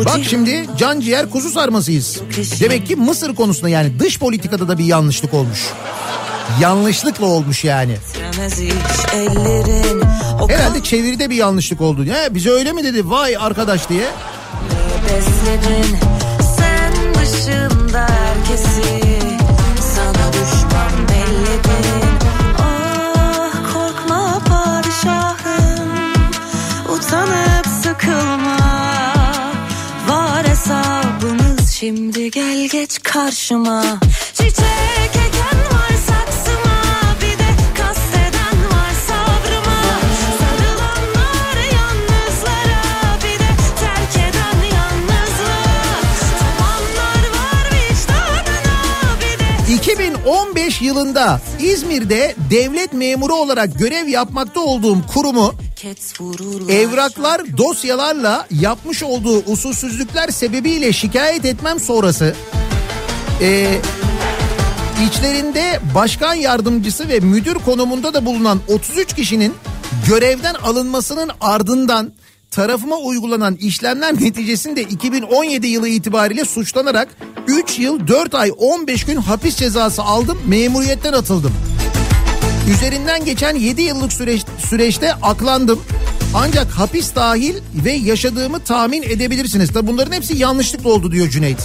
Bak 0.05 0.19
şimdi 0.29 0.65
can 0.77 0.99
ciğer 0.99 1.29
kuzu 1.29 1.49
sarmasıyız. 1.49 2.21
Demek 2.59 2.87
ki 2.87 2.95
Mısır 2.95 3.35
konusunda 3.35 3.69
yani 3.69 3.99
dış 3.99 4.19
politikada 4.19 4.67
da 4.67 4.77
bir 4.77 4.85
yanlışlık 4.85 5.33
olmuş. 5.33 5.59
Yanlışlıkla 6.61 7.25
olmuş 7.25 7.63
yani. 7.63 7.97
Herhalde 10.49 10.83
çeviride 10.83 11.29
bir 11.29 11.35
yanlışlık 11.35 11.81
oldu. 11.81 12.03
Ya 12.03 12.35
bize 12.35 12.49
öyle 12.49 12.71
mi 12.71 12.83
dedi? 12.83 13.09
Vay 13.09 13.37
arkadaş 13.37 13.89
diye. 13.89 14.07
besledin 15.05 15.97
Sen 16.57 17.13
dışında 17.13 18.07
herkesi. 18.09 18.81
Sana 19.95 20.33
düşman 20.33 21.07
belledin 21.09 22.07
Ah 22.59 23.73
korkma 23.73 24.39
padişahım. 24.49 25.89
Utanıp 26.89 27.67
sıkılma. 27.83 28.59
Var 30.09 30.47
hesabımız. 30.47 31.71
Şimdi 31.71 32.31
gel 32.31 32.67
geç 32.71 33.03
karşıma. 33.03 33.83
Çiçek 34.33 35.15
eken 35.15 35.59
var 35.77 35.84
yılında 50.95 51.41
İzmir'de 51.59 52.35
devlet 52.49 52.93
memuru 52.93 53.33
olarak 53.33 53.79
görev 53.79 54.07
yapmakta 54.07 54.59
olduğum 54.59 55.07
kurumu 55.07 55.53
evraklar 56.69 57.57
dosyalarla 57.57 58.47
yapmış 58.51 59.03
olduğu 59.03 59.51
usulsüzlükler 59.51 60.29
sebebiyle 60.29 60.93
şikayet 60.93 61.45
etmem 61.45 61.79
sonrası 61.79 62.35
e, 63.41 63.77
içlerinde 65.07 65.79
başkan 65.95 66.33
yardımcısı 66.33 67.09
ve 67.09 67.19
müdür 67.19 67.55
konumunda 67.55 68.13
da 68.13 68.25
bulunan 68.25 68.59
33 68.67 69.13
kişinin 69.13 69.53
görevden 70.07 70.53
alınmasının 70.53 71.31
ardından 71.41 72.13
tarafıma 72.51 72.97
uygulanan 72.97 73.55
işlemler 73.55 74.13
neticesinde 74.21 74.81
2017 74.81 75.67
yılı 75.67 75.87
itibariyle 75.87 76.45
suçlanarak 76.45 77.07
3 77.47 77.79
yıl 77.79 78.07
4 78.07 78.35
ay 78.35 78.51
15 78.57 79.03
gün 79.05 79.15
hapis 79.15 79.55
cezası 79.55 80.03
aldım 80.03 80.41
memuriyetten 80.47 81.13
atıldım. 81.13 81.53
Üzerinden 82.73 83.25
geçen 83.25 83.55
7 83.55 83.81
yıllık 83.81 84.13
süreç, 84.13 84.41
süreçte 84.69 85.13
aklandım. 85.13 85.81
Ancak 86.35 86.71
hapis 86.71 87.15
dahil 87.15 87.55
ve 87.85 87.91
yaşadığımı 87.91 88.59
tahmin 88.59 89.03
edebilirsiniz. 89.03 89.73
Tabi 89.73 89.87
bunların 89.87 90.11
hepsi 90.11 90.37
yanlışlıkla 90.37 90.89
oldu 90.89 91.11
diyor 91.11 91.29
Cüneyt. 91.29 91.59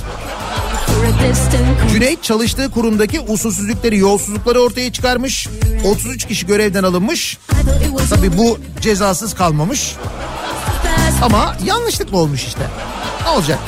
Cüneyt 1.93 2.23
çalıştığı 2.23 2.71
kurumdaki 2.71 3.21
usulsüzlükleri, 3.21 3.99
yolsuzlukları 3.99 4.61
ortaya 4.61 4.93
çıkarmış. 4.93 5.49
33 5.85 6.27
kişi 6.27 6.47
görevden 6.47 6.83
alınmış. 6.83 7.39
Tabi 8.11 8.39
bu 8.39 8.59
cezasız 8.81 9.35
kalmamış. 9.35 9.97
Ama 11.23 11.57
yanlışlıkla 11.65 12.17
olmuş 12.19 12.45
işte. 12.45 12.61
Ne 13.25 13.29
olacak? 13.29 13.59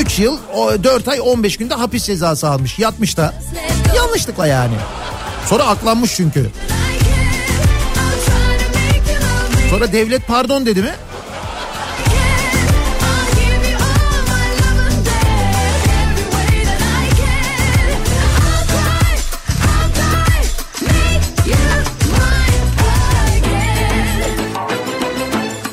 3 0.00 0.18
yıl, 0.18 0.38
4 0.84 1.08
ay 1.08 1.20
15 1.20 1.56
günde 1.56 1.74
hapis 1.74 2.04
cezası 2.04 2.48
almış. 2.48 2.78
Yatmış 2.78 3.16
da. 3.16 3.34
Yanlışlıkla 3.96 4.46
yani. 4.46 4.74
Sonra 5.46 5.64
aklanmış 5.64 6.14
çünkü. 6.16 6.50
Sonra 9.70 9.92
devlet 9.92 10.26
pardon 10.26 10.66
dedi 10.66 10.82
mi? 10.82 10.94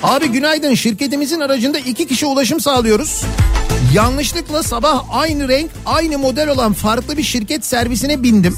Abi 0.07 0.27
günaydın 0.27 0.73
şirketimizin 0.73 1.39
aracında 1.39 1.79
iki 1.79 2.07
kişi 2.07 2.25
ulaşım 2.25 2.59
sağlıyoruz. 2.59 3.23
Yanlışlıkla 3.93 4.63
sabah 4.63 5.03
aynı 5.11 5.47
renk 5.47 5.71
aynı 5.85 6.17
model 6.17 6.49
olan 6.49 6.73
farklı 6.73 7.17
bir 7.17 7.23
şirket 7.23 7.65
servisine 7.65 8.23
bindim. 8.23 8.57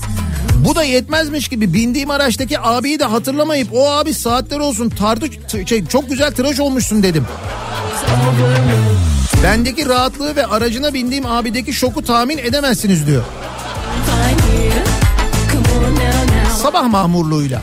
Bu 0.66 0.76
da 0.76 0.84
yetmezmiş 0.84 1.48
gibi 1.48 1.74
bindiğim 1.74 2.10
araçtaki 2.12 2.60
abiyi 2.60 3.00
de 3.00 3.04
hatırlamayıp 3.04 3.68
o 3.74 3.90
abi 3.90 4.14
saatler 4.14 4.60
olsun 4.60 4.90
tartı 4.90 5.28
şey, 5.68 5.86
çok 5.86 6.10
güzel 6.10 6.32
tıraş 6.32 6.60
olmuşsun 6.60 7.04
dedim. 7.04 7.26
Bendeki 9.44 9.90
rahatlığı 9.90 10.36
ve 10.36 10.46
aracına 10.46 10.94
bindiğim 10.94 11.26
abideki 11.26 11.74
şoku 11.74 12.04
tahmin 12.04 12.38
edemezsiniz 12.38 13.08
diyor. 13.08 13.24
Sabah 16.62 16.88
mahmurluğuyla 16.88 17.62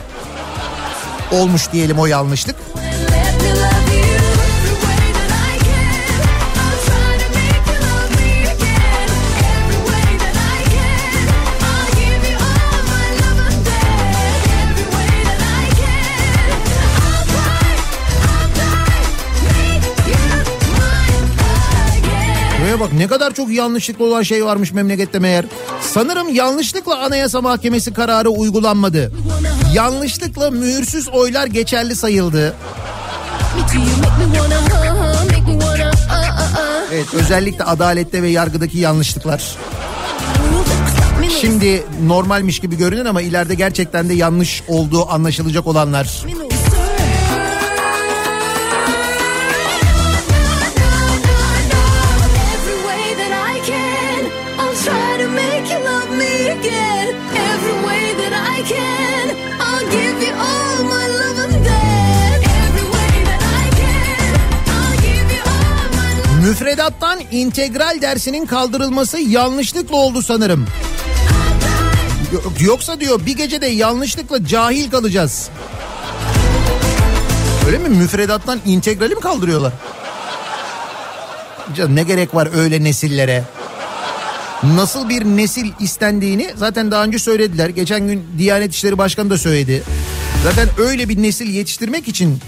olmuş 1.31 1.71
diyelim 1.71 1.99
o 1.99 2.05
yanlışlık. 2.05 2.55
Bak 22.87 22.93
ne 22.99 23.07
kadar 23.07 23.33
çok 23.33 23.49
yanlışlıkla 23.49 24.05
olan 24.05 24.23
şey 24.23 24.45
varmış 24.45 24.71
memlekette 24.71 25.19
meğer. 25.19 25.45
Sanırım 25.81 26.35
yanlışlıkla 26.35 26.99
Anayasa 26.99 27.41
Mahkemesi 27.41 27.93
kararı 27.93 28.29
uygulanmadı. 28.29 29.11
Yanlışlıkla 29.73 30.51
mühürsüz 30.51 31.09
oylar 31.09 31.47
geçerli 31.47 31.95
sayıldı. 31.95 32.55
Evet 36.93 37.13
özellikle 37.13 37.63
adalette 37.63 38.23
ve 38.23 38.29
yargıdaki 38.29 38.77
yanlışlıklar. 38.77 39.55
Şimdi 41.41 41.83
normalmiş 42.05 42.59
gibi 42.59 42.77
görünür 42.77 43.05
ama 43.05 43.21
ileride 43.21 43.55
gerçekten 43.55 44.09
de 44.09 44.13
yanlış 44.13 44.63
olduğu 44.67 45.09
anlaşılacak 45.09 45.67
olanlar. 45.67 46.23
Müfredattan 66.77 67.19
integral 67.31 68.01
dersinin 68.01 68.45
kaldırılması 68.45 69.17
yanlışlıkla 69.19 69.95
oldu 69.95 70.21
sanırım. 70.21 70.65
Yo- 72.33 72.41
Yoksa 72.65 72.99
diyor 72.99 73.25
bir 73.25 73.37
gecede 73.37 73.67
yanlışlıkla 73.67 74.45
cahil 74.45 74.91
kalacağız. 74.91 75.49
Öyle 77.67 77.77
mi? 77.77 77.89
Müfredattan 77.89 78.59
integrali 78.65 79.15
mi 79.15 79.21
kaldırıyorlar? 79.21 79.73
Canım 81.75 81.95
ne 81.95 82.03
gerek 82.03 82.35
var 82.35 82.49
öyle 82.55 82.83
nesillere? 82.83 83.43
Nasıl 84.63 85.09
bir 85.09 85.25
nesil 85.25 85.71
istendiğini 85.79 86.49
zaten 86.55 86.91
daha 86.91 87.03
önce 87.03 87.19
söylediler. 87.19 87.69
Geçen 87.69 88.07
gün 88.07 88.23
Diyanet 88.37 88.73
İşleri 88.73 88.97
Başkanı 88.97 89.29
da 89.29 89.37
söyledi. 89.37 89.83
Zaten 90.43 90.69
öyle 90.87 91.09
bir 91.09 91.23
nesil 91.23 91.47
yetiştirmek 91.49 92.07
için 92.07 92.39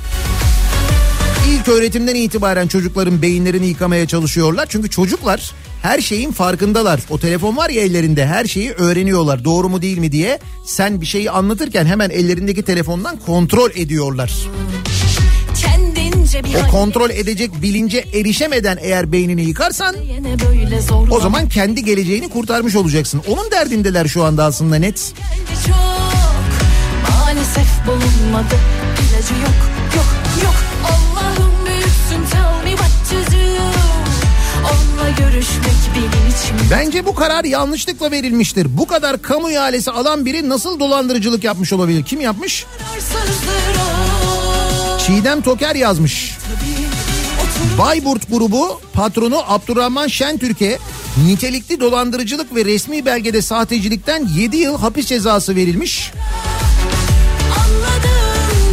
ilk 1.50 1.68
öğretimden 1.68 2.16
itibaren 2.16 2.68
çocukların 2.68 3.22
beyinlerini 3.22 3.68
yıkamaya 3.68 4.08
çalışıyorlar. 4.08 4.66
Çünkü 4.70 4.90
çocuklar 4.90 5.52
her 5.82 6.02
şeyin 6.02 6.32
farkındalar. 6.32 7.00
O 7.10 7.20
telefon 7.20 7.58
var 7.58 7.70
ya 7.70 7.82
ellerinde 7.82 8.26
her 8.26 8.46
şeyi 8.46 8.72
öğreniyorlar. 8.72 9.44
Doğru 9.44 9.70
mu 9.70 9.82
değil 9.82 9.98
mi 9.98 10.12
diye 10.12 10.40
sen 10.66 11.02
bir 11.02 11.06
şeyi 11.06 11.32
anlatırken 11.32 11.86
hemen 11.86 12.10
ellerindeki 12.10 12.64
telefondan 12.64 13.18
kontrol 13.18 13.70
ediyorlar. 13.76 14.32
O 16.68 16.72
kontrol 16.72 17.10
edecek 17.10 17.62
bilince 17.62 18.06
erişemeden 18.14 18.78
eğer 18.82 19.12
beynini 19.12 19.42
yıkarsan 19.42 19.96
o 21.12 21.20
zaman 21.20 21.50
kendi 21.50 21.84
geleceğini 21.84 22.30
kurtarmış 22.30 22.76
olacaksın. 22.76 23.22
Onun 23.28 23.52
derdindeler 23.52 24.08
şu 24.08 24.24
anda 24.24 24.46
aslında 24.46 24.76
net. 24.76 25.14
çok 25.68 25.76
maalesef 27.10 27.68
bulunmadı. 27.88 28.56
İlacı 29.02 29.34
yok 29.34 29.56
yok 29.96 30.19
Bence 36.72 37.06
bu 37.06 37.16
karar 37.16 37.44
yanlışlıkla 37.44 38.12
verilmiştir. 38.12 38.78
Bu 38.78 38.88
kadar 38.88 39.22
kamu 39.22 39.52
ihalesi 39.52 39.92
alan 39.92 40.26
biri 40.26 40.50
nasıl 40.50 40.80
dolandırıcılık 40.80 41.44
yapmış 41.44 41.74
olabilir? 41.74 42.04
Kim 42.04 42.22
yapmış? 42.22 42.66
Çiğdem 45.06 45.42
Toker 45.42 45.76
yazmış. 45.76 46.38
Bayburt 47.78 48.32
grubu 48.32 48.82
patronu 48.94 49.44
Abdurrahman 49.48 50.08
Şentürk'e 50.08 50.80
nitelikli 51.26 51.80
dolandırıcılık 51.80 52.56
ve 52.56 52.66
resmi 52.66 53.06
belgede 53.06 53.42
sahtecilikten 53.42 54.28
7 54.38 54.58
yıl 54.58 54.78
hapis 54.78 55.06
cezası 55.06 55.56
verilmiş. 55.56 56.12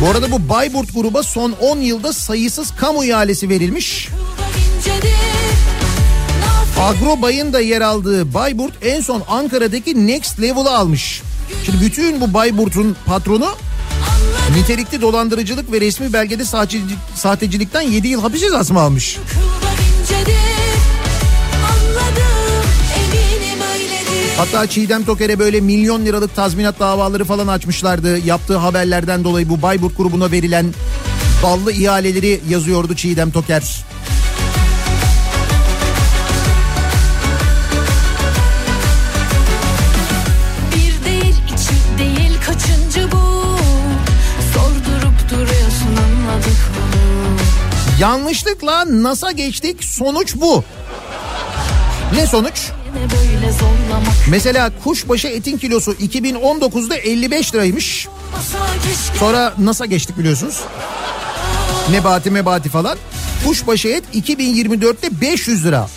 Bu 0.00 0.10
arada 0.10 0.30
bu 0.30 0.48
Bayburt 0.48 0.94
gruba 0.94 1.22
son 1.22 1.52
10 1.60 1.78
yılda 1.78 2.12
sayısız 2.12 2.72
kamu 2.76 3.04
ihalesi 3.04 3.48
verilmiş. 3.48 4.08
Agrobay'ın 6.80 7.52
da 7.52 7.60
yer 7.60 7.80
aldığı 7.80 8.34
Bayburt 8.34 8.72
en 8.82 9.00
son 9.00 9.22
Ankara'daki 9.28 10.06
Next 10.06 10.40
Level'ı 10.40 10.70
almış. 10.70 11.22
Şimdi 11.64 11.80
bütün 11.80 12.20
bu 12.20 12.34
Bayburt'un 12.34 12.96
patronu 13.06 13.48
nitelikli 14.56 15.00
dolandırıcılık 15.00 15.72
ve 15.72 15.80
resmi 15.80 16.12
belgede 16.12 16.44
sahtecilik, 16.44 16.98
sahtecilikten 17.14 17.80
7 17.80 18.08
yıl 18.08 18.22
hapis 18.22 18.40
cezası 18.40 18.72
mı 18.72 18.80
almış? 18.80 19.18
Hatta 24.36 24.66
Çiğdem 24.66 25.04
Toker'e 25.04 25.38
böyle 25.38 25.60
milyon 25.60 26.06
liralık 26.06 26.36
tazminat 26.36 26.80
davaları 26.80 27.24
falan 27.24 27.46
açmışlardı. 27.46 28.18
Yaptığı 28.18 28.56
haberlerden 28.56 29.24
dolayı 29.24 29.48
bu 29.48 29.62
Bayburt 29.62 29.96
grubuna 29.96 30.30
verilen 30.30 30.74
ballı 31.42 31.72
ihaleleri 31.72 32.40
yazıyordu 32.48 32.96
Çiğdem 32.96 33.30
Toker. 33.30 33.84
Yanlışlıkla 48.00 48.84
NASA 49.02 49.32
geçtik 49.32 49.84
sonuç 49.84 50.34
bu. 50.36 50.64
Ne 52.14 52.26
sonuç? 52.26 52.70
Mesela 54.30 54.72
kuşbaşı 54.84 55.28
etin 55.28 55.58
kilosu 55.58 55.92
2019'da 55.92 56.96
55 56.96 57.54
liraymış. 57.54 58.08
Sonra 59.18 59.54
NASA 59.58 59.86
geçtik 59.86 60.18
biliyorsunuz. 60.18 60.60
Nebati 61.90 62.30
mebati 62.30 62.68
falan. 62.68 62.98
Kuşbaşı 63.46 63.88
et 63.88 64.04
2024'te 64.14 65.20
500 65.20 65.64
lira. 65.64 65.88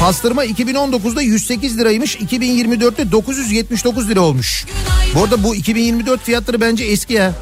Pastırma 0.00 0.44
2019'da 0.44 1.22
108 1.22 1.78
liraymış. 1.78 2.16
2024'te 2.16 3.12
979 3.12 4.08
lira 4.08 4.20
olmuş. 4.20 4.64
Bu 5.14 5.22
arada 5.22 5.42
bu 5.42 5.54
2024 5.54 6.20
fiyatları 6.22 6.60
bence 6.60 6.84
eski 6.84 7.12
ya. 7.12 7.32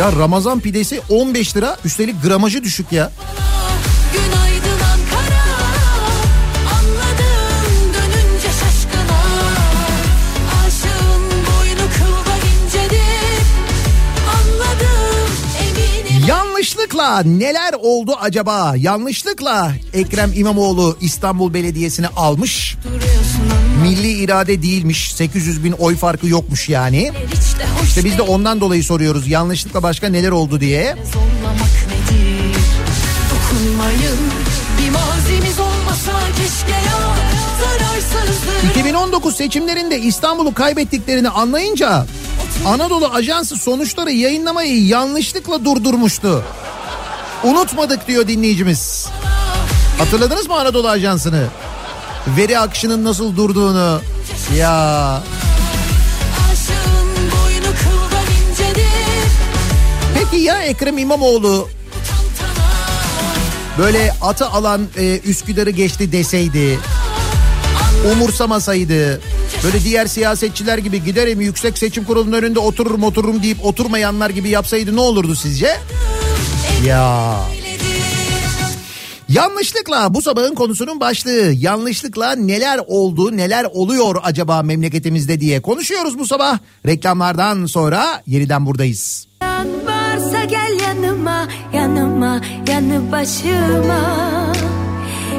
Ya 0.00 0.12
Ramazan 0.12 0.60
pidesi 0.60 1.00
15 1.08 1.56
lira. 1.56 1.76
Üstelik 1.84 2.22
gramajı 2.22 2.64
düşük 2.64 2.92
ya. 2.92 3.10
Yanlışlıkla 16.28 17.22
neler 17.22 17.74
oldu 17.78 18.16
acaba? 18.20 18.74
Yanlışlıkla 18.76 19.72
Ekrem 19.92 20.32
İmamoğlu 20.34 20.96
İstanbul 21.00 21.54
Belediyesi'ni 21.54 22.06
almış. 22.08 22.76
Milli 23.82 24.12
irade 24.12 24.62
değilmiş. 24.62 25.14
800 25.14 25.64
bin 25.64 25.72
oy 25.72 25.96
farkı 25.96 26.26
yokmuş 26.26 26.68
yani. 26.68 27.12
hoş 27.30 27.69
İşte 27.90 28.04
biz 28.04 28.18
de 28.18 28.22
ondan 28.22 28.60
dolayı 28.60 28.84
soruyoruz. 28.84 29.28
Yanlışlıkla 29.28 29.82
başka 29.82 30.08
neler 30.08 30.30
oldu 30.30 30.60
diye. 30.60 30.96
Dokunmayın 33.30 34.18
bir 34.78 34.90
mazimiz 34.90 35.60
olmasa 35.60 36.12
keşke 36.36 36.72
ya 36.72 36.98
Zararsızdır 37.60 38.70
2019 38.70 39.36
seçimlerinde 39.36 39.98
İstanbul'u 39.98 40.54
kaybettiklerini 40.54 41.28
anlayınca 41.28 42.06
Anadolu 42.66 43.06
Ajansı 43.06 43.56
sonuçları 43.56 44.10
yayınlamayı 44.10 44.86
yanlışlıkla 44.86 45.64
durdurmuştu. 45.64 46.44
Unutmadık 47.44 48.08
diyor 48.08 48.28
dinleyicimiz. 48.28 49.08
Hatırladınız 49.98 50.48
mı 50.48 50.54
Anadolu 50.54 50.88
Ajansı'nı? 50.88 51.46
Veri 52.36 52.58
akışının 52.58 53.04
nasıl 53.04 53.36
durduğunu. 53.36 54.00
Ya 54.56 55.22
peki 60.30 60.42
ya 60.42 60.62
Ekrem 60.62 60.98
İmamoğlu 60.98 61.68
böyle 63.78 64.12
atı 64.22 64.46
alan 64.46 64.88
e, 64.98 65.18
Üsküdar'ı 65.18 65.70
geçti 65.70 66.12
deseydi, 66.12 66.78
umursamasaydı, 68.12 69.20
böyle 69.64 69.84
diğer 69.84 70.06
siyasetçiler 70.06 70.78
gibi 70.78 71.04
giderim 71.04 71.40
yüksek 71.40 71.78
seçim 71.78 72.04
kurulunun 72.04 72.32
önünde 72.32 72.58
otururum 72.58 73.02
otururum 73.02 73.42
deyip 73.42 73.64
oturmayanlar 73.64 74.30
gibi 74.30 74.48
yapsaydı 74.48 74.96
ne 74.96 75.00
olurdu 75.00 75.34
sizce? 75.34 75.76
Ya. 76.86 77.36
Yanlışlıkla 79.28 80.14
bu 80.14 80.22
sabahın 80.22 80.54
konusunun 80.54 81.00
başlığı 81.00 81.52
yanlışlıkla 81.52 82.32
neler 82.32 82.80
oldu 82.86 83.36
neler 83.36 83.66
oluyor 83.72 84.16
acaba 84.22 84.62
memleketimizde 84.62 85.40
diye 85.40 85.62
konuşuyoruz 85.62 86.18
bu 86.18 86.26
sabah. 86.26 86.58
Reklamlardan 86.86 87.66
sonra 87.66 88.22
yeniden 88.26 88.66
buradayız. 88.66 89.30
varsa 89.40 89.89
yanıma 91.20 91.46
yanıma 91.72 92.40
yanı 92.68 93.12
başıma. 93.12 94.00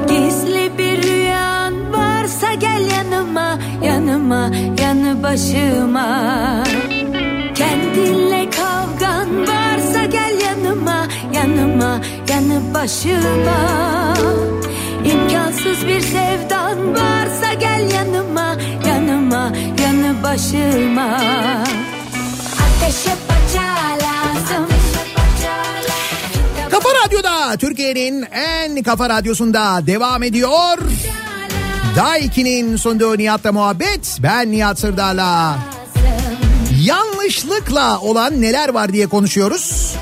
Gizli 0.07 0.71
bir 0.77 1.03
rüyan 1.03 1.93
varsa 1.93 2.53
gel 2.53 2.81
yanıma 2.91 3.59
yanıma 3.83 4.51
yanı 4.81 5.23
başıma. 5.23 6.63
Kendinle 7.55 8.49
kavgan 8.49 9.47
varsa 9.47 10.05
gel 10.05 10.41
yanıma 10.45 11.07
yanıma 11.33 11.99
yanı 12.29 12.73
başıma. 12.73 13.59
İmkansız 15.05 15.87
bir 15.87 16.01
sevdan 16.01 16.95
varsa 16.95 17.53
gel 17.53 17.91
yanıma 17.91 18.55
yanıma 18.87 19.51
yanı 19.83 20.23
başıma. 20.23 21.17
Ateşe 22.61 23.30
Radyo'da 27.11 27.57
Türkiye'nin 27.57 28.25
en 28.31 28.83
kafa 28.83 29.09
radyosunda 29.09 29.87
devam 29.87 30.23
ediyor. 30.23 30.77
Daiki'nin 31.95 32.75
sunduğu 32.75 33.17
Nihat'la 33.17 33.51
muhabbet. 33.51 34.17
Ben 34.23 34.51
Nihat 34.51 34.79
Sırdar'la. 34.79 35.59
yanlışlıkla 36.81 37.99
olan 37.99 38.41
neler 38.41 38.69
var 38.69 38.93
diye 38.93 39.07
konuşuyoruz. 39.07 39.95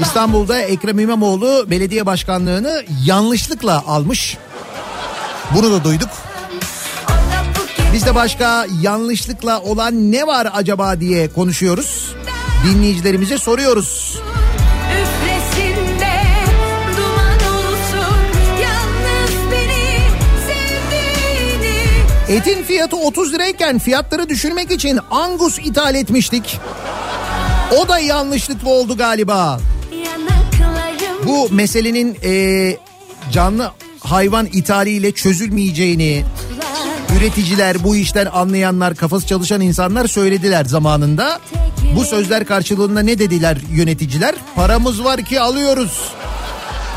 İstanbul'da 0.00 0.60
Ekrem 0.60 0.98
İmamoğlu 0.98 1.70
belediye 1.70 2.06
başkanlığını 2.06 2.84
yanlışlıkla 3.04 3.84
almış. 3.86 4.38
Bunu 5.54 5.72
da 5.72 5.84
duyduk. 5.84 6.10
Biz 7.92 8.06
de 8.06 8.14
başka 8.14 8.66
yanlışlıkla 8.80 9.60
olan 9.60 10.12
ne 10.12 10.26
var 10.26 10.48
acaba 10.54 11.00
diye 11.00 11.32
konuşuyoruz. 11.32 12.14
Dinleyicilerimize 12.66 13.38
soruyoruz. 13.38 14.18
Etin 22.28 22.62
fiyatı 22.62 22.96
30 22.96 23.32
lirayken 23.32 23.78
fiyatları 23.78 24.28
düşürmek 24.28 24.70
için 24.70 24.98
Angus 25.10 25.58
ithal 25.58 25.94
etmiştik. 25.94 26.58
O 27.78 27.88
da 27.88 27.98
yanlışlıkla 27.98 28.68
oldu 28.70 28.96
galiba. 28.96 29.60
Bu 31.26 31.48
meselenin 31.50 32.16
eee, 32.22 32.78
canlı 33.32 33.70
hayvan 34.00 34.46
ithaliyle 34.46 35.12
çözülmeyeceğini 35.12 36.24
üreticiler, 37.18 37.84
bu 37.84 37.96
işten 37.96 38.26
anlayanlar, 38.26 38.94
kafası 38.94 39.26
çalışan 39.26 39.60
insanlar 39.60 40.06
söylediler 40.06 40.64
zamanında. 40.64 41.40
Bu 41.96 42.04
sözler 42.04 42.44
karşılığında 42.44 43.00
ne 43.00 43.18
dediler 43.18 43.58
yöneticiler? 43.72 44.34
Paramız 44.56 45.04
var 45.04 45.22
ki 45.24 45.40
alıyoruz. 45.40 46.00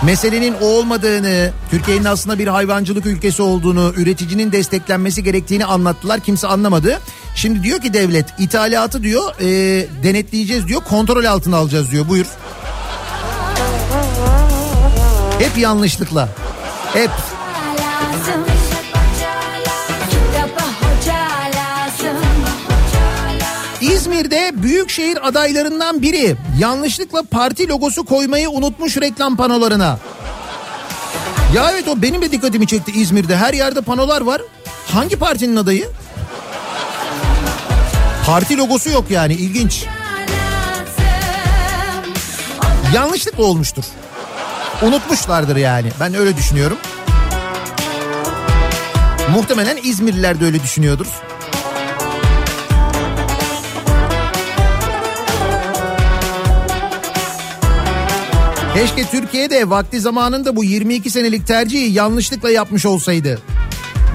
Meselenin 0.03 0.55
o 0.61 0.65
olmadığını, 0.65 1.51
Türkiye'nin 1.69 2.05
aslında 2.05 2.39
bir 2.39 2.47
hayvancılık 2.47 3.05
ülkesi 3.05 3.41
olduğunu, 3.41 3.93
üreticinin 3.97 4.51
desteklenmesi 4.51 5.23
gerektiğini 5.23 5.65
anlattılar. 5.65 6.19
Kimse 6.19 6.47
anlamadı. 6.47 6.99
Şimdi 7.35 7.63
diyor 7.63 7.79
ki 7.79 7.93
devlet 7.93 8.25
ithalatı 8.39 9.03
diyor 9.03 9.33
e, 9.39 9.45
denetleyeceğiz 10.03 10.67
diyor, 10.67 10.81
kontrol 10.81 11.25
altına 11.25 11.57
alacağız 11.57 11.91
diyor. 11.91 12.09
Buyur. 12.09 12.25
Hep 15.39 15.57
yanlışlıkla. 15.57 16.29
Hep. 16.93 17.11
İzmir'de 24.17 24.63
büyükşehir 24.63 25.27
adaylarından 25.27 26.01
biri 26.01 26.35
yanlışlıkla 26.59 27.23
parti 27.23 27.67
logosu 27.67 28.05
koymayı 28.05 28.49
unutmuş 28.49 28.97
reklam 28.97 29.37
panolarına. 29.37 29.99
Ya 31.55 31.71
evet 31.71 31.87
o 31.87 32.01
benim 32.01 32.21
de 32.21 32.31
dikkatimi 32.31 32.67
çekti 32.67 32.91
İzmir'de. 32.91 33.37
Her 33.37 33.53
yerde 33.53 33.81
panolar 33.81 34.21
var. 34.21 34.41
Hangi 34.87 35.15
partinin 35.15 35.55
adayı? 35.55 35.89
Parti 38.25 38.57
logosu 38.57 38.89
yok 38.89 39.05
yani 39.09 39.33
ilginç. 39.33 39.85
Yanlışlıkla 42.93 43.43
olmuştur. 43.43 43.83
Unutmuşlardır 44.81 45.55
yani. 45.55 45.91
Ben 45.99 46.13
öyle 46.13 46.37
düşünüyorum. 46.37 46.77
Muhtemelen 49.31 49.77
İzmirliler 49.83 50.39
de 50.39 50.45
öyle 50.45 50.63
düşünüyordur. 50.63 51.07
Keşke 58.77 59.03
Türkiye'de 59.03 59.69
vakti 59.69 59.99
zamanında 59.99 60.55
bu 60.55 60.63
22 60.63 61.09
senelik 61.09 61.47
tercihi 61.47 61.91
yanlışlıkla 61.91 62.51
yapmış 62.51 62.85
olsaydı 62.85 63.41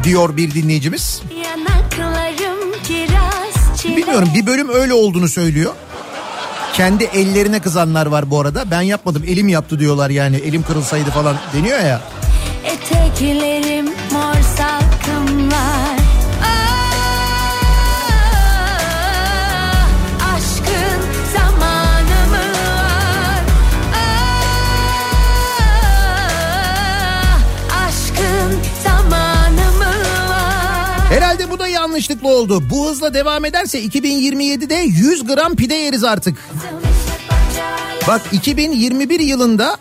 diyor 0.05 0.37
bir 0.37 0.55
dinleyicimiz. 0.55 1.23
Bilmiyorum 3.97 4.29
bir 4.35 4.47
bölüm 4.47 4.69
öyle 4.69 4.95
olduğunu 4.95 5.29
söylüyor. 5.29 5.75
Kendi 6.73 7.05
ellerine 7.05 7.61
kızanlar 7.61 8.07
var 8.07 8.31
bu 8.31 8.41
arada. 8.41 8.71
Ben 8.71 8.81
yapmadım 8.81 9.23
elim 9.27 9.49
yaptı 9.49 9.79
diyorlar 9.79 10.11
yani 10.11 10.37
elim 10.37 10.63
kırılsaydı 10.63 11.11
falan 11.11 11.37
deniyor 11.57 11.79
ya. 11.79 12.01
Eteklerim 12.65 13.87
mor 13.87 14.35
salkımlar 14.57 15.92
Herhalde 31.13 31.51
bu 31.51 31.59
da 31.59 31.69
yanlışlıkla 31.69 32.29
oldu. 32.29 32.71
Bu 32.71 32.91
hızla 32.91 33.15
devam 33.15 33.45
ederse 33.45 33.85
2027'de 33.85 34.75
100 34.75 35.27
gram 35.27 35.57
pide 35.57 35.75
yeriz 35.75 36.05
artık. 36.05 36.39
Bak 38.09 38.23
2021 38.33 39.21
yılında 39.21 39.77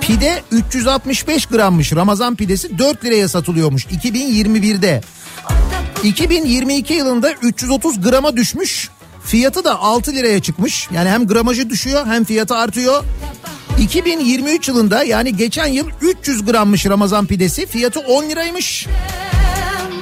pide 0.00 0.42
365 0.50 1.46
grammış. 1.46 1.92
Ramazan 1.92 2.36
pidesi 2.36 2.78
4 2.78 3.04
liraya 3.04 3.28
satılıyormuş 3.28 3.86
2021'de. 3.86 5.00
2022 6.04 6.94
yılında 6.94 7.32
330 7.32 8.00
grama 8.00 8.36
düşmüş. 8.36 8.90
Fiyatı 9.24 9.64
da 9.64 9.78
6 9.78 10.14
liraya 10.14 10.42
çıkmış. 10.42 10.88
Yani 10.94 11.08
hem 11.08 11.26
gramajı 11.26 11.70
düşüyor 11.70 12.06
hem 12.06 12.24
fiyatı 12.24 12.56
artıyor. 12.56 13.04
2023 13.78 14.68
yılında 14.68 15.04
yani 15.04 15.36
geçen 15.36 15.66
yıl 15.66 15.86
300 16.00 16.44
grammış 16.44 16.86
Ramazan 16.86 17.26
pidesi. 17.26 17.66
Fiyatı 17.66 18.00
10 18.00 18.22
liraymış. 18.24 18.86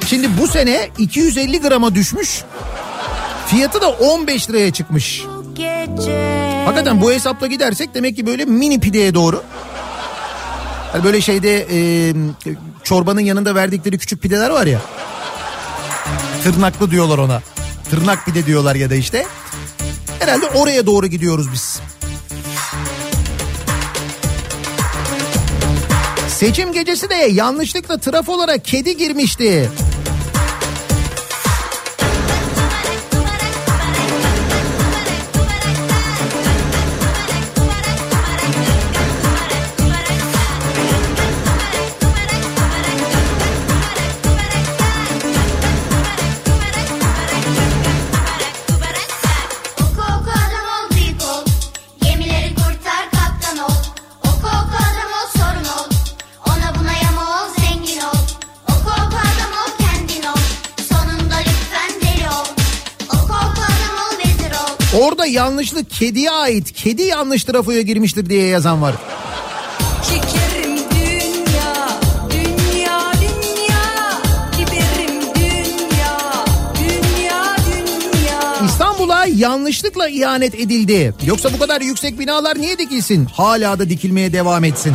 Şimdi 0.07 0.37
bu 0.41 0.47
sene 0.47 0.89
250 0.97 1.61
grama 1.61 1.95
düşmüş. 1.95 2.41
Fiyatı 3.47 3.81
da 3.81 3.89
15 3.89 4.49
liraya 4.49 4.71
çıkmış. 4.73 5.23
Hakikaten 6.65 7.01
bu 7.01 7.11
hesapla 7.11 7.47
gidersek 7.47 7.93
demek 7.93 8.15
ki 8.15 8.25
böyle 8.25 8.45
mini 8.45 8.79
pideye 8.79 9.13
doğru. 9.13 9.43
Hani 10.91 11.03
böyle 11.03 11.21
şeyde 11.21 11.67
e, 11.71 12.13
çorbanın 12.83 13.19
yanında 13.21 13.55
verdikleri 13.55 13.97
küçük 13.97 14.21
pideler 14.21 14.49
var 14.49 14.65
ya. 14.65 14.81
Tırnaklı 16.43 16.91
diyorlar 16.91 17.17
ona. 17.17 17.41
Tırnak 17.89 18.25
pide 18.25 18.45
diyorlar 18.45 18.75
ya 18.75 18.89
da 18.89 18.95
işte. 18.95 19.25
Herhalde 20.19 20.45
oraya 20.45 20.85
doğru 20.85 21.07
gidiyoruz 21.07 21.47
biz. 21.53 21.79
Seçim 26.27 26.73
gecesi 26.73 27.09
de 27.09 27.15
yanlışlıkla 27.15 27.97
trafolara 27.97 28.57
kedi 28.57 28.97
girmişti. 28.97 29.69
Orada 65.23 65.31
yanlışlık 65.31 65.89
kediye 65.89 66.31
ait. 66.31 66.71
Kedi 66.71 67.01
yanlış 67.01 67.43
trafoya 67.43 67.81
girmiştir 67.81 68.29
diye 68.29 68.47
yazan 68.47 68.81
var. 68.81 68.95
İstanbul'a 78.65 79.25
yanlışlıkla 79.25 80.09
ihanet 80.09 80.55
edildi. 80.55 81.13
Yoksa 81.25 81.53
bu 81.53 81.59
kadar 81.59 81.81
yüksek 81.81 82.19
binalar 82.19 82.57
niye 82.57 82.77
dikilsin? 82.77 83.25
Hala 83.25 83.79
da 83.79 83.89
dikilmeye 83.89 84.33
devam 84.33 84.63
etsin. 84.63 84.93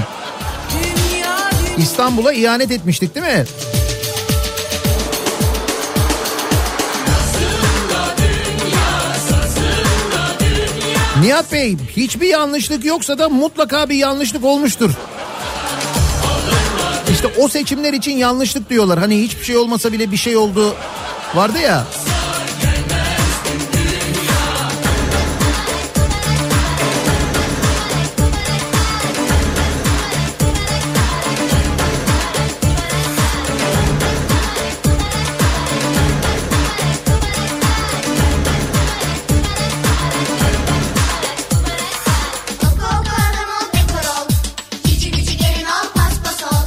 İstanbul'a 1.79 2.33
ihanet 2.33 2.71
etmiştik 2.71 3.15
değil 3.15 3.27
mi? 3.27 3.45
Nihat 11.21 11.53
Bey 11.53 11.77
hiçbir 11.97 12.27
yanlışlık 12.27 12.85
yoksa 12.85 13.19
da 13.19 13.29
mutlaka 13.29 13.89
bir 13.89 13.95
yanlışlık 13.95 14.45
olmuştur. 14.45 14.91
İşte 17.13 17.29
o 17.39 17.49
seçimler 17.49 17.93
için 17.93 18.17
yanlışlık 18.17 18.71
diyorlar. 18.71 18.99
Hani 18.99 19.23
hiçbir 19.23 19.45
şey 19.45 19.57
olmasa 19.57 19.93
bile 19.93 20.11
bir 20.11 20.17
şey 20.17 20.37
oldu 20.37 20.75
vardı 21.35 21.59
ya. 21.59 21.85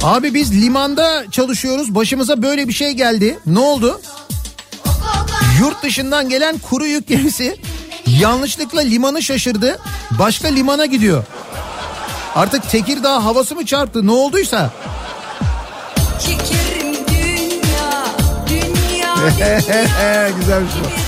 Abi 0.02 0.34
biz 0.34 0.62
limanda 0.62 1.30
çalışıyoruz. 1.30 1.94
Başımıza 1.94 2.42
böyle 2.42 2.68
bir 2.68 2.72
şey 2.72 2.92
geldi. 2.92 3.38
Ne 3.46 3.58
oldu? 3.58 4.00
Yurt 5.60 5.82
dışından 5.82 6.28
gelen 6.28 6.58
kuru 6.58 6.86
yük 6.86 7.08
gemisi 7.08 7.56
yanlışlıkla 8.06 8.80
limanı 8.80 9.22
şaşırdı. 9.22 9.78
Başka 10.10 10.48
limana 10.48 10.86
gidiyor. 10.86 11.24
Artık 12.34 12.70
Tekirdağ 12.70 13.24
havası 13.24 13.54
mı 13.54 13.66
çarptı? 13.66 14.06
Ne 14.06 14.10
olduysa? 14.10 14.70
Dünya, 16.26 18.04
dünya. 18.48 20.28
Güzel 20.40 20.62
bir 20.64 20.70
şey. 20.70 21.01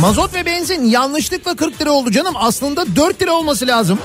Mazot 0.00 0.34
ve 0.34 0.46
benzin 0.46 0.84
yanlışlıkla 0.84 1.56
40 1.56 1.80
lira 1.80 1.90
oldu 1.90 2.10
canım. 2.10 2.34
Aslında 2.36 2.96
4 2.96 3.22
lira 3.22 3.32
olması 3.32 3.66
lazım. 3.66 3.98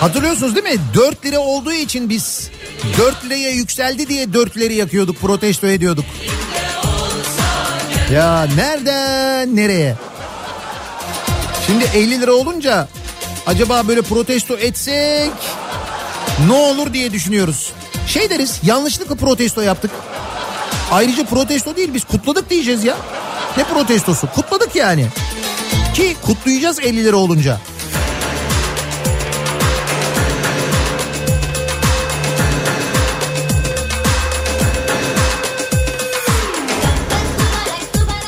Hatırlıyorsunuz 0.00 0.54
değil 0.56 0.64
mi? 0.64 0.80
4 0.94 1.24
lira 1.24 1.38
olduğu 1.38 1.72
için 1.72 2.08
biz 2.08 2.50
4 2.98 3.24
liraya 3.24 3.50
yükseldi 3.50 4.08
diye 4.08 4.32
4 4.32 4.56
lirayı 4.56 4.78
yakıyorduk, 4.78 5.20
protesto 5.20 5.66
ediyorduk. 5.66 6.04
Ya 8.12 8.48
nereden 8.56 9.56
nereye? 9.56 9.96
Şimdi 11.66 11.84
50 11.94 12.20
lira 12.20 12.32
olunca 12.32 12.88
acaba 13.46 13.88
böyle 13.88 14.02
protesto 14.02 14.54
etsek 14.54 15.32
ne 16.48 16.52
olur 16.52 16.92
diye 16.92 17.12
düşünüyoruz. 17.12 17.72
Şey 18.06 18.30
deriz 18.30 18.60
yanlışlıkla 18.62 19.14
protesto 19.14 19.60
yaptık. 19.60 19.90
Ayrıca 20.90 21.24
protesto 21.24 21.76
değil 21.76 21.94
biz 21.94 22.04
kutladık 22.04 22.50
diyeceğiz 22.50 22.84
ya. 22.84 22.96
Ne 23.56 23.64
protestosu? 23.64 24.28
Kutladık 24.34 24.76
yani. 24.76 25.06
Ki 25.94 26.16
kutlayacağız 26.22 26.80
50 26.80 27.04
lira 27.04 27.16
olunca. 27.16 27.58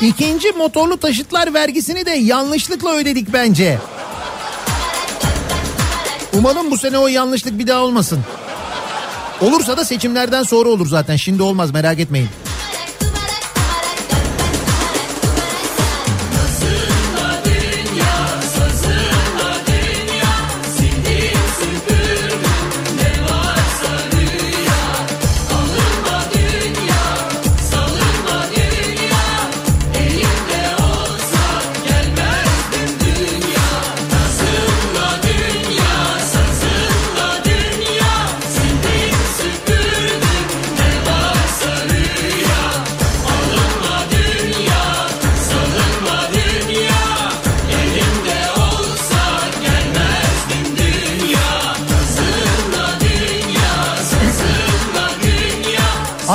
İkinci 0.01 0.51
motorlu 0.51 0.97
taşıtlar 0.97 1.53
vergisini 1.53 2.05
de 2.05 2.11
yanlışlıkla 2.11 2.95
ödedik 2.95 3.33
bence. 3.33 3.79
Umalım 6.33 6.71
bu 6.71 6.77
sene 6.77 6.97
o 6.97 7.07
yanlışlık 7.07 7.59
bir 7.59 7.67
daha 7.67 7.81
olmasın. 7.81 8.19
Olursa 9.41 9.77
da 9.77 9.85
seçimlerden 9.85 10.43
sonra 10.43 10.69
olur 10.69 10.87
zaten. 10.87 11.15
Şimdi 11.15 11.43
olmaz 11.43 11.71
merak 11.71 11.99
etmeyin. 11.99 12.29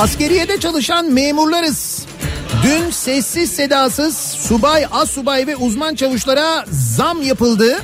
Askeriyede 0.01 0.59
çalışan 0.59 1.05
memurlarız. 1.05 2.05
Dün 2.63 2.91
sessiz 2.91 3.51
sedasız 3.51 4.17
subay, 4.17 4.85
assubay 4.91 5.47
ve 5.47 5.55
uzman 5.55 5.95
çavuşlara 5.95 6.65
zam 6.71 7.21
yapıldı. 7.21 7.83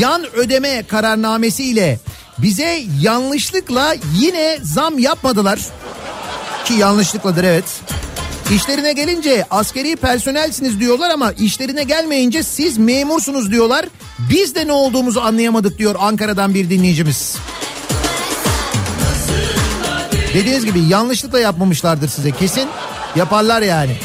Yan 0.00 0.26
ödeme 0.36 0.82
kararnamesiyle 0.82 1.98
bize 2.38 2.82
yanlışlıkla 3.00 3.94
yine 4.18 4.58
zam 4.62 4.98
yapmadılar. 4.98 5.60
Ki 6.64 6.74
yanlışlıkladır 6.74 7.44
evet. 7.44 7.80
İşlerine 8.54 8.92
gelince 8.92 9.46
askeri 9.50 9.96
personelsiniz 9.96 10.80
diyorlar 10.80 11.10
ama 11.10 11.32
işlerine 11.32 11.82
gelmeyince 11.84 12.42
siz 12.42 12.78
memursunuz 12.78 13.50
diyorlar. 13.50 13.86
Biz 14.30 14.54
de 14.54 14.66
ne 14.66 14.72
olduğumuzu 14.72 15.20
anlayamadık 15.20 15.78
diyor 15.78 15.94
Ankara'dan 15.98 16.54
bir 16.54 16.70
dinleyicimiz. 16.70 17.36
Dediğiniz 20.34 20.64
gibi 20.64 20.80
yanlışlıkla 20.80 21.40
yapmamışlardır 21.40 22.08
size 22.08 22.30
kesin. 22.30 22.68
Yaparlar 23.16 23.62
yani. 23.62 23.96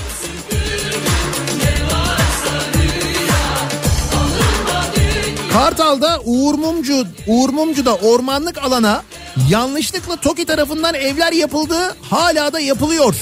Kartal'da 5.53 6.19
Uğur 6.25 6.53
Mumcu, 6.53 7.07
Uğur 7.27 7.49
Mumcu'da 7.49 7.95
ormanlık 7.95 8.57
alana 8.57 9.03
yanlışlıkla 9.49 10.15
TOKİ 10.15 10.45
tarafından 10.45 10.93
evler 10.93 11.31
yapıldı. 11.31 11.95
Hala 12.09 12.53
da 12.53 12.59
yapılıyor. 12.59 13.15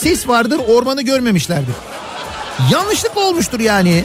Sis 0.00 0.28
vardır 0.28 0.60
ormanı 0.68 1.02
görmemişlerdir. 1.02 1.74
Yanlışlıkla 2.72 3.20
olmuştur 3.20 3.60
yani. 3.60 4.04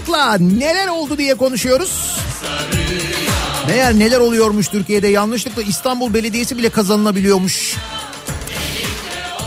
Yanlışlıkla 0.00 0.38
neler 0.38 0.88
oldu 0.88 1.18
diye 1.18 1.34
konuşuyoruz. 1.34 2.16
Meğer 3.68 3.98
neler 3.98 4.20
oluyormuş 4.20 4.68
Türkiye'de 4.68 5.08
yanlışlıkla 5.08 5.62
İstanbul 5.62 6.14
Belediyesi 6.14 6.58
bile 6.58 6.68
kazanılabiliyormuş. 6.68 7.76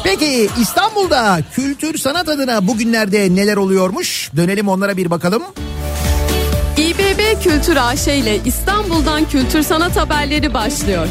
Peki 0.04 0.50
İstanbul'da 0.62 1.40
kültür 1.56 1.98
sanat 1.98 2.30
adına 2.30 2.68
bugünlerde 2.68 3.36
neler 3.36 3.58
oluyormuş? 3.58 4.32
Dönelim 4.36 4.70
onlara 4.70 4.98
bir 4.98 5.10
bakalım. 5.10 5.44
İBB 6.78 7.44
Kültür 7.44 7.76
AŞ 7.76 8.08
ile 8.08 8.40
İstanbul'dan 8.46 9.30
kültür 9.30 9.64
sanat 9.64 9.98
haberleri 9.98 10.54
başlıyor. 10.54 11.08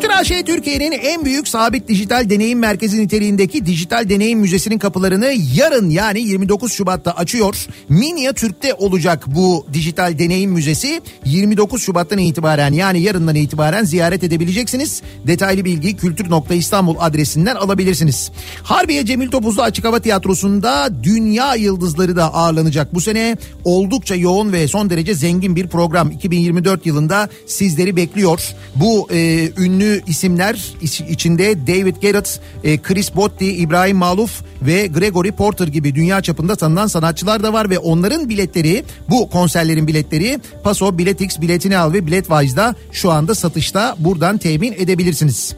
Kültür 0.00 0.14
AŞ 0.14 0.28
Türkiye'nin 0.46 0.92
en 0.92 1.24
büyük 1.24 1.48
sabit 1.48 1.88
dijital 1.88 2.30
deneyim 2.30 2.58
merkezi 2.58 3.02
niteliğindeki 3.02 3.66
dijital 3.66 4.08
deneyim 4.08 4.38
müzesinin 4.38 4.78
kapılarını 4.78 5.32
yarın 5.54 5.90
yani 5.90 6.20
29 6.20 6.72
Şubat'ta 6.72 7.12
açıyor. 7.12 7.66
Minya 7.88 8.32
Türk'te 8.32 8.74
olacak 8.74 9.24
bu 9.26 9.66
dijital 9.72 10.18
deneyim 10.18 10.50
müzesi. 10.50 11.00
29 11.24 11.82
Şubat'tan 11.82 12.18
itibaren 12.18 12.72
yani 12.72 13.00
yarından 13.00 13.34
itibaren 13.34 13.84
ziyaret 13.84 14.24
edebileceksiniz. 14.24 15.02
Detaylı 15.26 15.64
bilgi 15.64 15.96
kültür.istanbul 15.96 16.96
adresinden 16.98 17.56
alabilirsiniz. 17.56 18.30
Harbiye 18.62 19.06
Cemil 19.06 19.30
Topuzlu 19.30 19.62
Açık 19.62 19.84
Hava 19.84 20.00
Tiyatrosu'nda 20.00 21.02
dünya 21.02 21.54
yıldızları 21.54 22.16
da 22.16 22.34
ağırlanacak. 22.34 22.94
Bu 22.94 23.00
sene 23.00 23.36
oldukça 23.64 24.14
yoğun 24.14 24.52
ve 24.52 24.68
son 24.68 24.90
derece 24.90 25.14
zengin 25.14 25.56
bir 25.56 25.68
program 25.68 26.10
2024 26.10 26.86
yılında 26.86 27.28
sizleri 27.46 27.96
bekliyor. 27.96 28.54
Bu 28.76 29.08
e, 29.12 29.50
ünlü 29.58 29.89
isimler 30.06 30.74
iç- 30.82 31.00
içinde 31.00 31.66
David 31.66 31.96
Garrett, 32.02 32.40
e, 32.64 32.78
Chris 32.78 33.14
Botti, 33.16 33.46
İbrahim 33.52 33.96
Maluf 33.96 34.42
ve 34.62 34.86
Gregory 34.86 35.30
Porter 35.30 35.66
gibi 35.68 35.94
dünya 35.94 36.22
çapında 36.22 36.56
tanınan 36.56 36.86
sanatçılar 36.86 37.42
da 37.42 37.52
var 37.52 37.70
ve 37.70 37.78
onların 37.78 38.28
biletleri 38.28 38.84
bu 39.10 39.30
konserlerin 39.30 39.86
biletleri 39.86 40.38
Paso, 40.64 40.98
Biletix, 40.98 41.40
Biletini 41.40 41.78
Al 41.78 41.92
ve 41.92 42.06
Biletwise'da 42.06 42.74
şu 42.92 43.10
anda 43.10 43.34
satışta 43.34 43.96
buradan 43.98 44.38
temin 44.38 44.72
edebilirsiniz. 44.72 45.54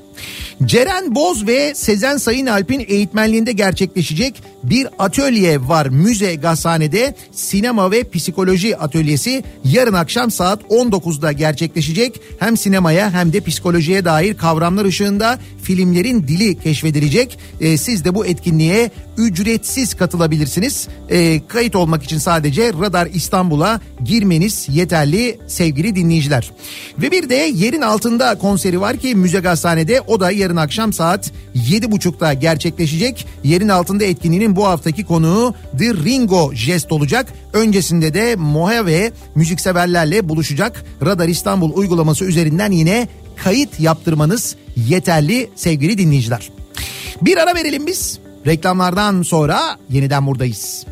Ceren 0.65 1.15
Boz 1.15 1.47
ve 1.47 1.75
Sezen 1.75 2.17
Sayın 2.17 2.47
Alp'in 2.47 2.85
eğitmenliğinde 2.89 3.53
gerçekleşecek 3.53 4.43
bir 4.63 4.89
atölye 4.99 5.61
var. 5.61 5.87
Müze 5.87 6.35
Gazhane'de 6.35 7.15
sinema 7.33 7.91
ve 7.91 8.11
psikoloji 8.11 8.77
atölyesi 8.77 9.45
yarın 9.65 9.93
akşam 9.93 10.31
saat 10.31 10.63
19'da 10.63 11.33
gerçekleşecek. 11.33 12.21
Hem 12.39 12.57
sinemaya 12.57 13.11
hem 13.11 13.33
de 13.33 13.41
psikolojiye 13.41 14.05
dair 14.05 14.37
kavramlar 14.37 14.85
ışığında 14.85 15.39
filmlerin 15.63 16.29
dili 16.29 16.59
keşfedilecek. 16.59 17.39
E, 17.61 17.77
siz 17.77 18.05
de 18.05 18.15
bu 18.15 18.27
etkinliğe 18.27 18.91
ücretsiz 19.17 19.95
katılabilirsiniz. 19.95 20.89
E, 21.09 21.47
kayıt 21.49 21.77
olmak 21.77 22.03
için 22.03 22.19
sadece 22.19 22.73
Radar 22.73 23.07
İstanbul'a 23.07 23.81
girmeniz 24.05 24.67
yeterli 24.71 25.39
sevgili 25.47 25.97
dinleyiciler. 25.97 26.51
Ve 26.99 27.11
bir 27.11 27.29
de 27.29 27.35
yerin 27.35 27.83
altında 27.83 28.39
konseri 28.39 28.81
var 28.81 28.97
ki 28.97 29.15
Müze 29.15 29.41
Gazhane'de 29.41 30.01
o 30.01 30.21
da 30.21 30.31
yarın 30.31 30.57
akşam 30.57 30.93
saat 30.93 31.33
7.30'da 31.55 32.33
gerçekleşecek. 32.33 33.27
Yerin 33.45 33.69
altında 33.69 34.05
etkinliğinin 34.05 34.57
bu 34.57 34.67
haftaki 34.67 35.05
konuğu 35.05 35.55
The 35.79 35.95
Ringo 35.95 36.55
Jest 36.55 36.93
olacak. 36.93 37.27
Öncesinde 37.53 38.15
de 38.15 38.37
Mojave 38.37 39.13
müzikseverlerle 39.35 40.29
buluşacak. 40.29 40.85
Radar 41.05 41.29
İstanbul 41.29 41.77
uygulaması 41.77 42.25
üzerinden 42.25 42.73
yine 42.73 43.09
kayıt 43.37 43.81
yaptırmanız 43.81 44.57
yeterli 44.77 45.51
sevgili 45.57 45.99
dinleyiciler. 45.99 46.51
Bir 47.23 47.37
ara 47.37 47.55
verelim 47.55 47.87
biz. 47.87 48.19
Reklamlardan 48.47 49.23
sonra 49.23 49.61
yeniden 49.91 50.27
buradayız. 50.27 50.87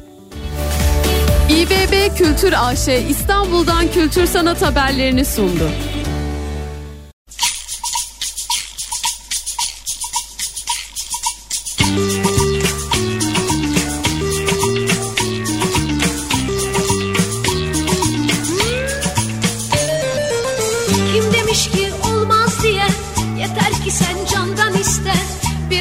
İBB 1.49 2.17
Kültür 2.17 2.55
AŞ 2.57 2.89
İstanbul'dan 3.09 3.93
kültür 3.93 4.27
sanat 4.27 4.63
haberlerini 4.63 5.25
sundu. 5.25 5.71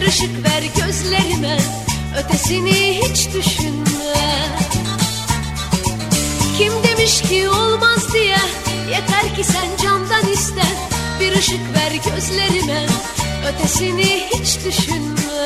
Işık 0.10 0.44
ver 0.44 0.64
gözlerime 0.86 1.58
Ötesini 2.18 3.02
hiç 3.02 3.34
düşünme. 3.34 4.16
Kim 6.58 6.74
demiş 6.84 7.22
ki 7.22 7.50
olmaz 7.50 8.14
diye 8.14 8.38
Yeter 8.92 9.36
ki 9.36 9.44
sen 9.44 9.84
candan 9.84 10.34
iste. 10.34 10.62
Bir 11.20 11.32
ışık 11.32 11.62
ver 11.76 11.92
gözlerime 12.14 12.86
Ötesini 13.48 14.28
hiç 14.34 14.66
düşünme. 14.66 15.46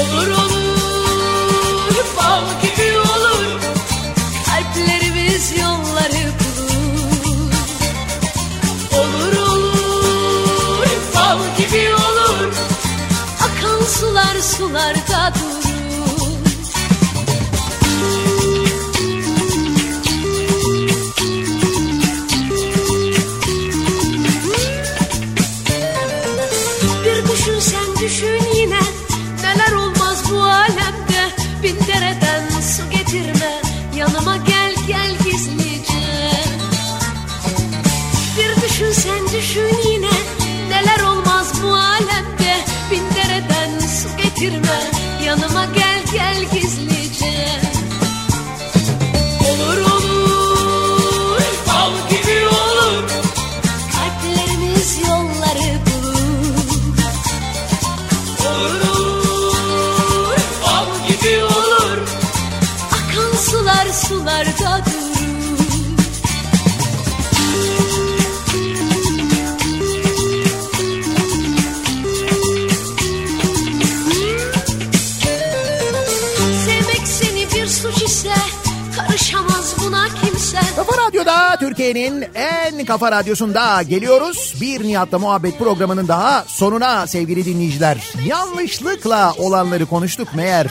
Olur 0.00 0.28
olur 0.28 1.94
Bal 2.16 2.44
gibi 2.62 2.79
sularda 14.60 15.32
durur 15.40 15.59
Türkiye'nin 81.60 82.24
en 82.34 82.84
kafa 82.84 83.12
radyosunda 83.12 83.82
geliyoruz. 83.82 84.54
Bir 84.60 84.84
Nihat'la 84.84 85.18
muhabbet 85.18 85.58
programının 85.58 86.08
daha 86.08 86.44
sonuna 86.46 87.06
sevgili 87.06 87.44
dinleyiciler. 87.44 88.12
Yanlışlıkla 88.26 89.34
olanları 89.38 89.86
konuştuk 89.86 90.34
meğer. 90.34 90.66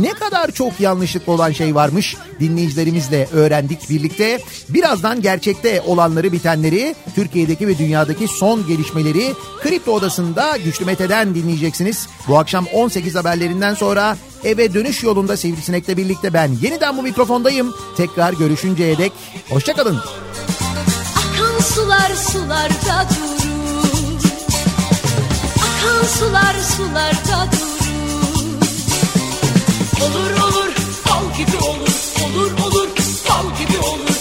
Ne 0.00 0.12
kadar 0.12 0.50
çok 0.50 0.80
yanlışlıkla 0.80 1.32
olan 1.32 1.52
şey 1.52 1.74
varmış 1.74 2.16
dinleyicilerimizle 2.40 3.28
öğrendik 3.32 3.90
birlikte. 3.90 4.40
Birazdan 4.68 5.22
gerçekte 5.22 5.80
olanları 5.80 6.32
bitenleri, 6.32 6.94
Türkiye'deki 7.14 7.68
ve 7.68 7.78
dünyadaki 7.78 8.28
son 8.28 8.66
gelişmeleri 8.66 9.32
Kripto 9.62 9.92
Odası'nda 9.92 10.56
Güçlü 10.56 10.84
Mete'den 10.84 11.34
dinleyeceksiniz. 11.34 12.08
Bu 12.28 12.38
akşam 12.38 12.66
18 12.72 13.14
haberlerinden 13.14 13.74
sonra 13.74 14.16
eve 14.44 14.74
dönüş 14.74 15.02
yolunda 15.02 15.36
Sivrisinek'le 15.36 15.96
birlikte 15.96 16.32
ben 16.32 16.50
yeniden 16.62 16.96
bu 16.96 17.02
mikrofondayım. 17.02 17.74
Tekrar 17.96 18.32
görüşünceye 18.32 18.98
dek 18.98 19.12
hoşçakalın. 19.50 19.98
Akan 21.16 21.60
sular 21.60 22.10
sularda 22.32 23.08
durur 23.10 24.22
Akan 25.56 26.06
sular 26.06 26.54
sularda 26.76 27.52
durur 27.52 27.71
Olur 30.02 30.30
olur. 30.30 30.72
Bal 31.08 31.36
gibi 31.38 31.56
olur. 31.56 31.94
Olur 32.24 32.50
olur. 32.66 32.88
Bal 33.28 33.58
gibi 33.58 33.78
olur. 33.78 34.11